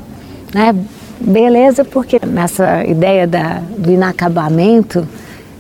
Né? 0.55 0.75
Beleza, 1.21 1.85
porque 1.85 2.21
nessa 2.25 2.85
ideia 2.85 3.27
da, 3.27 3.61
do 3.77 3.91
inacabamento 3.91 5.07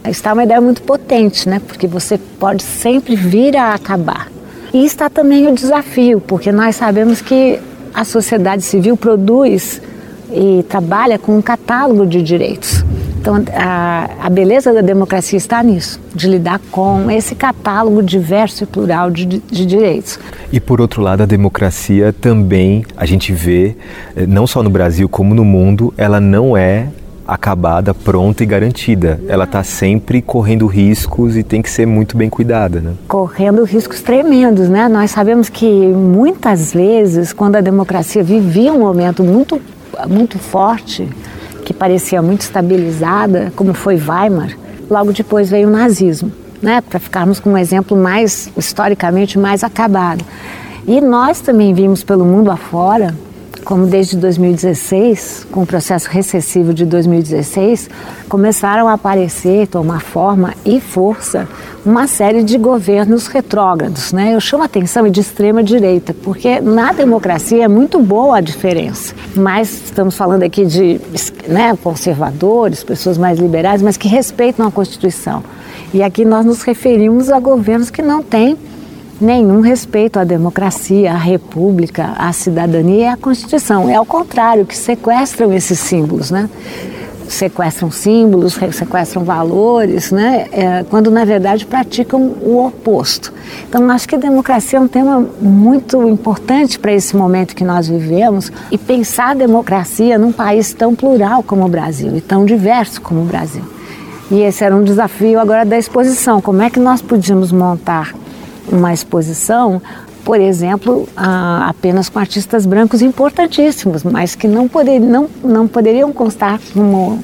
está 0.04 0.32
uma 0.32 0.44
ideia 0.44 0.60
muito 0.60 0.82
potente, 0.82 1.48
né? 1.48 1.60
porque 1.66 1.86
você 1.86 2.18
pode 2.18 2.62
sempre 2.62 3.16
vir 3.16 3.56
a 3.56 3.74
acabar. 3.74 4.28
E 4.72 4.84
está 4.84 5.08
também 5.08 5.46
o 5.48 5.54
desafio, 5.54 6.20
porque 6.20 6.52
nós 6.52 6.76
sabemos 6.76 7.20
que 7.20 7.58
a 7.92 8.04
sociedade 8.04 8.62
civil 8.62 8.96
produz 8.96 9.80
e 10.32 10.64
trabalha 10.68 11.18
com 11.18 11.36
um 11.36 11.42
catálogo 11.42 12.06
de 12.06 12.22
direitos. 12.22 12.84
Então, 13.24 13.42
a, 13.54 14.10
a, 14.20 14.28
beleza 14.28 14.70
da 14.70 14.82
democracia 14.82 15.38
está 15.38 15.62
nisso, 15.62 15.98
de 16.14 16.28
lidar 16.28 16.60
com 16.70 17.10
esse 17.10 17.34
catálogo 17.34 18.02
diverso 18.02 18.64
e 18.64 18.66
plural 18.66 19.10
de, 19.10 19.24
de, 19.24 19.64
direitos. 19.64 20.20
E, 20.52 20.60
por 20.60 20.78
outro 20.78 21.00
lado, 21.00 21.22
a 21.22 21.26
democracia 21.26 22.12
também, 22.12 22.84
a 22.94 23.06
gente 23.06 23.32
vê, 23.32 23.76
eh, 24.14 24.26
não 24.26 24.46
só 24.46 24.62
no 24.62 24.68
Brasil 24.68 25.08
como 25.08 25.34
no 25.34 25.42
mundo, 25.42 25.94
ela 25.96 26.20
não 26.20 26.54
é 26.54 26.88
acabada, 27.26 27.94
pronta 27.94 28.42
e 28.42 28.46
garantida. 28.46 29.18
Ela 29.26 29.44
está 29.44 29.64
sempre 29.64 30.20
correndo 30.20 30.66
riscos 30.66 31.34
e 31.34 31.42
tem 31.42 31.62
que 31.62 31.70
ser 31.70 31.86
muito 31.86 32.18
bem 32.18 32.28
cuidada, 32.28 32.78
né? 32.78 32.92
Correndo 33.08 33.64
riscos 33.64 34.02
tremendos, 34.02 34.68
né? 34.68 34.86
Nós 34.86 35.10
sabemos 35.10 35.48
que 35.48 35.64
muitas 35.64 36.74
vezes, 36.74 37.32
quando 37.32 37.56
a 37.56 37.62
democracia 37.62 38.22
vivia 38.22 38.70
um 38.70 38.80
momento 38.80 39.24
muito, 39.24 39.58
muito 40.06 40.38
forte, 40.38 41.08
que 41.64 41.72
parecia 41.72 42.20
muito 42.22 42.42
estabilizada, 42.42 43.52
como 43.56 43.74
foi 43.74 43.96
Weimar, 43.96 44.56
logo 44.90 45.12
depois 45.12 45.50
veio 45.50 45.68
o 45.68 45.70
nazismo, 45.70 46.30
né, 46.60 46.80
para 46.80 47.00
ficarmos 47.00 47.40
com 47.40 47.50
um 47.50 47.58
exemplo 47.58 47.96
mais 47.96 48.50
historicamente 48.56 49.38
mais 49.38 49.64
acabado. 49.64 50.24
E 50.86 51.00
nós 51.00 51.40
também 51.40 51.72
vimos 51.72 52.04
pelo 52.04 52.24
mundo 52.24 52.50
afora 52.50 53.14
como 53.64 53.86
desde 53.86 54.16
2016, 54.16 55.46
com 55.50 55.62
o 55.62 55.66
processo 55.66 56.08
recessivo 56.08 56.74
de 56.74 56.84
2016, 56.84 57.88
começaram 58.28 58.86
a 58.86 58.92
aparecer, 58.92 59.66
tomar 59.66 60.00
forma 60.00 60.54
e 60.64 60.80
força 60.80 61.48
uma 61.84 62.06
série 62.06 62.42
de 62.42 62.56
governos 62.58 63.26
retrógrados. 63.26 64.12
Né? 64.12 64.34
Eu 64.34 64.40
chamo 64.40 64.62
a 64.62 64.66
atenção 64.66 65.08
de 65.08 65.20
extrema 65.20 65.62
direita, 65.62 66.14
porque 66.22 66.60
na 66.60 66.92
democracia 66.92 67.64
é 67.64 67.68
muito 67.68 68.00
boa 68.00 68.38
a 68.38 68.40
diferença, 68.40 69.14
mas 69.34 69.70
estamos 69.86 70.16
falando 70.16 70.42
aqui 70.42 70.64
de 70.64 71.00
né, 71.48 71.76
conservadores, 71.82 72.84
pessoas 72.84 73.18
mais 73.18 73.38
liberais, 73.38 73.82
mas 73.82 73.96
que 73.96 74.08
respeitam 74.08 74.66
a 74.66 74.70
Constituição. 74.70 75.42
E 75.92 76.02
aqui 76.02 76.24
nós 76.24 76.44
nos 76.44 76.62
referimos 76.62 77.30
a 77.30 77.38
governos 77.38 77.90
que 77.90 78.02
não 78.02 78.22
têm 78.22 78.58
nenhum 79.20 79.60
respeito 79.60 80.18
à 80.18 80.24
democracia, 80.24 81.12
à 81.12 81.16
república, 81.16 82.12
à 82.16 82.32
cidadania 82.32 82.96
e 82.96 83.06
à 83.06 83.16
Constituição. 83.16 83.88
É 83.88 83.94
ao 83.94 84.06
contrário, 84.06 84.66
que 84.66 84.76
sequestram 84.76 85.52
esses 85.52 85.78
símbolos, 85.78 86.30
né? 86.30 86.48
Sequestram 87.28 87.90
símbolos, 87.90 88.58
sequestram 88.72 89.24
valores, 89.24 90.12
né? 90.12 90.46
É, 90.52 90.84
quando 90.90 91.10
na 91.10 91.24
verdade 91.24 91.64
praticam 91.64 92.20
o 92.20 92.66
oposto. 92.66 93.32
Então, 93.68 93.90
acho 93.90 94.06
que 94.06 94.14
a 94.14 94.18
democracia 94.18 94.78
é 94.78 94.82
um 94.82 94.88
tema 94.88 95.26
muito 95.40 96.06
importante 96.06 96.78
para 96.78 96.92
esse 96.92 97.16
momento 97.16 97.54
que 97.54 97.64
nós 97.64 97.88
vivemos 97.88 98.52
e 98.70 98.76
pensar 98.76 99.30
a 99.30 99.34
democracia 99.34 100.18
num 100.18 100.32
país 100.32 100.74
tão 100.74 100.94
plural 100.94 101.42
como 101.42 101.64
o 101.64 101.68
Brasil 101.68 102.14
e 102.14 102.20
tão 102.20 102.44
diverso 102.44 103.00
como 103.00 103.22
o 103.22 103.24
Brasil. 103.24 103.62
E 104.30 104.40
esse 104.40 104.64
era 104.64 104.74
um 104.74 104.82
desafio 104.82 105.38
agora 105.38 105.64
da 105.64 105.78
exposição. 105.78 106.40
Como 106.40 106.62
é 106.62 106.68
que 106.68 106.80
nós 106.80 107.00
podíamos 107.00 107.52
montar 107.52 108.14
uma 108.70 108.92
exposição, 108.92 109.80
por 110.24 110.40
exemplo, 110.40 111.08
apenas 111.16 112.08
com 112.08 112.18
artistas 112.18 112.64
brancos 112.64 113.02
importantíssimos, 113.02 114.02
mas 114.02 114.34
que 114.34 114.48
não, 114.48 114.66
poder, 114.66 114.98
não, 114.98 115.28
não 115.42 115.68
poderiam 115.68 116.12
constar 116.12 116.58
como 116.72 117.20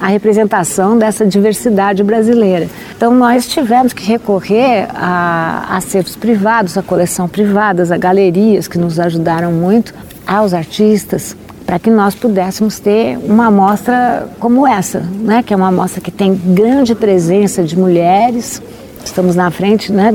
a 0.00 0.06
representação 0.06 0.96
dessa 0.96 1.26
diversidade 1.26 2.02
brasileira. 2.02 2.68
Então 2.96 3.14
nós 3.14 3.46
tivemos 3.46 3.92
que 3.92 4.02
recorrer 4.02 4.88
a 4.94 5.76
acervos 5.76 6.16
privados, 6.16 6.78
a 6.78 6.82
coleção 6.82 7.28
privadas, 7.28 7.92
a 7.92 7.98
galerias 7.98 8.66
que 8.66 8.78
nos 8.78 8.98
ajudaram 8.98 9.52
muito, 9.52 9.94
aos 10.26 10.54
artistas, 10.54 11.36
para 11.66 11.78
que 11.78 11.90
nós 11.90 12.14
pudéssemos 12.14 12.78
ter 12.78 13.18
uma 13.18 13.46
amostra 13.46 14.28
como 14.40 14.66
essa, 14.66 15.00
né? 15.00 15.42
que 15.42 15.52
é 15.52 15.56
uma 15.56 15.68
amostra 15.68 16.00
que 16.00 16.10
tem 16.10 16.34
grande 16.34 16.94
presença 16.94 17.62
de 17.62 17.78
mulheres. 17.78 18.62
Estamos 19.04 19.36
na 19.36 19.50
frente 19.50 19.92
né, 19.92 20.12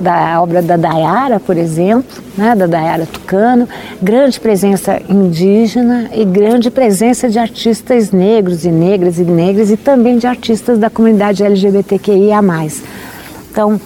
da 0.00 0.40
obra 0.40 0.60
da 0.60 0.76
Dayara, 0.76 1.38
por 1.40 1.56
exemplo, 1.56 2.22
né, 2.36 2.54
da 2.54 2.66
Dayara 2.66 3.06
Tucano, 3.06 3.68
grande 4.02 4.38
presença 4.40 5.00
indígena 5.08 6.10
e 6.12 6.24
grande 6.24 6.70
presença 6.70 7.28
de 7.28 7.38
artistas 7.38 8.10
negros 8.10 8.64
e 8.64 8.70
negras 8.70 9.18
e 9.18 9.24
negras 9.24 9.70
e 9.70 9.76
também 9.76 10.18
de 10.18 10.26
artistas 10.26 10.78
da 10.78 10.90
comunidade 10.90 11.42
LGBTQIA+. 11.42 12.42
Então, 13.50 13.80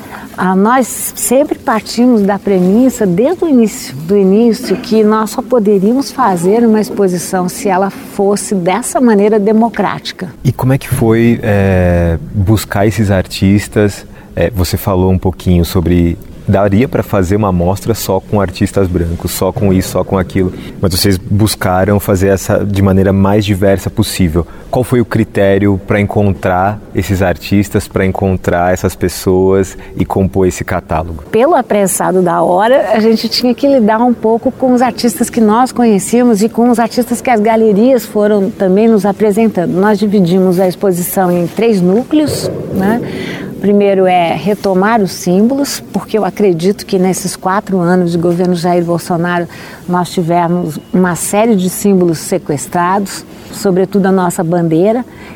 nós 0.56 1.12
sempre 1.14 1.58
partimos 1.58 2.22
da 2.22 2.38
premissa, 2.38 3.06
desde 3.06 3.44
o 3.44 3.48
início, 3.48 3.94
do 3.94 4.16
início, 4.16 4.76
que 4.76 5.04
nós 5.04 5.30
só 5.30 5.42
poderíamos 5.42 6.10
fazer 6.10 6.66
uma 6.66 6.80
exposição 6.80 7.50
se 7.50 7.68
ela 7.68 7.90
fosse 7.90 8.54
dessa 8.54 8.98
maneira 8.98 9.38
democrática. 9.38 10.32
E 10.42 10.52
como 10.52 10.72
é 10.72 10.78
que 10.78 10.88
foi 10.88 11.38
é, 11.42 12.18
buscar 12.32 12.86
esses 12.86 13.10
artistas? 13.10 14.06
É, 14.38 14.50
você 14.50 14.76
falou 14.76 15.10
um 15.10 15.18
pouquinho 15.18 15.64
sobre 15.64 16.16
daria 16.46 16.86
para 16.86 17.02
fazer 17.02 17.34
uma 17.34 17.48
amostra 17.48 17.92
só 17.92 18.20
com 18.20 18.40
artistas 18.40 18.86
brancos, 18.86 19.32
só 19.32 19.50
com 19.50 19.72
isso, 19.72 19.88
só 19.88 20.04
com 20.04 20.16
aquilo, 20.16 20.52
mas 20.80 20.94
vocês 20.94 21.18
buscaram 21.18 21.98
fazer 21.98 22.28
essa 22.28 22.64
de 22.64 22.80
maneira 22.80 23.12
mais 23.12 23.44
diversa 23.44 23.90
possível. 23.90 24.46
Qual 24.70 24.84
foi 24.84 25.00
o 25.00 25.04
critério 25.04 25.80
para 25.86 25.98
encontrar 25.98 26.78
esses 26.94 27.22
artistas, 27.22 27.88
para 27.88 28.04
encontrar 28.04 28.72
essas 28.72 28.94
pessoas 28.94 29.78
e 29.96 30.04
compor 30.04 30.46
esse 30.46 30.62
catálogo? 30.62 31.24
Pelo 31.30 31.54
apressado 31.54 32.20
da 32.20 32.42
hora, 32.42 32.90
a 32.92 33.00
gente 33.00 33.30
tinha 33.30 33.54
que 33.54 33.66
lidar 33.66 33.98
um 33.98 34.12
pouco 34.12 34.52
com 34.52 34.74
os 34.74 34.82
artistas 34.82 35.30
que 35.30 35.40
nós 35.40 35.72
conhecíamos 35.72 36.42
e 36.42 36.50
com 36.50 36.68
os 36.68 36.78
artistas 36.78 37.22
que 37.22 37.30
as 37.30 37.40
galerias 37.40 38.04
foram 38.04 38.50
também 38.50 38.86
nos 38.88 39.06
apresentando. 39.06 39.72
Nós 39.72 39.98
dividimos 39.98 40.60
a 40.60 40.68
exposição 40.68 41.30
em 41.30 41.46
três 41.46 41.80
núcleos, 41.80 42.50
né? 42.74 43.00
Primeiro 43.60 44.06
é 44.06 44.34
retomar 44.34 45.02
os 45.02 45.10
símbolos, 45.10 45.82
porque 45.92 46.16
eu 46.16 46.24
acredito 46.24 46.86
que 46.86 46.96
nesses 46.96 47.34
quatro 47.34 47.78
anos 47.80 48.12
de 48.12 48.18
governo 48.18 48.54
Jair 48.54 48.84
Bolsonaro 48.84 49.48
nós 49.88 50.10
tivemos 50.10 50.78
uma 50.92 51.16
série 51.16 51.56
de 51.56 51.68
símbolos 51.68 52.18
sequestrados, 52.18 53.24
sobretudo 53.52 54.06
a 54.06 54.12
nossa 54.12 54.44
bandeira. 54.44 54.57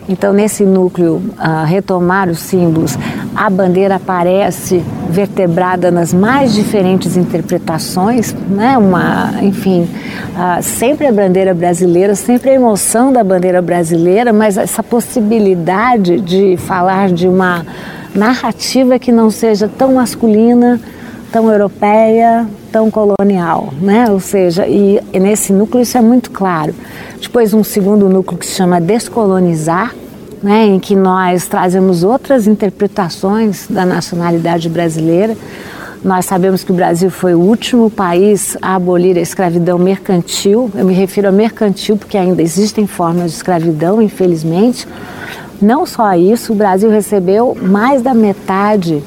Então, 0.09 0.33
nesse 0.33 0.65
núcleo, 0.65 1.23
uh, 1.39 1.65
retomar 1.67 2.29
os 2.29 2.41
símbolos, 2.41 2.99
a 3.35 3.49
bandeira 3.49 3.97
aparece 3.97 4.83
vertebrada 5.09 5.91
nas 5.91 6.13
mais 6.13 6.53
diferentes 6.53 7.17
interpretações, 7.17 8.35
né? 8.49 8.77
Uma, 8.77 9.33
enfim, 9.43 9.83
uh, 9.83 10.63
sempre 10.63 11.07
a 11.07 11.13
bandeira 11.13 11.55
brasileira, 11.55 12.15
sempre 12.15 12.51
a 12.51 12.55
emoção 12.55 13.13
da 13.13 13.23
bandeira 13.23 13.63
brasileira, 13.63 14.33
mas 14.33 14.57
essa 14.57 14.83
possibilidade 14.83 16.21
de 16.21 16.57
falar 16.57 17.11
de 17.11 17.29
uma 17.29 17.65
narrativa 18.15 18.99
que 18.99 19.11
não 19.11 19.31
seja 19.31 19.69
tão 19.69 19.95
masculina, 19.95 20.81
tão 21.33 21.51
europeia, 21.51 22.47
tão 22.71 22.91
colonial, 22.91 23.73
né? 23.81 24.11
Ou 24.11 24.21
seja, 24.21 24.67
e, 24.69 25.01
nesse 25.19 25.53
núcleo 25.53 25.83
isso 25.83 25.97
é 25.97 26.01
muito 26.03 26.31
claro. 26.31 26.75
Depois 27.21 27.55
um 27.55 27.65
segundo 27.65 28.09
núcleo 28.09 28.39
que 28.39 28.47
se 28.47 28.55
chama 28.55 28.79
descolonizar, 28.81 29.95
né, 30.43 30.67
em 30.67 30.79
que 30.79 30.95
nós 30.95 31.47
trazemos 31.47 32.03
outras 32.05 32.47
interpretações 32.47 33.67
da 33.69 33.87
nacionalidade 33.87 34.69
brasileira. 34.69 35.37
Nós 36.05 36.27
sabemos 36.27 36.65
que 36.65 36.73
o 36.73 36.75
Brasil 36.75 37.11
foi 37.11 37.33
o 37.33 37.39
último 37.39 37.89
país 37.89 38.57
a 38.61 38.75
abolir 38.75 39.17
a 39.17 39.21
escravidão 39.21 39.79
mercantil. 39.79 40.69
Eu 40.75 40.85
me 40.85 40.93
refiro 40.93 41.29
a 41.29 41.33
mercantil 41.33 41.97
porque 41.97 42.19
ainda 42.19 42.43
existem 42.43 42.89
formas 42.89 43.31
de 43.31 43.37
escravidão, 43.37 44.03
infelizmente. 44.03 44.87
Não 45.61 45.87
só 45.87 46.13
isso, 46.15 46.53
o 46.53 46.57
Brasil 46.57 46.91
recebeu 46.91 47.57
mais 47.63 48.03
da 48.03 48.13
metade 48.13 49.01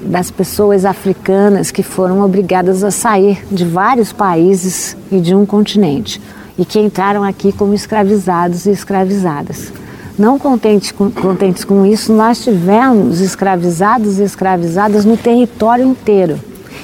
das 0.00 0.30
pessoas 0.30 0.84
africanas 0.84 1.70
que 1.70 1.82
foram 1.82 2.20
obrigadas 2.24 2.84
a 2.84 2.90
sair 2.90 3.44
de 3.50 3.64
vários 3.64 4.12
países 4.12 4.96
e 5.10 5.20
de 5.20 5.34
um 5.34 5.44
continente 5.44 6.20
e 6.58 6.64
que 6.64 6.80
entraram 6.80 7.22
aqui 7.22 7.52
como 7.52 7.72
escravizados 7.72 8.66
e 8.66 8.70
escravizadas. 8.70 9.72
Não 10.18 10.38
contentes 10.38 10.90
com, 10.90 11.10
contentes 11.10 11.64
com 11.64 11.86
isso, 11.86 12.12
nós 12.12 12.42
tivemos 12.42 13.20
escravizados 13.20 14.18
e 14.18 14.24
escravizadas 14.24 15.04
no 15.04 15.16
território 15.16 15.86
inteiro. 15.86 16.40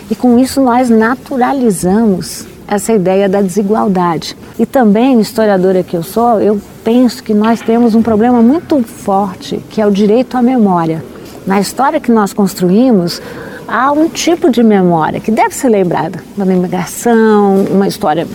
E 0.08 0.14
com 0.14 0.38
isso 0.38 0.60
nós 0.60 0.88
naturalizamos 0.88 2.46
essa 2.68 2.92
ideia 2.92 3.28
da 3.28 3.42
desigualdade. 3.42 4.36
E 4.58 4.64
também, 4.64 5.20
historiadora 5.20 5.82
que 5.82 5.96
eu 5.96 6.02
sou, 6.02 6.40
eu 6.40 6.60
penso 6.84 7.22
que 7.22 7.34
nós 7.34 7.60
temos 7.60 7.94
um 7.94 8.02
problema 8.02 8.40
muito 8.40 8.80
forte, 8.82 9.60
que 9.68 9.80
é 9.80 9.86
o 9.86 9.90
direito 9.90 10.36
à 10.36 10.42
memória. 10.42 11.02
Na 11.46 11.60
história 11.60 12.00
que 12.00 12.10
nós 12.10 12.32
construímos, 12.32 13.20
há 13.68 13.92
um 13.92 14.08
tipo 14.08 14.50
de 14.50 14.62
memória 14.62 15.20
que 15.20 15.30
deve 15.30 15.54
ser 15.54 15.68
lembrada 15.68 16.22
da 16.36 16.44
imigração, 16.44 17.64
uma 17.70 17.86
história, 17.86 18.26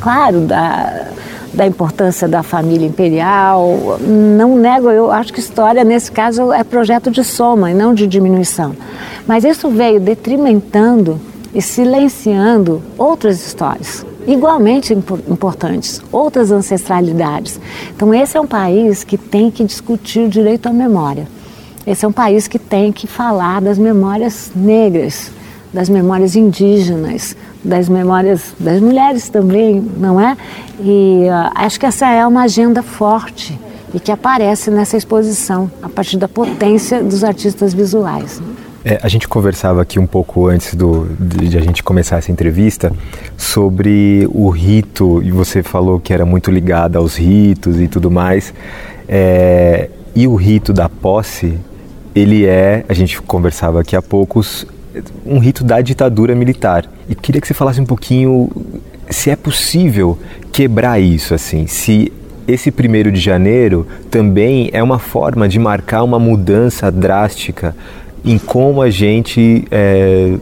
claro, 0.00 0.40
da, 0.40 1.06
da 1.54 1.66
importância 1.66 2.26
da 2.26 2.42
família 2.42 2.86
imperial. 2.86 3.98
Não 4.00 4.56
nego, 4.56 4.90
eu 4.90 5.12
acho 5.12 5.32
que 5.32 5.38
história, 5.38 5.84
nesse 5.84 6.10
caso, 6.10 6.52
é 6.52 6.64
projeto 6.64 7.10
de 7.10 7.22
soma 7.22 7.70
e 7.70 7.74
não 7.74 7.94
de 7.94 8.06
diminuição. 8.06 8.74
Mas 9.26 9.44
isso 9.44 9.68
veio 9.68 10.00
detrimentando 10.00 11.20
e 11.54 11.62
silenciando 11.62 12.82
outras 12.98 13.46
histórias 13.46 14.04
igualmente 14.26 14.92
importantes, 14.92 16.02
outras 16.10 16.50
ancestralidades. 16.50 17.60
Então, 17.94 18.12
esse 18.12 18.36
é 18.36 18.40
um 18.40 18.46
país 18.46 19.04
que 19.04 19.16
tem 19.16 19.52
que 19.52 19.62
discutir 19.62 20.26
o 20.26 20.28
direito 20.28 20.68
à 20.68 20.72
memória. 20.72 21.28
Esse 21.86 22.04
é 22.04 22.08
um 22.08 22.12
país 22.12 22.48
que 22.48 22.58
tem 22.58 22.90
que 22.90 23.06
falar 23.06 23.60
das 23.60 23.78
memórias 23.78 24.50
negras, 24.54 25.30
das 25.72 25.88
memórias 25.88 26.34
indígenas, 26.34 27.36
das 27.62 27.88
memórias 27.88 28.54
das 28.58 28.80
mulheres 28.80 29.28
também, 29.28 29.80
não 29.96 30.20
é? 30.20 30.36
E 30.80 31.26
uh, 31.28 31.52
acho 31.54 31.78
que 31.78 31.86
essa 31.86 32.08
é 32.10 32.26
uma 32.26 32.42
agenda 32.42 32.82
forte 32.82 33.58
e 33.94 34.00
que 34.00 34.10
aparece 34.10 34.70
nessa 34.70 34.96
exposição 34.96 35.70
a 35.80 35.88
partir 35.88 36.16
da 36.16 36.26
potência 36.26 37.02
dos 37.02 37.22
artistas 37.22 37.72
visuais. 37.72 38.42
É, 38.84 38.98
a 39.02 39.08
gente 39.08 39.26
conversava 39.26 39.82
aqui 39.82 39.98
um 39.98 40.06
pouco 40.06 40.46
antes 40.46 40.74
do, 40.74 41.06
de, 41.18 41.48
de, 41.48 41.58
a 41.58 41.60
gente 41.60 41.82
começar 41.82 42.18
essa 42.18 42.30
entrevista 42.30 42.92
sobre 43.36 44.28
o 44.32 44.48
rito, 44.48 45.22
e 45.22 45.30
você 45.30 45.62
falou 45.62 45.98
que 45.98 46.12
era 46.12 46.24
muito 46.24 46.50
ligada 46.50 46.98
aos 46.98 47.16
ritos 47.16 47.80
e 47.80 47.88
tudo 47.88 48.10
mais. 48.10 48.54
É, 49.08 49.90
e 50.14 50.26
o 50.28 50.34
rito 50.34 50.72
da 50.72 50.88
posse, 50.88 51.58
ele 52.16 52.46
é, 52.46 52.82
a 52.88 52.94
gente 52.94 53.20
conversava 53.20 53.82
aqui 53.82 53.94
há 53.94 54.00
poucos, 54.00 54.66
um 55.26 55.38
rito 55.38 55.62
da 55.62 55.82
ditadura 55.82 56.34
militar. 56.34 56.86
E 57.06 57.14
queria 57.14 57.42
que 57.42 57.46
você 57.46 57.52
falasse 57.52 57.78
um 57.78 57.84
pouquinho 57.84 58.50
se 59.10 59.28
é 59.28 59.36
possível 59.36 60.18
quebrar 60.50 60.98
isso, 60.98 61.34
assim, 61.34 61.66
se 61.66 62.10
esse 62.48 62.70
primeiro 62.70 63.12
de 63.12 63.20
janeiro 63.20 63.86
também 64.10 64.70
é 64.72 64.82
uma 64.82 64.98
forma 64.98 65.46
de 65.46 65.58
marcar 65.58 66.02
uma 66.02 66.18
mudança 66.18 66.90
drástica 66.90 67.76
em 68.24 68.38
como 68.38 68.80
a 68.80 68.88
gente 68.88 69.64
é, 69.70 70.38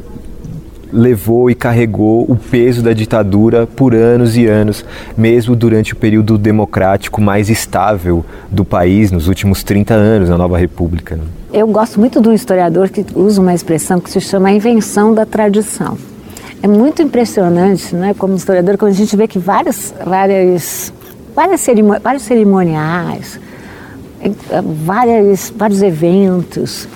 levou 0.95 1.51
e 1.51 1.55
carregou 1.55 2.25
o 2.29 2.37
peso 2.37 2.81
da 2.81 2.93
ditadura 2.93 3.67
por 3.67 3.95
anos 3.95 4.37
e 4.37 4.47
anos, 4.47 4.85
mesmo 5.17 5.57
durante 5.57 5.93
o 5.93 5.97
período 5.97 6.39
democrático 6.39 7.21
mais 7.21 7.51
estável 7.51 8.25
do 8.51 8.65
país, 8.65 9.11
nos 9.11 9.27
últimos 9.27 9.65
30 9.65 9.93
anos, 9.93 10.29
na 10.29 10.39
nova 10.39 10.57
república. 10.57 11.17
Né? 11.17 11.23
Eu 11.53 11.67
gosto 11.67 11.99
muito 11.99 12.21
de 12.21 12.29
um 12.29 12.33
historiador 12.33 12.89
que 12.89 13.05
usa 13.15 13.41
uma 13.41 13.53
expressão 13.53 13.99
que 13.99 14.11
se 14.11 14.21
chama 14.21 14.49
a 14.49 14.53
invenção 14.53 15.13
da 15.13 15.27
tradição. 15.27 15.99
É 16.63 16.69
muito 16.69 17.03
impressionante, 17.03 17.95
né, 17.95 18.15
como 18.17 18.37
historiador, 18.37 18.79
quando 18.79 18.93
a 18.93 18.95
gente 18.95 19.15
vê 19.17 19.27
que 19.27 19.39
várias, 19.39 19.93
várias, 20.05 20.93
várias 21.35 21.67
vários 22.03 22.23
cerimoniais, 22.23 23.39
eh, 24.23 24.31
várias, 24.85 25.53
vários 25.55 25.83
eventos, 25.83 26.89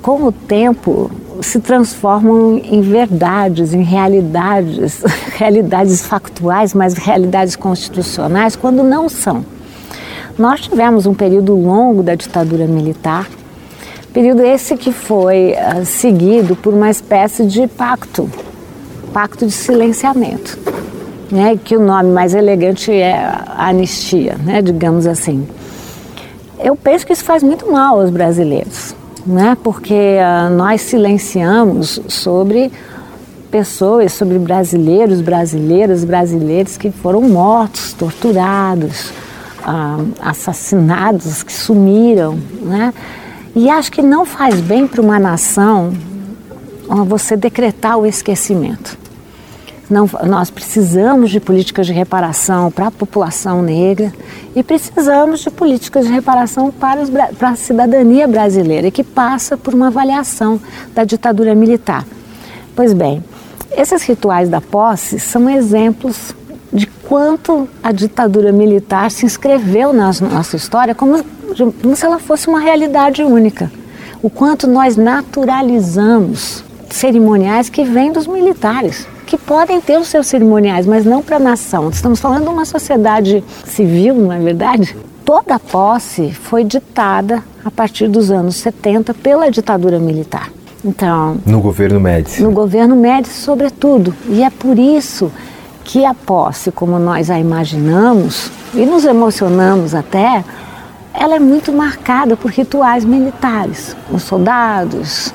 com 0.00 0.24
o 0.24 0.32
tempo 0.32 1.10
se 1.40 1.60
transformam 1.60 2.58
em 2.58 2.80
verdades, 2.80 3.72
em 3.72 3.82
realidades, 3.82 5.02
realidades 5.36 6.02
factuais, 6.02 6.74
mas 6.74 6.94
realidades 6.94 7.56
constitucionais, 7.56 8.56
quando 8.56 8.82
não 8.82 9.08
são. 9.08 9.44
Nós 10.38 10.60
tivemos 10.60 11.06
um 11.06 11.14
período 11.14 11.54
longo 11.54 12.02
da 12.02 12.14
ditadura 12.14 12.66
militar, 12.66 13.28
período 14.12 14.42
esse 14.42 14.76
que 14.76 14.92
foi 14.92 15.52
uh, 15.52 15.84
seguido 15.84 16.56
por 16.56 16.72
uma 16.72 16.90
espécie 16.90 17.46
de 17.46 17.66
pacto, 17.66 18.30
pacto 19.12 19.46
de 19.46 19.52
silenciamento, 19.52 20.58
né, 21.30 21.58
que 21.62 21.76
o 21.76 21.80
nome 21.80 22.10
mais 22.10 22.34
elegante 22.34 22.92
é 22.92 23.32
anistia, 23.56 24.36
né, 24.44 24.62
digamos 24.62 25.06
assim. 25.06 25.46
Eu 26.58 26.76
penso 26.76 27.06
que 27.06 27.12
isso 27.12 27.24
faz 27.24 27.42
muito 27.42 27.70
mal 27.70 28.00
aos 28.00 28.10
brasileiros 28.10 28.94
né? 29.26 29.56
porque 29.62 29.94
uh, 29.94 30.50
nós 30.54 30.80
silenciamos 30.82 32.00
sobre 32.08 32.70
pessoas, 33.50 34.12
sobre 34.12 34.38
brasileiros, 34.38 35.20
brasileiras, 35.20 36.04
brasileiros 36.04 36.76
que 36.76 36.90
foram 36.90 37.22
mortos, 37.22 37.92
torturados, 37.92 39.10
uh, 39.60 40.12
assassinados, 40.20 41.42
que 41.42 41.52
sumiram. 41.52 42.38
Né? 42.62 42.94
E 43.54 43.68
acho 43.68 43.90
que 43.90 44.02
não 44.02 44.24
faz 44.24 44.60
bem 44.60 44.86
para 44.86 45.00
uma 45.00 45.18
nação 45.18 45.92
você 47.06 47.36
decretar 47.36 47.96
o 47.96 48.04
esquecimento. 48.04 48.99
Não, 49.90 50.08
nós 50.24 50.50
precisamos 50.50 51.32
de 51.32 51.40
políticas 51.40 51.84
de 51.84 51.92
reparação 51.92 52.70
para 52.70 52.86
a 52.86 52.90
população 52.92 53.60
negra 53.60 54.12
e 54.54 54.62
precisamos 54.62 55.40
de 55.40 55.50
políticas 55.50 56.06
de 56.06 56.12
reparação 56.12 56.70
para, 56.70 57.02
os, 57.02 57.10
para 57.36 57.48
a 57.48 57.56
cidadania 57.56 58.28
brasileira, 58.28 58.88
que 58.88 59.02
passa 59.02 59.56
por 59.56 59.74
uma 59.74 59.88
avaliação 59.88 60.60
da 60.94 61.02
ditadura 61.02 61.56
militar. 61.56 62.06
Pois 62.76 62.92
bem, 62.92 63.24
esses 63.72 64.04
rituais 64.04 64.48
da 64.48 64.60
posse 64.60 65.18
são 65.18 65.50
exemplos 65.50 66.36
de 66.72 66.86
quanto 66.86 67.68
a 67.82 67.90
ditadura 67.90 68.52
militar 68.52 69.10
se 69.10 69.26
inscreveu 69.26 69.92
na 69.92 70.12
nossa 70.20 70.54
história 70.54 70.94
como, 70.94 71.24
como 71.82 71.96
se 71.96 72.06
ela 72.06 72.20
fosse 72.20 72.46
uma 72.46 72.60
realidade 72.60 73.24
única. 73.24 73.72
O 74.22 74.30
quanto 74.30 74.68
nós 74.68 74.96
naturalizamos 74.96 76.62
cerimoniais 76.88 77.68
que 77.68 77.82
vêm 77.82 78.12
dos 78.12 78.28
militares 78.28 79.04
que 79.30 79.38
podem 79.38 79.80
ter 79.80 79.96
os 79.96 80.08
seus 80.08 80.26
cerimoniais, 80.26 80.86
mas 80.86 81.04
não 81.04 81.22
para 81.22 81.36
a 81.36 81.38
nação. 81.38 81.88
Estamos 81.88 82.18
falando 82.18 82.42
de 82.42 82.48
uma 82.48 82.64
sociedade 82.64 83.44
civil, 83.64 84.12
não 84.16 84.32
é 84.32 84.40
verdade? 84.40 84.96
Toda 85.24 85.54
a 85.54 85.58
posse 85.60 86.32
foi 86.32 86.64
ditada 86.64 87.40
a 87.64 87.70
partir 87.70 88.08
dos 88.08 88.32
anos 88.32 88.56
70 88.56 89.14
pela 89.14 89.48
ditadura 89.48 90.00
militar. 90.00 90.50
Então, 90.84 91.38
no 91.46 91.60
governo 91.60 92.00
Médici. 92.00 92.42
No 92.42 92.50
governo 92.50 92.96
Médici, 92.96 93.34
sobretudo. 93.34 94.12
E 94.28 94.42
é 94.42 94.50
por 94.50 94.76
isso 94.76 95.30
que 95.84 96.04
a 96.04 96.12
posse, 96.12 96.72
como 96.72 96.98
nós 96.98 97.30
a 97.30 97.38
imaginamos 97.38 98.50
e 98.74 98.84
nos 98.84 99.04
emocionamos 99.04 99.94
até, 99.94 100.44
ela 101.14 101.36
é 101.36 101.38
muito 101.38 101.72
marcada 101.72 102.36
por 102.36 102.50
rituais 102.50 103.04
militares. 103.04 103.94
Os 104.10 104.24
soldados, 104.24 105.32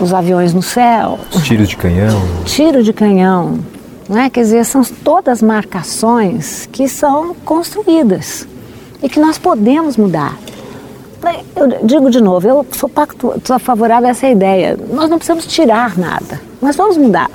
os 0.00 0.14
aviões 0.14 0.54
no 0.54 0.62
céu. 0.62 1.18
Os 1.34 1.44
tiros 1.44 1.68
de 1.68 1.76
canhão. 1.76 2.20
Tiro 2.44 2.82
de 2.82 2.92
canhão. 2.92 3.58
Né? 4.08 4.28
Quer 4.28 4.40
dizer, 4.40 4.64
são 4.64 4.82
todas 4.82 5.40
marcações 5.40 6.68
que 6.72 6.88
são 6.88 7.34
construídas 7.44 8.46
e 9.02 9.08
que 9.08 9.20
nós 9.20 9.38
podemos 9.38 9.96
mudar. 9.96 10.36
Eu 11.54 11.86
digo 11.86 12.10
de 12.10 12.20
novo, 12.20 12.48
eu 12.48 12.66
sou, 12.72 12.88
pacto, 12.88 13.34
sou 13.44 13.58
favorável 13.58 14.08
a 14.08 14.10
essa 14.10 14.26
ideia. 14.26 14.78
Nós 14.90 15.10
não 15.10 15.18
precisamos 15.18 15.46
tirar 15.46 15.98
nada, 15.98 16.40
nós 16.60 16.76
vamos 16.76 16.96
mudar. 16.96 17.30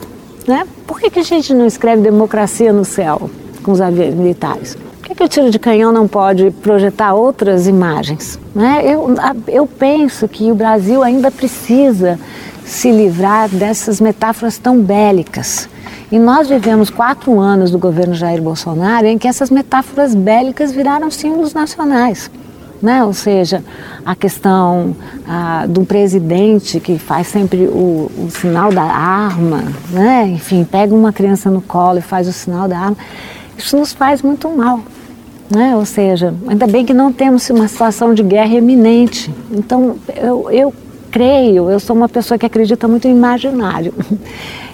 Né? 0.47 0.65
Por 0.85 0.99
que, 0.99 1.09
que 1.09 1.19
a 1.19 1.23
gente 1.23 1.53
não 1.53 1.65
escreve 1.65 2.01
democracia 2.01 2.73
no 2.73 2.83
céu 2.83 3.29
com 3.63 3.71
os 3.71 3.81
aviões 3.81 4.13
militares? 4.13 4.75
Por 4.75 5.09
que, 5.09 5.15
que 5.15 5.23
o 5.23 5.27
tiro 5.27 5.51
de 5.51 5.59
canhão 5.59 5.91
não 5.91 6.07
pode 6.07 6.49
projetar 6.63 7.13
outras 7.13 7.67
imagens? 7.67 8.39
Né? 8.53 8.81
Eu, 8.83 9.15
eu 9.47 9.67
penso 9.67 10.27
que 10.27 10.51
o 10.51 10.55
Brasil 10.55 11.03
ainda 11.03 11.29
precisa 11.29 12.19
se 12.65 12.91
livrar 12.91 13.47
dessas 13.47 14.01
metáforas 14.01 14.57
tão 14.57 14.81
bélicas. 14.81 15.69
E 16.11 16.17
nós 16.17 16.49
vivemos 16.49 16.89
quatro 16.89 17.39
anos 17.39 17.71
do 17.71 17.77
governo 17.77 18.13
Jair 18.15 18.41
Bolsonaro 18.41 19.05
em 19.05 19.17
que 19.17 19.27
essas 19.27 19.49
metáforas 19.49 20.15
bélicas 20.15 20.71
viraram 20.71 21.09
símbolos 21.11 21.53
nacionais. 21.53 22.29
Né? 22.81 23.03
Ou 23.03 23.13
seja, 23.13 23.63
a 24.05 24.15
questão 24.15 24.95
ah, 25.27 25.65
do 25.67 25.85
presidente 25.85 26.79
que 26.79 26.97
faz 26.97 27.27
sempre 27.27 27.67
o, 27.67 28.11
o, 28.17 28.27
sinal 28.29 28.71
da 28.71 28.83
arma, 28.83 29.63
né? 29.89 30.27
enfim, 30.27 30.63
pega 30.63 30.93
uma 30.93 31.13
criança 31.13 31.49
no 31.49 31.61
colo 31.61 31.99
e 31.99 32.01
faz 32.01 32.27
o 32.27 32.33
sinal 32.33 32.67
da 32.67 32.77
arma, 32.77 32.97
isso 33.57 33.77
nos 33.77 33.93
faz 33.93 34.21
muito 34.21 34.49
mal. 34.49 34.81
Né? 35.49 35.75
Ou 35.75 35.85
seja, 35.85 36.33
ainda 36.47 36.67
bem 36.67 36.85
que 36.85 36.93
não 36.93 37.13
temos 37.13 37.49
uma 37.49 37.67
situação 37.67 38.13
de 38.13 38.23
guerra 38.23 38.55
eminente. 38.55 39.33
Então, 39.51 39.95
eu, 40.15 40.51
eu 40.51 40.73
creio, 41.15 41.71
eu 41.71 41.79
sou 41.79 41.95
uma 41.95 42.09
pessoa 42.09 42.37
que 42.37 42.45
acredita 42.45 42.89
muito 42.89 43.07
em 43.07 43.11
imaginário. 43.11 43.93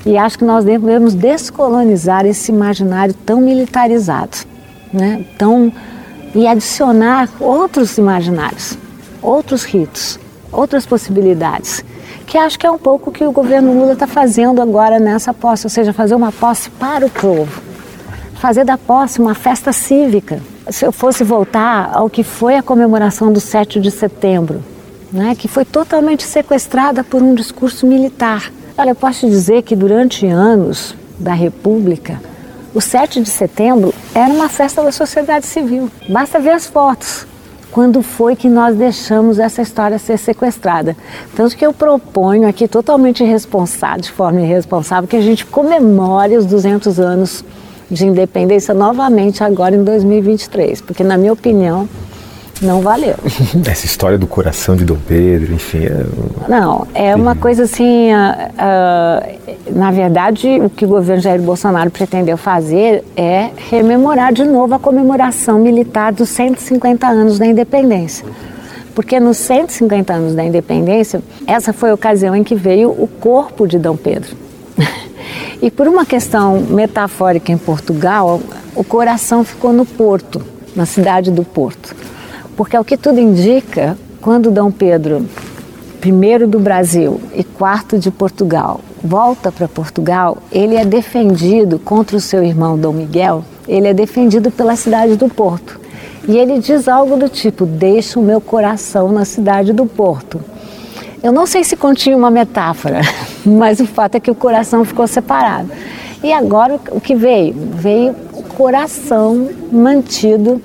E 0.03 0.17
acho 0.17 0.39
que 0.39 0.43
nós 0.43 0.65
devemos 0.65 1.13
descolonizar 1.13 2.25
esse 2.25 2.51
imaginário 2.51 3.13
tão 3.13 3.39
militarizado, 3.39 4.35
né? 4.91 5.23
tão, 5.37 5.71
e 6.33 6.47
adicionar 6.47 7.29
outros 7.39 7.99
imaginários, 7.99 8.75
outros 9.21 9.63
ritos, 9.63 10.19
outras 10.51 10.87
possibilidades, 10.87 11.85
que 12.25 12.35
acho 12.35 12.57
que 12.57 12.65
é 12.65 12.71
um 12.71 12.79
pouco 12.79 13.11
o 13.11 13.13
que 13.13 13.23
o 13.23 13.31
governo 13.31 13.77
Lula 13.77 13.93
está 13.93 14.07
fazendo 14.07 14.59
agora 14.59 14.99
nessa 14.99 15.35
posse, 15.35 15.67
ou 15.67 15.69
seja, 15.69 15.93
fazer 15.93 16.15
uma 16.15 16.31
posse 16.31 16.71
para 16.71 17.05
o 17.05 17.09
povo, 17.11 17.61
fazer 18.37 18.65
da 18.65 18.79
posse 18.79 19.21
uma 19.21 19.35
festa 19.35 19.71
cívica. 19.71 20.41
Se 20.71 20.83
eu 20.83 20.91
fosse 20.91 21.23
voltar 21.23 21.91
ao 21.93 22.09
que 22.09 22.23
foi 22.23 22.55
a 22.55 22.63
comemoração 22.63 23.31
do 23.31 23.39
7 23.39 23.79
de 23.79 23.91
setembro, 23.91 24.63
né, 25.11 25.35
que 25.35 25.47
foi 25.47 25.65
totalmente 25.65 26.23
sequestrada 26.23 27.03
por 27.03 27.21
um 27.21 27.35
discurso 27.35 27.85
militar. 27.85 28.51
Olha, 28.77 28.91
eu 28.91 28.95
posso 28.95 29.27
dizer 29.27 29.63
que 29.63 29.75
durante 29.75 30.25
anos 30.25 30.95
da 31.19 31.33
República, 31.33 32.19
o 32.73 32.79
7 32.79 33.21
de 33.21 33.29
setembro 33.29 33.93
era 34.15 34.31
uma 34.31 34.47
festa 34.47 34.81
da 34.81 34.91
sociedade 34.91 35.45
civil. 35.45 35.89
Basta 36.07 36.39
ver 36.39 36.51
as 36.51 36.65
fotos. 36.65 37.27
Quando 37.69 38.01
foi 38.01 38.35
que 38.35 38.49
nós 38.49 38.75
deixamos 38.75 39.39
essa 39.39 39.61
história 39.61 39.97
ser 39.97 40.17
sequestrada? 40.17 40.95
Tanto 41.35 41.55
que 41.55 41.65
eu 41.65 41.71
proponho 41.71 42.47
aqui, 42.47 42.67
totalmente 42.67 43.23
irresponsável, 43.23 44.01
de 44.01 44.11
forma 44.11 44.41
irresponsável, 44.41 45.07
que 45.07 45.15
a 45.15 45.21
gente 45.21 45.45
comemore 45.45 46.35
os 46.35 46.45
200 46.45 46.99
anos 46.99 47.45
de 47.89 48.05
independência 48.05 48.73
novamente 48.73 49.43
agora 49.43 49.75
em 49.75 49.83
2023, 49.83 50.81
porque, 50.81 51.03
na 51.03 51.17
minha 51.17 51.31
opinião, 51.31 51.87
não 52.61 52.81
valeu. 52.81 53.15
Essa 53.65 53.85
história 53.85 54.17
do 54.17 54.27
coração 54.27 54.75
de 54.75 54.85
Dom 54.85 54.97
Pedro, 55.07 55.53
enfim. 55.53 55.85
É... 55.85 56.05
Não, 56.47 56.87
é 56.93 57.15
uma 57.15 57.35
coisa 57.35 57.63
assim. 57.63 58.11
Uh, 58.13 59.73
uh, 59.73 59.77
na 59.77 59.91
verdade, 59.91 60.47
o 60.61 60.69
que 60.69 60.85
o 60.85 60.87
governo 60.87 61.21
Jair 61.21 61.41
Bolsonaro 61.41 61.89
pretendeu 61.89 62.37
fazer 62.37 63.03
é 63.17 63.49
rememorar 63.69 64.31
de 64.31 64.43
novo 64.43 64.75
a 64.75 64.79
comemoração 64.79 65.59
militar 65.59 66.13
dos 66.13 66.29
150 66.29 67.07
anos 67.07 67.39
da 67.39 67.45
independência. 67.45 68.25
Porque 68.93 69.19
nos 69.19 69.37
150 69.37 70.13
anos 70.13 70.35
da 70.35 70.43
independência, 70.43 71.21
essa 71.47 71.73
foi 71.73 71.91
a 71.91 71.93
ocasião 71.93 72.35
em 72.35 72.43
que 72.43 72.55
veio 72.55 72.89
o 72.89 73.07
corpo 73.07 73.67
de 73.67 73.79
Dom 73.79 73.95
Pedro. 73.95 74.35
e 75.61 75.71
por 75.71 75.87
uma 75.87 76.05
questão 76.05 76.59
metafórica 76.59 77.51
em 77.51 77.57
Portugal, 77.57 78.41
o 78.75 78.83
coração 78.83 79.43
ficou 79.43 79.71
no 79.71 79.85
Porto, 79.85 80.41
na 80.75 80.85
cidade 80.85 81.31
do 81.31 81.43
Porto. 81.43 81.95
Porque 82.55 82.75
ao 82.75 82.83
que 82.83 82.97
tudo 82.97 83.19
indica, 83.19 83.97
quando 84.21 84.51
Dom 84.51 84.71
Pedro 84.71 85.25
I 86.03 86.45
do 86.45 86.59
Brasil 86.59 87.21
e 87.35 87.43
quarto 87.43 87.99
de 87.99 88.09
Portugal 88.09 88.81
volta 89.03 89.51
para 89.51 89.67
Portugal, 89.67 90.37
ele 90.51 90.75
é 90.75 90.85
defendido 90.85 91.79
contra 91.79 92.17
o 92.17 92.21
seu 92.21 92.43
irmão 92.43 92.77
Dom 92.77 92.93
Miguel, 92.93 93.43
ele 93.67 93.87
é 93.87 93.93
defendido 93.93 94.51
pela 94.51 94.75
cidade 94.75 95.15
do 95.15 95.27
Porto. 95.27 95.79
E 96.27 96.37
ele 96.37 96.59
diz 96.59 96.87
algo 96.87 97.17
do 97.17 97.29
tipo: 97.29 97.65
Deixa 97.65 98.19
o 98.19 98.23
meu 98.23 98.39
coração 98.39 99.11
na 99.11 99.25
cidade 99.25 99.73
do 99.73 99.85
Porto. 99.85 100.39
Eu 101.23 101.31
não 101.31 101.45
sei 101.45 101.63
se 101.63 101.75
continha 101.75 102.17
uma 102.17 102.31
metáfora, 102.31 103.01
mas 103.45 103.79
o 103.79 103.85
fato 103.85 104.15
é 104.15 104.19
que 104.19 104.31
o 104.31 104.35
coração 104.35 104.83
ficou 104.85 105.07
separado. 105.07 105.69
E 106.23 106.31
agora 106.31 106.79
o 106.91 107.01
que 107.01 107.15
veio? 107.15 107.55
Veio 107.73 108.15
o 108.33 108.43
coração 108.43 109.49
mantido, 109.71 110.61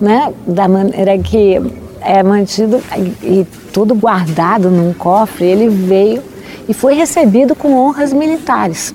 né, 0.00 0.32
da 0.46 0.68
maneira 0.68 1.18
que 1.18 1.60
é 2.00 2.22
mantido 2.22 2.80
e, 3.22 3.46
tudo 3.72 3.94
guardado 3.94 4.70
num 4.70 4.92
cofre. 4.94 5.46
Ele 5.46 5.68
veio 5.68 6.22
e 6.68 6.72
foi 6.72 6.94
recebido 6.94 7.54
com 7.54 7.74
honras 7.74 8.12
militares. 8.12 8.94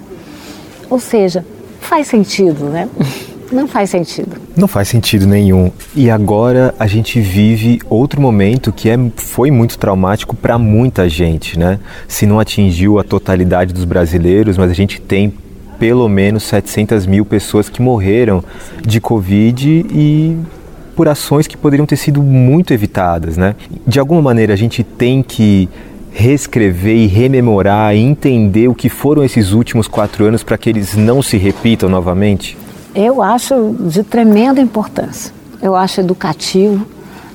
Ou 0.89 0.99
seja, 0.99 1.45
faz 1.79 2.07
sentido, 2.07 2.65
né? 2.65 2.89
Não 3.51 3.67
faz 3.67 3.89
sentido. 3.89 4.37
Não 4.55 4.67
faz 4.67 4.87
sentido 4.87 5.27
nenhum. 5.27 5.71
E 5.93 6.09
agora 6.09 6.73
a 6.79 6.87
gente 6.87 7.19
vive 7.19 7.81
outro 7.89 8.21
momento 8.21 8.71
que 8.71 8.89
é, 8.89 8.97
foi 9.17 9.51
muito 9.51 9.77
traumático 9.77 10.33
para 10.33 10.57
muita 10.57 11.09
gente, 11.09 11.59
né? 11.59 11.77
Se 12.07 12.25
não 12.25 12.39
atingiu 12.39 12.97
a 12.97 13.03
totalidade 13.03 13.73
dos 13.73 13.83
brasileiros, 13.83 14.57
mas 14.57 14.71
a 14.71 14.73
gente 14.73 15.01
tem 15.01 15.33
pelo 15.77 16.07
menos 16.07 16.43
700 16.43 17.05
mil 17.05 17.25
pessoas 17.25 17.67
que 17.67 17.81
morreram 17.81 18.41
de 18.85 19.01
Covid 19.01 19.85
e 19.91 20.37
por 20.95 21.07
ações 21.07 21.47
que 21.47 21.57
poderiam 21.57 21.85
ter 21.85 21.95
sido 21.95 22.21
muito 22.21 22.73
evitadas, 22.73 23.37
né? 23.37 23.55
De 23.85 23.99
alguma 23.99 24.21
maneira 24.21 24.53
a 24.53 24.57
gente 24.57 24.83
tem 24.83 25.23
que 25.23 25.69
reescrever 26.11 26.95
e 26.95 27.07
rememorar 27.07 27.95
e 27.95 27.99
entender 27.99 28.67
o 28.67 28.75
que 28.75 28.89
foram 28.89 29.23
esses 29.23 29.53
últimos 29.53 29.87
quatro 29.87 30.25
anos 30.25 30.43
para 30.43 30.57
que 30.57 30.69
eles 30.69 30.95
não 30.95 31.21
se 31.21 31.37
repitam 31.37 31.89
novamente? 31.89 32.57
Eu 32.93 33.21
acho 33.21 33.75
de 33.79 34.03
tremenda 34.03 34.59
importância. 34.59 35.33
Eu 35.61 35.75
acho 35.75 36.01
educativo, 36.01 36.85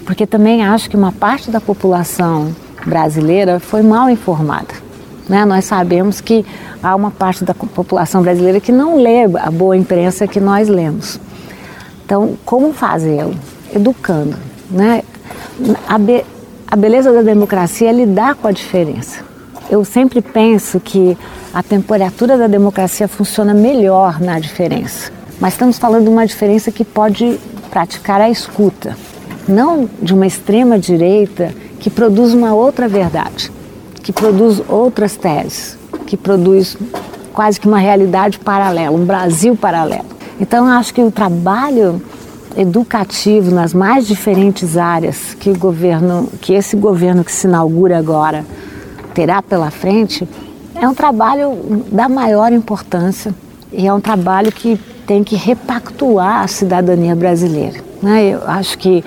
porque 0.05 0.27
também 0.27 0.65
acho 0.65 0.91
que 0.91 0.97
uma 0.97 1.13
parte 1.13 1.51
da 1.51 1.61
população 1.61 2.55
brasileira 2.85 3.59
foi 3.59 3.83
mal 3.83 4.11
informada. 4.11 4.75
Né? 5.29 5.45
Nós 5.45 5.65
sabemos 5.65 6.21
que 6.21 6.45
há 6.83 6.95
uma 6.95 7.11
parte 7.11 7.45
da 7.45 7.55
população 7.55 8.23
brasileira 8.23 8.61
que 8.61 8.71
não 8.71 8.97
lê 8.97 9.25
a 9.25 9.51
boa 9.51 9.77
imprensa 9.77 10.27
que 10.27 10.39
nós 10.39 10.69
lemos. 10.69 11.19
Então, 12.07 12.39
como 12.45 12.73
fazê-lo? 12.73 13.35
Educando. 13.75 14.37
Né? 14.71 15.03
A, 15.89 15.99
be 15.99 16.25
a 16.69 16.77
beleza 16.77 17.13
da 17.13 17.21
democracia 17.21 17.91
é 17.91 17.93
lidar 17.93 18.37
com 18.37 18.47
a 18.47 18.53
diferença. 18.53 19.25
Eu 19.69 19.85
sempre 19.85 20.23
penso 20.23 20.79
que 20.79 21.19
a 21.53 21.65
temperatura 21.65 22.39
da 22.39 22.47
democracia 22.47 23.09
funciona 23.09 23.53
melhor 23.53 24.21
na 24.21 24.39
diferença. 24.39 25.11
Mas 25.41 25.55
estamos 25.55 25.79
falando 25.79 26.05
de 26.05 26.11
uma 26.11 26.25
diferença 26.25 26.71
que 26.71 26.85
pode 26.85 27.41
praticar 27.71 28.21
a 28.21 28.31
escuta, 28.31 28.97
não 29.49 29.91
de 30.01 30.15
uma 30.15 30.29
extrema 30.29 30.79
direita 30.79 31.53
que 31.81 31.91
produz 31.91 32.33
uma 32.33 32.55
outra 32.55 32.87
verdade, 32.87 33.51
que 34.01 34.13
produz 34.13 34.63
outras 34.69 35.17
teses, 35.17 35.77
que 36.07 36.17
produz 36.17 36.77
quase 37.33 37.59
que 37.59 37.67
uma 37.67 37.79
realidade 37.79 38.39
paralela, 38.39 38.97
um 38.97 39.05
Brasil 39.05 39.57
paralelo. 39.57 40.16
Então, 40.41 40.67
acho 40.67 40.93
que 40.93 41.03
o 41.03 41.11
trabalho 41.11 42.01
educativo 42.57 43.51
nas 43.51 43.75
mais 43.75 44.07
diferentes 44.07 44.77
áreas 44.77 45.35
que 45.35 45.51
o 45.51 45.59
governo, 45.59 46.29
que 46.41 46.55
esse 46.55 46.77
governo 46.77 47.23
que 47.23 47.33
se 47.33 47.47
inaugura 47.47 47.99
agora 47.99 48.45
terá 49.15 49.43
pela 49.43 49.71
frente, 49.71 50.27
é 50.75 50.89
um 50.89 50.95
trabalho 50.95 51.85
da 51.91 52.09
maior 52.09 52.53
importância 52.53 53.35
e 53.73 53.87
é 53.87 53.93
um 53.93 54.01
trabalho 54.01 54.53
que 54.53 54.79
tem 55.07 55.23
que 55.23 55.37
repactuar 55.37 56.43
a 56.43 56.49
cidadania 56.49 57.15
brasileira. 57.15 57.81
Né? 58.03 58.35
Eu 58.35 58.43
acho 58.47 58.77
que 58.79 59.05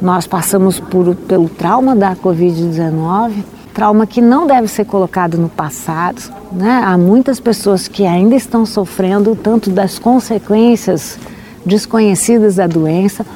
nós 0.00 0.26
passamos 0.26 0.78
por, 0.78 1.14
pelo 1.14 1.48
trauma 1.48 1.94
da 1.94 2.14
Covid-19, 2.14 3.32
trauma 3.76 4.06
que 4.06 4.22
não 4.22 4.46
deve 4.46 4.68
ser 4.68 4.86
colocado 4.86 5.36
no 5.36 5.50
passado. 5.50 6.22
Né? 6.50 6.80
Há 6.82 6.96
muitas 6.96 7.38
pessoas 7.38 7.86
que 7.86 8.06
ainda 8.06 8.34
estão 8.34 8.64
sofrendo 8.64 9.36
tanto 9.36 9.68
das 9.68 9.98
consequências 9.98 11.18
desconhecidas 11.64 12.56
da 12.56 12.66
doença, 12.66 13.26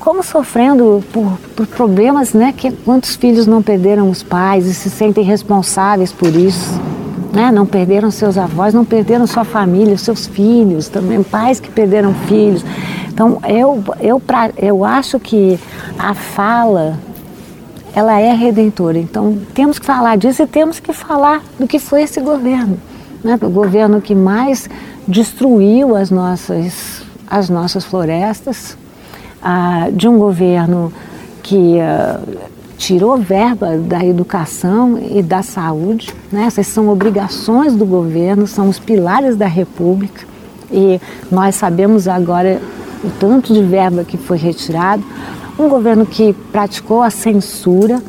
como 0.00 0.22
sofrendo 0.22 1.04
por, 1.12 1.38
por 1.54 1.66
problemas, 1.66 2.32
né? 2.32 2.54
Que 2.56 2.72
quantos 2.72 3.16
filhos 3.16 3.46
não 3.46 3.62
perderam 3.62 4.08
os 4.08 4.22
pais 4.22 4.66
e 4.66 4.72
se 4.72 4.88
sentem 4.88 5.22
responsáveis 5.22 6.10
por 6.10 6.34
isso 6.34 6.80
né? 7.32 7.50
não 7.50 7.64
perderam 7.64 8.10
seus 8.10 8.36
avós, 8.36 8.74
não 8.74 8.84
perderam 8.84 9.26
sua 9.26 9.44
família, 9.44 9.96
seus 9.96 10.26
filhos, 10.26 10.88
também 10.88 11.22
pais 11.22 11.58
que 11.60 11.70
perderam 11.70 12.14
filhos. 12.26 12.64
Então 13.08 13.38
eu, 13.46 13.82
eu, 14.00 14.20
pra, 14.20 14.50
eu 14.56 14.84
acho 14.84 15.18
que 15.18 15.58
a 15.98 16.14
fala 16.14 16.98
ela 17.94 18.18
é 18.18 18.32
redentora. 18.32 18.98
Então 18.98 19.38
temos 19.54 19.78
que 19.78 19.86
falar 19.86 20.16
disso 20.16 20.42
e 20.42 20.46
temos 20.46 20.80
que 20.80 20.92
falar 20.92 21.42
do 21.58 21.66
que 21.66 21.78
foi 21.78 22.02
esse 22.02 22.20
governo, 22.20 22.78
né? 23.22 23.38
o 23.40 23.50
governo 23.50 24.00
que 24.00 24.14
mais 24.14 24.68
destruiu 25.06 25.96
as 25.96 26.10
nossas, 26.10 27.02
as 27.28 27.48
nossas 27.48 27.84
florestas, 27.84 28.76
ah, 29.42 29.88
de 29.92 30.08
um 30.08 30.18
governo 30.18 30.92
que 31.42 31.80
ah, 31.80 32.20
tirou 32.78 33.16
verba 33.16 33.76
da 33.76 34.04
educação 34.04 34.98
e 34.98 35.22
da 35.22 35.42
saúde. 35.42 36.12
Né? 36.30 36.44
Essas 36.44 36.66
são 36.66 36.88
obrigações 36.88 37.74
do 37.74 37.86
governo, 37.86 38.46
são 38.46 38.68
os 38.68 38.78
pilares 38.78 39.36
da 39.36 39.46
República. 39.46 40.26
E 40.70 41.00
nós 41.30 41.54
sabemos 41.54 42.08
agora 42.08 42.60
o 43.04 43.10
tanto 43.20 43.52
de 43.52 43.62
verba 43.62 44.04
que 44.04 44.16
foi 44.16 44.38
retirado. 44.38 45.04
Um 45.58 45.68
governo 45.68 46.06
que 46.06 46.32
praticou 46.50 47.02
a 47.02 47.10
censura 47.10 48.02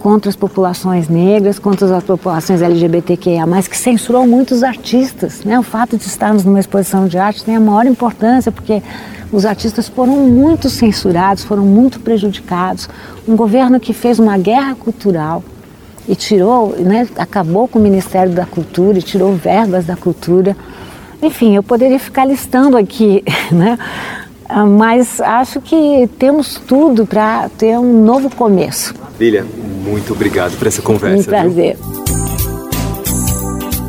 contra 0.00 0.30
as 0.30 0.36
populações 0.36 1.08
negras, 1.08 1.58
contra 1.58 1.96
as 1.96 2.04
populações 2.04 2.62
LGBTQIA+, 2.62 3.44
que 3.68 3.76
censurou 3.76 4.26
muitos 4.26 4.62
artistas. 4.62 5.44
Né? 5.44 5.58
O 5.58 5.62
fato 5.62 5.96
de 5.96 6.04
estarmos 6.04 6.44
numa 6.44 6.58
exposição 6.58 7.06
de 7.06 7.18
arte 7.18 7.44
tem 7.44 7.56
a 7.56 7.60
maior 7.60 7.86
importância, 7.86 8.50
porque 8.50 8.82
os 9.32 9.44
artistas 9.44 9.88
foram 9.88 10.16
muito 10.28 10.68
censurados, 10.68 11.44
foram 11.44 11.64
muito 11.64 12.00
prejudicados. 12.00 12.88
Um 13.28 13.36
governo 13.36 13.78
que 13.78 13.92
fez 13.92 14.18
uma 14.18 14.36
guerra 14.36 14.74
cultural 14.74 15.42
e 16.08 16.16
tirou, 16.16 16.74
né, 16.78 17.06
acabou 17.16 17.68
com 17.68 17.78
o 17.78 17.82
Ministério 17.82 18.32
da 18.32 18.46
Cultura 18.46 18.98
e 18.98 19.02
tirou 19.02 19.34
verbas 19.34 19.86
da 19.86 19.96
cultura. 19.96 20.56
Enfim, 21.22 21.54
eu 21.54 21.62
poderia 21.62 21.98
ficar 21.98 22.24
listando 22.24 22.76
aqui, 22.76 23.22
né? 23.52 23.78
Ah, 24.52 24.66
mas 24.66 25.20
acho 25.20 25.60
que 25.60 26.08
temos 26.18 26.60
tudo 26.66 27.06
para 27.06 27.48
ter 27.50 27.78
um 27.78 28.04
novo 28.04 28.28
começo. 28.34 28.92
Lília, 29.18 29.46
muito 29.84 30.12
obrigado 30.12 30.58
por 30.58 30.66
essa 30.66 30.82
conversa. 30.82 31.20
Um 31.20 31.24
prazer. 31.24 31.76
Viu? 31.76 32.00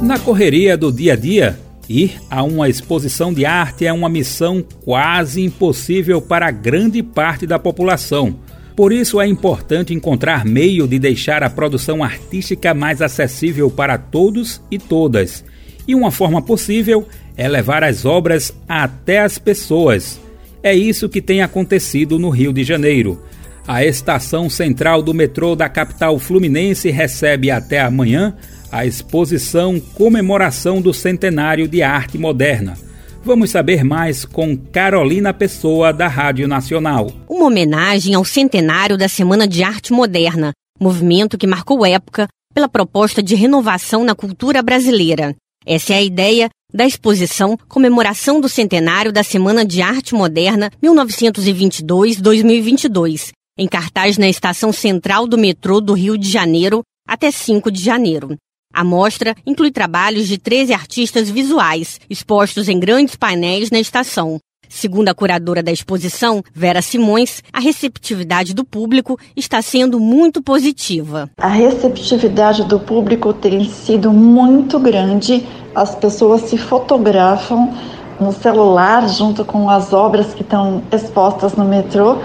Na 0.03 0.19
correria 0.19 0.77
do 0.77 0.91
dia 0.91 1.13
a 1.13 1.15
dia, 1.15 1.57
Ir 1.89 2.21
a 2.29 2.43
uma 2.43 2.69
exposição 2.69 3.33
de 3.33 3.43
arte 3.43 3.85
é 3.85 3.91
uma 3.91 4.07
missão 4.07 4.63
quase 4.85 5.41
impossível 5.43 6.21
para 6.21 6.49
grande 6.51 7.03
parte 7.03 7.45
da 7.45 7.59
população. 7.59 8.35
Por 8.75 8.93
isso 8.93 9.19
é 9.19 9.27
importante 9.27 9.93
encontrar 9.93 10.45
meio 10.45 10.87
de 10.87 10.97
deixar 10.97 11.43
a 11.43 11.49
produção 11.49 12.03
artística 12.03 12.73
mais 12.73 13.01
acessível 13.01 13.69
para 13.69 13.97
todos 13.97 14.61
e 14.71 14.77
todas. 14.77 15.43
E 15.85 15.93
uma 15.93 16.11
forma 16.11 16.41
possível 16.41 17.05
é 17.35 17.49
levar 17.49 17.83
as 17.83 18.05
obras 18.05 18.53
até 18.69 19.19
as 19.19 19.37
pessoas. 19.37 20.19
É 20.63 20.75
isso 20.75 21.09
que 21.09 21.21
tem 21.21 21.41
acontecido 21.41 22.19
no 22.19 22.29
Rio 22.29 22.53
de 22.53 22.63
Janeiro. 22.63 23.21
A 23.67 23.83
estação 23.85 24.49
central 24.49 25.01
do 25.01 25.13
metrô 25.13 25.55
da 25.55 25.69
capital 25.69 26.17
fluminense 26.19 26.89
recebe 26.89 27.49
até 27.49 27.81
amanhã 27.81 28.35
a 28.71 28.85
exposição 28.85 29.79
Comemoração 29.79 30.81
do 30.81 30.93
Centenário 30.93 31.67
de 31.67 31.81
Arte 31.81 32.17
Moderna. 32.17 32.77
Vamos 33.23 33.51
saber 33.51 33.83
mais 33.83 34.25
com 34.25 34.57
Carolina 34.57 35.33
Pessoa, 35.33 35.93
da 35.93 36.07
Rádio 36.07 36.47
Nacional. 36.47 37.11
Uma 37.29 37.45
homenagem 37.45 38.15
ao 38.15 38.25
centenário 38.25 38.97
da 38.97 39.07
Semana 39.07 39.47
de 39.47 39.63
Arte 39.63 39.93
Moderna, 39.93 40.53
movimento 40.79 41.37
que 41.37 41.45
marcou 41.45 41.85
época 41.85 42.27
pela 42.53 42.67
proposta 42.67 43.21
de 43.21 43.35
renovação 43.35 44.03
na 44.03 44.15
cultura 44.15 44.63
brasileira. 44.63 45.35
Essa 45.65 45.93
é 45.93 45.97
a 45.97 46.03
ideia 46.03 46.49
da 46.73 46.87
exposição 46.87 47.57
Comemoração 47.67 48.39
do 48.41 48.49
Centenário 48.49 49.11
da 49.11 49.21
Semana 49.23 49.63
de 49.63 49.79
Arte 49.81 50.15
Moderna 50.15 50.71
1922-2022, 50.81 53.31
em 53.57 53.67
cartaz 53.67 54.17
na 54.17 54.27
estação 54.27 54.73
central 54.73 55.27
do 55.27 55.37
metrô 55.37 55.79
do 55.79 55.93
Rio 55.93 56.17
de 56.17 56.27
Janeiro 56.27 56.81
até 57.07 57.29
5 57.29 57.71
de 57.71 57.83
janeiro. 57.83 58.35
A 58.73 58.83
mostra 58.83 59.35
inclui 59.45 59.69
trabalhos 59.69 60.27
de 60.27 60.39
13 60.39 60.73
artistas 60.73 61.29
visuais, 61.29 61.99
expostos 62.09 62.67
em 62.67 62.79
grandes 62.79 63.15
painéis 63.15 63.69
na 63.69 63.79
estação. 63.79 64.39
Segundo 64.73 65.09
a 65.09 65.13
curadora 65.13 65.61
da 65.61 65.69
exposição, 65.69 66.41
Vera 66.55 66.81
Simões, 66.81 67.43
a 67.51 67.59
receptividade 67.59 68.53
do 68.53 68.63
público 68.63 69.19
está 69.35 69.61
sendo 69.61 69.99
muito 69.99 70.41
positiva. 70.41 71.29
A 71.37 71.49
receptividade 71.49 72.63
do 72.63 72.79
público 72.79 73.33
tem 73.33 73.65
sido 73.69 74.11
muito 74.11 74.79
grande. 74.79 75.45
As 75.75 75.93
pessoas 75.93 76.43
se 76.43 76.57
fotografam 76.57 77.73
no 78.17 78.31
celular 78.31 79.09
junto 79.09 79.43
com 79.43 79.69
as 79.69 79.91
obras 79.91 80.33
que 80.33 80.41
estão 80.41 80.81
expostas 80.89 81.53
no 81.55 81.65
metrô. 81.65 82.17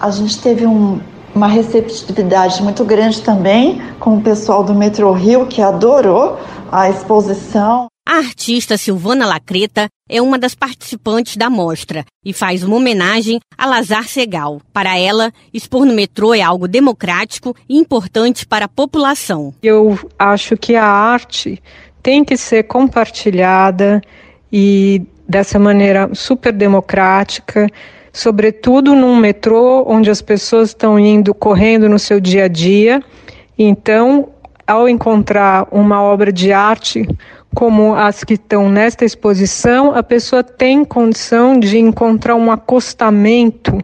A 0.00 0.10
gente 0.10 0.40
teve 0.40 0.66
um 0.66 1.00
uma 1.34 1.46
receptividade 1.46 2.62
muito 2.62 2.84
grande 2.84 3.22
também 3.22 3.80
com 3.98 4.18
o 4.18 4.20
pessoal 4.20 4.62
do 4.62 4.74
Metro 4.74 5.10
Rio, 5.12 5.46
que 5.46 5.62
adorou 5.62 6.38
a 6.70 6.90
exposição. 6.90 7.91
A 8.04 8.16
artista 8.16 8.76
Silvana 8.76 9.24
Lacreta 9.24 9.86
é 10.08 10.20
uma 10.20 10.36
das 10.36 10.56
participantes 10.56 11.36
da 11.36 11.48
mostra 11.48 12.04
e 12.24 12.32
faz 12.32 12.64
uma 12.64 12.76
homenagem 12.76 13.38
a 13.56 13.64
Lazar 13.64 14.08
Segal. 14.08 14.60
Para 14.72 14.98
ela, 14.98 15.32
expor 15.54 15.86
no 15.86 15.94
metrô 15.94 16.34
é 16.34 16.42
algo 16.42 16.66
democrático 16.66 17.54
e 17.68 17.78
importante 17.78 18.44
para 18.44 18.64
a 18.64 18.68
população. 18.68 19.54
Eu 19.62 19.96
acho 20.18 20.56
que 20.56 20.74
a 20.74 20.84
arte 20.84 21.62
tem 22.02 22.24
que 22.24 22.36
ser 22.36 22.64
compartilhada 22.64 24.02
e 24.52 25.02
dessa 25.28 25.56
maneira 25.56 26.12
super 26.12 26.52
democrática, 26.52 27.68
sobretudo 28.12 28.96
num 28.96 29.14
metrô 29.14 29.84
onde 29.86 30.10
as 30.10 30.20
pessoas 30.20 30.70
estão 30.70 30.98
indo 30.98 31.32
correndo 31.32 31.88
no 31.88 32.00
seu 32.00 32.20
dia 32.20 32.44
a 32.44 32.48
dia. 32.48 33.00
Então, 33.56 34.28
ao 34.66 34.88
encontrar 34.88 35.68
uma 35.70 36.02
obra 36.02 36.32
de 36.32 36.52
arte 36.52 37.06
como 37.54 37.94
as 37.94 38.24
que 38.24 38.34
estão 38.34 38.68
nesta 38.68 39.04
exposição, 39.04 39.94
a 39.94 40.02
pessoa 40.02 40.42
tem 40.42 40.84
condição 40.84 41.58
de 41.58 41.78
encontrar 41.78 42.34
um 42.34 42.50
acostamento 42.50 43.78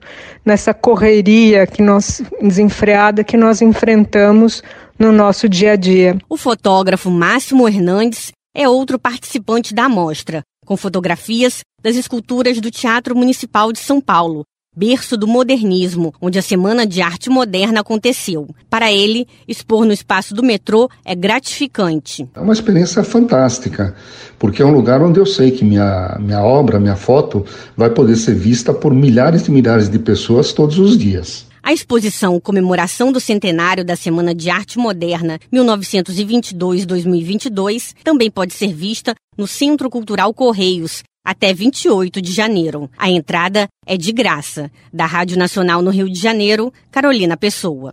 nessa 0.44 0.72
correria 0.72 1.66
que 1.66 1.82
nós 1.82 2.22
desenfreada 2.40 3.22
que 3.22 3.36
nós 3.36 3.60
enfrentamos 3.60 4.62
no 4.98 5.12
nosso 5.12 5.48
dia 5.48 5.72
a 5.72 5.76
dia. 5.76 6.18
O 6.28 6.36
fotógrafo 6.36 7.10
Máximo 7.10 7.68
Hernandes 7.68 8.32
é 8.54 8.68
outro 8.68 8.98
participante 8.98 9.74
da 9.74 9.88
mostra, 9.88 10.42
com 10.66 10.76
fotografias 10.76 11.60
das 11.82 11.96
esculturas 11.96 12.60
do 12.60 12.70
Teatro 12.70 13.16
Municipal 13.16 13.72
de 13.72 13.78
São 13.78 14.00
Paulo, 14.00 14.44
berço 14.78 15.16
do 15.16 15.26
modernismo, 15.26 16.14
onde 16.20 16.38
a 16.38 16.42
Semana 16.42 16.86
de 16.86 17.02
Arte 17.02 17.28
Moderna 17.28 17.80
aconteceu. 17.80 18.46
Para 18.70 18.92
ele, 18.92 19.26
expor 19.48 19.84
no 19.84 19.92
espaço 19.92 20.32
do 20.34 20.44
metrô 20.44 20.88
é 21.04 21.16
gratificante. 21.16 22.28
É 22.32 22.40
uma 22.40 22.52
experiência 22.52 23.02
fantástica, 23.02 23.96
porque 24.38 24.62
é 24.62 24.64
um 24.64 24.70
lugar 24.70 25.02
onde 25.02 25.18
eu 25.18 25.26
sei 25.26 25.50
que 25.50 25.64
minha, 25.64 26.16
minha 26.20 26.40
obra, 26.40 26.78
minha 26.78 26.94
foto, 26.94 27.44
vai 27.76 27.90
poder 27.90 28.14
ser 28.14 28.36
vista 28.36 28.72
por 28.72 28.94
milhares 28.94 29.48
e 29.48 29.50
milhares 29.50 29.88
de 29.88 29.98
pessoas 29.98 30.52
todos 30.52 30.78
os 30.78 30.96
dias. 30.96 31.48
A 31.60 31.72
exposição 31.72 32.38
Comemoração 32.40 33.10
do 33.10 33.18
Centenário 33.20 33.84
da 33.84 33.96
Semana 33.96 34.32
de 34.34 34.48
Arte 34.48 34.78
Moderna 34.78 35.38
1922-2022 35.52 37.94
também 38.04 38.30
pode 38.30 38.54
ser 38.54 38.72
vista 38.72 39.14
no 39.36 39.46
Centro 39.46 39.90
Cultural 39.90 40.32
Correios, 40.32 41.02
até 41.28 41.52
28 41.52 42.22
de 42.22 42.32
janeiro. 42.32 42.88
A 42.96 43.10
entrada 43.10 43.68
é 43.86 43.98
de 43.98 44.12
graça. 44.12 44.70
Da 44.90 45.04
Rádio 45.04 45.36
Nacional 45.36 45.82
no 45.82 45.90
Rio 45.90 46.08
de 46.08 46.18
Janeiro, 46.18 46.72
Carolina 46.90 47.36
Pessoa. 47.36 47.92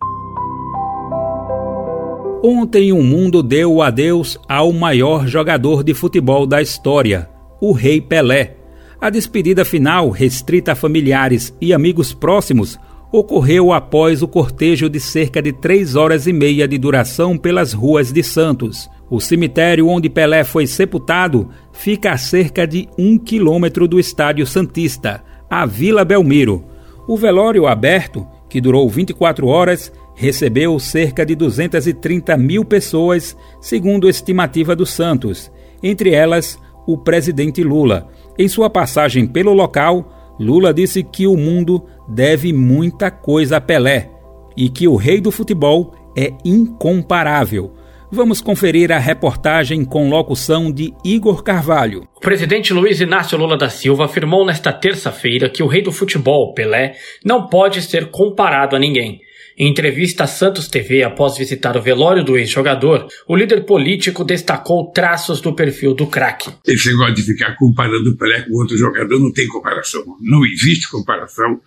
Ontem 2.41 2.93
o 2.93 3.03
mundo 3.03 3.43
deu 3.43 3.81
adeus 3.81 4.39
ao 4.47 4.71
maior 4.71 5.27
jogador 5.27 5.83
de 5.83 5.93
futebol 5.93 6.47
da 6.47 6.61
história, 6.61 7.29
o 7.59 7.73
Rei 7.73 7.99
Pelé. 7.99 8.55
A 9.01 9.09
despedida 9.09 9.65
final, 9.65 10.09
restrita 10.11 10.71
a 10.71 10.75
familiares 10.75 11.53
e 11.59 11.73
amigos 11.73 12.13
próximos, 12.13 12.79
ocorreu 13.11 13.73
após 13.73 14.21
o 14.21 14.29
cortejo 14.29 14.89
de 14.89 15.01
cerca 15.01 15.41
de 15.41 15.51
três 15.51 15.97
horas 15.97 16.25
e 16.25 16.31
meia 16.31 16.69
de 16.69 16.77
duração 16.77 17.37
pelas 17.37 17.73
ruas 17.73 18.13
de 18.13 18.23
Santos. 18.23 18.89
O 19.09 19.19
cemitério 19.19 19.87
onde 19.87 20.09
Pelé 20.09 20.43
foi 20.43 20.65
sepultado 20.65 21.49
fica 21.75 22.13
a 22.13 22.17
cerca 22.17 22.65
de 22.65 22.89
um 22.97 23.17
quilômetro 23.17 23.87
do 23.87 23.99
Estádio 23.99 24.47
Santista, 24.47 25.23
a 25.49 25.65
Vila 25.65 26.03
Belmiro. 26.03 26.63
O 27.07 27.17
velório 27.17 27.67
aberto, 27.67 28.25
que 28.49 28.59
durou 28.59 28.89
24 28.89 29.45
horas, 29.45 29.91
recebeu 30.15 30.79
cerca 30.79 31.25
de 31.25 31.35
230 31.35 32.35
mil 32.37 32.63
pessoas, 32.65 33.37
segundo 33.61 34.09
estimativa 34.09 34.75
do 34.75 34.85
Santos, 34.85 35.51
entre 35.83 36.11
elas 36.11 36.57
o 36.87 36.97
presidente 36.97 37.61
Lula. 37.61 38.07
Em 38.39 38.47
sua 38.47 38.69
passagem 38.69 39.27
pelo 39.27 39.53
local, 39.53 40.35
Lula 40.39 40.73
disse 40.73 41.03
que 41.03 41.27
o 41.27 41.37
mundo 41.37 41.85
deve 42.07 42.53
muita 42.53 43.11
coisa 43.11 43.57
a 43.57 43.61
Pelé 43.61 44.09
e 44.55 44.69
que 44.69 44.87
o 44.87 44.95
rei 44.95 45.19
do 45.19 45.31
futebol 45.31 45.93
é 46.15 46.33
incomparável. 46.43 47.73
Vamos 48.15 48.39
conferir 48.39 48.93
a 48.93 48.97
reportagem 48.97 49.83
com 49.83 50.09
locução 50.09 50.71
de 50.71 50.93
Igor 51.03 51.43
Carvalho. 51.43 52.07
O 52.15 52.21
presidente 52.21 52.71
Luiz 52.71 53.01
Inácio 53.01 53.37
Lula 53.37 53.57
da 53.57 53.69
Silva 53.69 54.05
afirmou 54.05 54.45
nesta 54.45 54.71
terça-feira 54.71 55.49
que 55.49 55.61
o 55.61 55.67
rei 55.67 55.81
do 55.81 55.91
futebol, 55.91 56.53
Pelé, 56.53 56.95
não 57.25 57.49
pode 57.49 57.81
ser 57.81 58.05
comparado 58.11 58.73
a 58.73 58.79
ninguém. 58.79 59.19
Em 59.57 59.69
entrevista 59.69 60.23
à 60.23 60.27
Santos 60.27 60.69
TV 60.69 61.03
após 61.03 61.37
visitar 61.37 61.75
o 61.75 61.81
velório 61.81 62.23
do 62.23 62.37
ex-jogador, 62.37 63.05
o 63.27 63.35
líder 63.35 63.65
político 63.65 64.23
destacou 64.23 64.93
traços 64.93 65.41
do 65.41 65.53
perfil 65.53 65.93
do 65.93 66.07
craque. 66.07 66.49
Esse 66.65 66.91
negócio 66.91 67.15
de 67.15 67.21
ficar 67.21 67.57
comparando 67.57 68.11
o 68.11 68.15
Pelé 68.15 68.43
com 68.43 68.53
outro 68.53 68.77
jogador 68.77 69.19
não 69.19 69.33
tem 69.33 69.45
comparação. 69.45 70.01
Não 70.21 70.45
existe 70.45 70.89
comparação. 70.89 71.59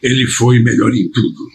Ele 0.00 0.24
foi 0.28 0.60
melhor 0.60 0.94
em 0.94 1.10
tudo. 1.10 1.48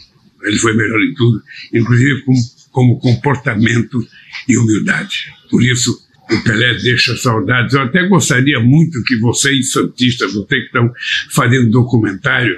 Ele 0.44 0.58
foi 0.58 0.76
melhor 0.76 1.00
em 1.00 1.14
tudo, 1.14 1.42
inclusive 1.74 2.26
como, 2.26 2.40
como 2.70 3.00
comportamento 3.00 4.06
e 4.48 4.58
humildade. 4.58 5.34
Por 5.50 5.64
isso, 5.64 5.98
o 6.32 6.44
Pelé 6.44 6.76
deixa 6.76 7.16
saudades. 7.18 7.74
Eu 7.74 7.82
até 7.82 8.08
gostaria 8.08 8.60
muito 8.60 9.04
que 9.04 9.18
vocês, 9.18 9.72
santistas, 9.72 10.34
vocês 10.34 10.62
que 10.62 10.68
estão 10.68 10.92
fazendo 11.30 11.70
documentário, 11.70 12.58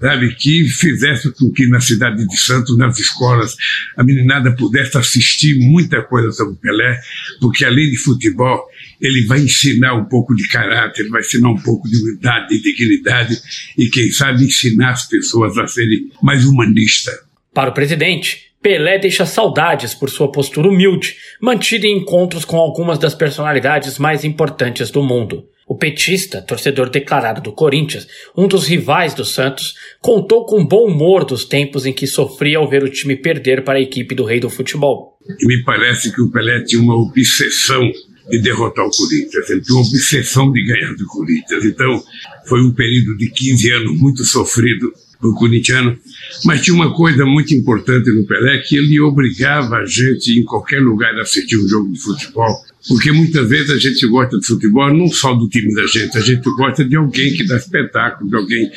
sabe, 0.00 0.34
que 0.36 0.68
fizesse 0.68 1.32
com 1.32 1.50
que 1.50 1.66
na 1.66 1.80
cidade 1.80 2.26
de 2.26 2.36
Santos, 2.36 2.76
nas 2.78 2.98
escolas, 2.98 3.56
a 3.96 4.04
meninada 4.04 4.54
pudesse 4.54 4.96
assistir 4.96 5.58
muita 5.58 6.02
coisa 6.02 6.30
sobre 6.32 6.54
o 6.54 6.56
Pelé, 6.56 6.98
porque 7.40 7.64
além 7.64 7.90
de 7.90 7.98
futebol, 7.98 8.64
ele 9.00 9.26
vai 9.26 9.40
ensinar 9.40 9.94
um 9.94 10.04
pouco 10.04 10.34
de 10.34 10.46
caráter, 10.48 11.08
vai 11.08 11.20
ensinar 11.20 11.50
um 11.50 11.60
pouco 11.60 11.88
de 11.88 11.96
humildade, 11.96 12.48
de 12.48 12.62
dignidade 12.62 13.36
e, 13.76 13.88
quem 13.88 14.10
sabe, 14.12 14.44
ensinar 14.44 14.92
as 14.92 15.08
pessoas 15.08 15.58
a 15.58 15.66
serem 15.66 16.10
mais 16.22 16.44
humanistas. 16.44 17.14
Para 17.52 17.70
o 17.70 17.74
presidente, 17.74 18.49
Pelé 18.62 18.98
deixa 18.98 19.24
saudades 19.24 19.94
por 19.94 20.10
sua 20.10 20.30
postura 20.30 20.68
humilde, 20.68 21.16
mantida 21.40 21.86
em 21.86 21.96
encontros 21.96 22.44
com 22.44 22.58
algumas 22.58 22.98
das 22.98 23.14
personalidades 23.14 23.98
mais 23.98 24.22
importantes 24.22 24.90
do 24.90 25.02
mundo. 25.02 25.46
O 25.66 25.78
petista, 25.78 26.42
torcedor 26.42 26.90
declarado 26.90 27.40
do 27.40 27.52
Corinthians, 27.52 28.06
um 28.36 28.46
dos 28.46 28.66
rivais 28.66 29.14
do 29.14 29.24
Santos, 29.24 29.74
contou 30.00 30.44
com 30.44 30.66
bom 30.66 30.88
humor 30.88 31.24
dos 31.24 31.46
tempos 31.46 31.86
em 31.86 31.92
que 31.92 32.06
sofria 32.06 32.58
ao 32.58 32.68
ver 32.68 32.82
o 32.82 32.90
time 32.90 33.16
perder 33.16 33.64
para 33.64 33.78
a 33.78 33.82
equipe 33.82 34.14
do 34.14 34.24
rei 34.24 34.40
do 34.40 34.50
futebol. 34.50 35.16
Me 35.42 35.62
parece 35.64 36.12
que 36.12 36.20
o 36.20 36.30
Pelé 36.30 36.62
tinha 36.64 36.82
uma 36.82 36.96
obsessão 36.96 37.90
de 38.28 38.42
derrotar 38.42 38.84
o 38.84 38.90
Corinthians, 38.90 39.48
ele 39.48 39.62
tinha 39.62 39.78
uma 39.78 39.86
obsessão 39.86 40.52
de 40.52 40.64
ganhar 40.66 40.94
do 40.96 41.06
Corinthians. 41.06 41.64
Então, 41.64 42.02
foi 42.46 42.60
um 42.60 42.74
período 42.74 43.16
de 43.16 43.30
15 43.30 43.72
anos 43.72 43.98
muito 43.98 44.22
sofrido 44.24 44.92
do 45.20 45.34
corintiano, 45.34 45.98
mas 46.44 46.62
tinha 46.62 46.74
uma 46.74 46.94
coisa 46.94 47.26
muito 47.26 47.54
importante 47.54 48.10
no 48.10 48.26
Pelé, 48.26 48.58
que 48.58 48.76
ele 48.76 49.00
obrigava 49.00 49.76
a 49.76 49.84
gente, 49.84 50.38
em 50.38 50.42
qualquer 50.42 50.80
lugar, 50.80 51.14
a 51.18 51.22
assistir 51.22 51.58
um 51.58 51.68
jogo 51.68 51.92
de 51.92 52.00
futebol, 52.00 52.56
porque 52.88 53.12
muitas 53.12 53.48
vezes 53.48 53.70
a 53.70 53.78
gente 53.78 54.06
gosta 54.06 54.38
de 54.38 54.46
futebol 54.46 54.92
não 54.92 55.08
só 55.08 55.34
do 55.34 55.48
time 55.48 55.74
da 55.74 55.86
gente, 55.86 56.16
a 56.16 56.20
gente 56.20 56.42
gosta 56.56 56.84
de 56.84 56.96
alguém 56.96 57.34
que 57.34 57.46
dá 57.46 57.56
espetáculo, 57.56 58.30
de 58.30 58.36
alguém 58.36 58.70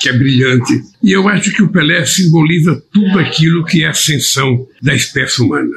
que 0.00 0.08
é 0.10 0.12
brilhante. 0.12 0.82
E 1.02 1.12
eu 1.12 1.26
acho 1.28 1.52
que 1.52 1.62
o 1.62 1.68
Pelé 1.68 2.04
simboliza 2.04 2.82
tudo 2.92 3.18
aquilo 3.18 3.64
que 3.64 3.82
é 3.82 3.86
a 3.86 3.90
ascensão 3.90 4.66
da 4.82 4.94
espécie 4.94 5.42
humana. 5.42 5.70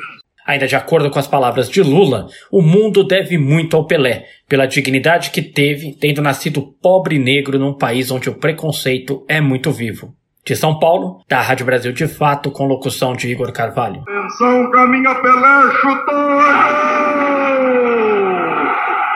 Ainda 0.49 0.65
de 0.65 0.75
acordo 0.75 1.11
com 1.11 1.19
as 1.19 1.27
palavras 1.27 1.69
de 1.69 1.83
Lula, 1.83 2.25
o 2.51 2.59
mundo 2.59 3.03
deve 3.03 3.37
muito 3.37 3.77
ao 3.77 3.85
Pelé, 3.85 4.25
pela 4.47 4.65
dignidade 4.65 5.29
que 5.29 5.43
teve, 5.43 5.93
tendo 5.93 6.23
nascido 6.23 6.73
pobre 6.81 7.19
negro 7.19 7.59
num 7.59 7.77
país 7.77 8.09
onde 8.09 8.31
o 8.31 8.33
preconceito 8.33 9.23
é 9.29 9.39
muito 9.39 9.71
vivo. 9.71 10.15
De 10.43 10.55
São 10.55 10.79
Paulo, 10.79 11.23
da 11.29 11.39
Rádio 11.39 11.67
Brasil 11.67 11.91
de 11.91 12.07
Fato, 12.07 12.49
com 12.49 12.65
locução 12.65 13.13
de 13.13 13.29
Igor 13.29 13.51
Carvalho. 13.51 14.01
Atenção, 14.01 14.71
caminha 14.71 15.13
Pelé, 15.21 15.71
chutou! 15.81 16.15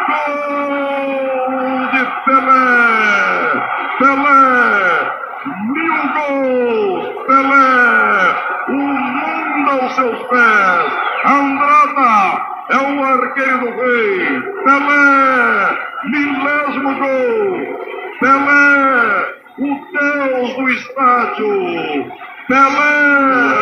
Gol 0.10 0.38
de 1.94 2.06
Pelé! 2.26 2.64
Pelé! 3.98 4.44
Mil 5.74 5.98
gols! 6.14 7.10
Pelé! 7.26 7.74
O 8.70 8.78
mundo 8.78 9.72
aos 9.82 9.96
seus 9.96 10.20
pés! 10.28 11.04
Andrada 11.26 12.46
é 12.70 12.78
o 13.44 13.50
arqueiro 13.50 13.60
do 13.60 13.66
rei. 13.82 14.42
Pelé, 14.64 15.78
milésimo 16.06 16.92
gol. 17.00 17.44
Pelé, 18.20 19.26
o 19.60 19.68
deus 19.92 20.50
do 20.56 20.64
estádio. 20.70 21.54
Pelé, 22.48 22.98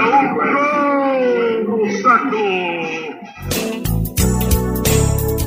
o 0.08 0.20
gol 0.54 1.78
do 1.78 1.92
século. 1.98 2.52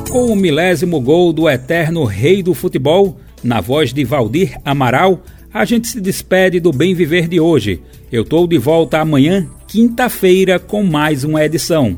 Com 0.09 0.25
o 0.27 0.35
milésimo 0.35 0.99
gol 1.01 1.33
do 1.33 1.49
eterno 1.49 2.03
rei 2.05 2.43
do 2.43 2.53
futebol, 2.53 3.17
na 3.43 3.59
voz 3.61 3.93
de 3.93 4.03
Valdir 4.03 4.57
Amaral, 4.63 5.21
A 5.53 5.63
gente 5.63 5.87
se 5.87 6.01
despede 6.01 6.59
do 6.59 6.73
Bem 6.73 6.93
Viver 6.93 7.29
de 7.29 7.39
hoje. 7.39 7.81
Eu 8.11 8.23
estou 8.23 8.45
de 8.45 8.57
volta 8.57 8.99
amanhã, 8.99 9.47
quinta-feira, 9.65 10.59
com 10.59 10.83
mais 10.83 11.23
uma 11.23 11.45
edição. 11.45 11.97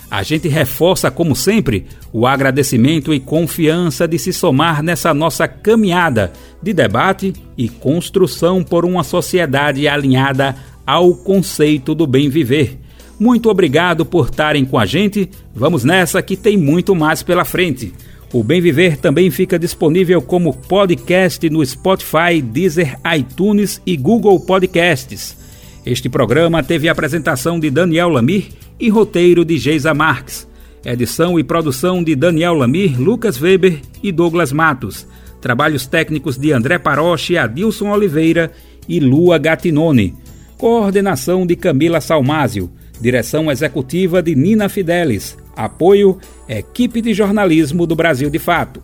a 0.11 0.23
gente 0.23 0.49
reforça, 0.49 1.09
como 1.09 1.33
sempre, 1.33 1.85
o 2.11 2.27
agradecimento 2.27 3.13
e 3.13 3.19
confiança 3.19 4.05
de 4.05 4.19
se 4.19 4.33
somar 4.33 4.83
nessa 4.83 5.13
nossa 5.13 5.47
caminhada 5.47 6.33
de 6.61 6.73
debate 6.73 7.31
e 7.57 7.69
construção 7.69 8.61
por 8.61 8.83
uma 8.83 9.05
sociedade 9.05 9.87
alinhada 9.87 10.53
ao 10.85 11.15
conceito 11.15 11.95
do 11.95 12.05
bem 12.05 12.29
viver. 12.29 12.77
Muito 13.17 13.49
obrigado 13.49 14.05
por 14.05 14.25
estarem 14.25 14.65
com 14.65 14.77
a 14.77 14.85
gente. 14.85 15.29
Vamos 15.55 15.85
nessa 15.85 16.21
que 16.21 16.35
tem 16.35 16.57
muito 16.57 16.93
mais 16.93 17.23
pela 17.23 17.45
frente. 17.45 17.93
O 18.33 18.43
Bem 18.43 18.61
Viver 18.61 18.97
também 18.97 19.29
fica 19.29 19.59
disponível 19.59 20.21
como 20.21 20.53
podcast 20.53 21.49
no 21.49 21.65
Spotify, 21.65 22.41
Deezer, 22.41 22.97
iTunes 23.15 23.81
e 23.85 23.95
Google 23.95 24.39
Podcasts. 24.39 25.37
Este 25.85 26.09
programa 26.09 26.63
teve 26.63 26.87
a 26.87 26.93
apresentação 26.93 27.59
de 27.59 27.69
Daniel 27.69 28.09
Lamir 28.09 28.49
e 28.81 28.89
roteiro 28.89 29.45
de 29.45 29.57
Geisa 29.59 29.93
Marques. 29.93 30.47
Edição 30.83 31.39
e 31.39 31.43
produção 31.43 32.03
de 32.03 32.15
Daniel 32.15 32.55
Lamir, 32.55 32.99
Lucas 32.99 33.39
Weber 33.39 33.79
e 34.01 34.11
Douglas 34.11 34.51
Matos. 34.51 35.07
Trabalhos 35.39 35.85
técnicos 35.85 36.35
de 36.35 36.51
André 36.51 36.79
Paroche, 36.79 37.37
Adilson 37.37 37.91
Oliveira 37.91 38.51
e 38.89 38.99
Lua 38.99 39.37
Gatinone. 39.37 40.15
Coordenação 40.57 41.45
de 41.45 41.55
Camila 41.55 42.01
Salmásio. 42.01 42.71
Direção 42.99 43.51
executiva 43.51 44.21
de 44.21 44.33
Nina 44.33 44.67
Fidelis. 44.67 45.37
Apoio 45.55 46.17
Equipe 46.49 47.01
de 47.01 47.13
Jornalismo 47.13 47.85
do 47.85 47.95
Brasil 47.95 48.31
de 48.31 48.39
Fato. 48.39 48.81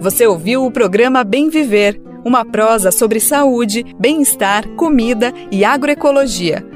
Você 0.00 0.24
ouviu 0.24 0.64
o 0.64 0.70
programa 0.70 1.24
Bem 1.24 1.50
Viver, 1.50 2.00
uma 2.24 2.44
prosa 2.44 2.92
sobre 2.92 3.18
saúde, 3.18 3.84
bem-estar, 3.98 4.68
comida 4.76 5.32
e 5.50 5.64
agroecologia 5.64 6.75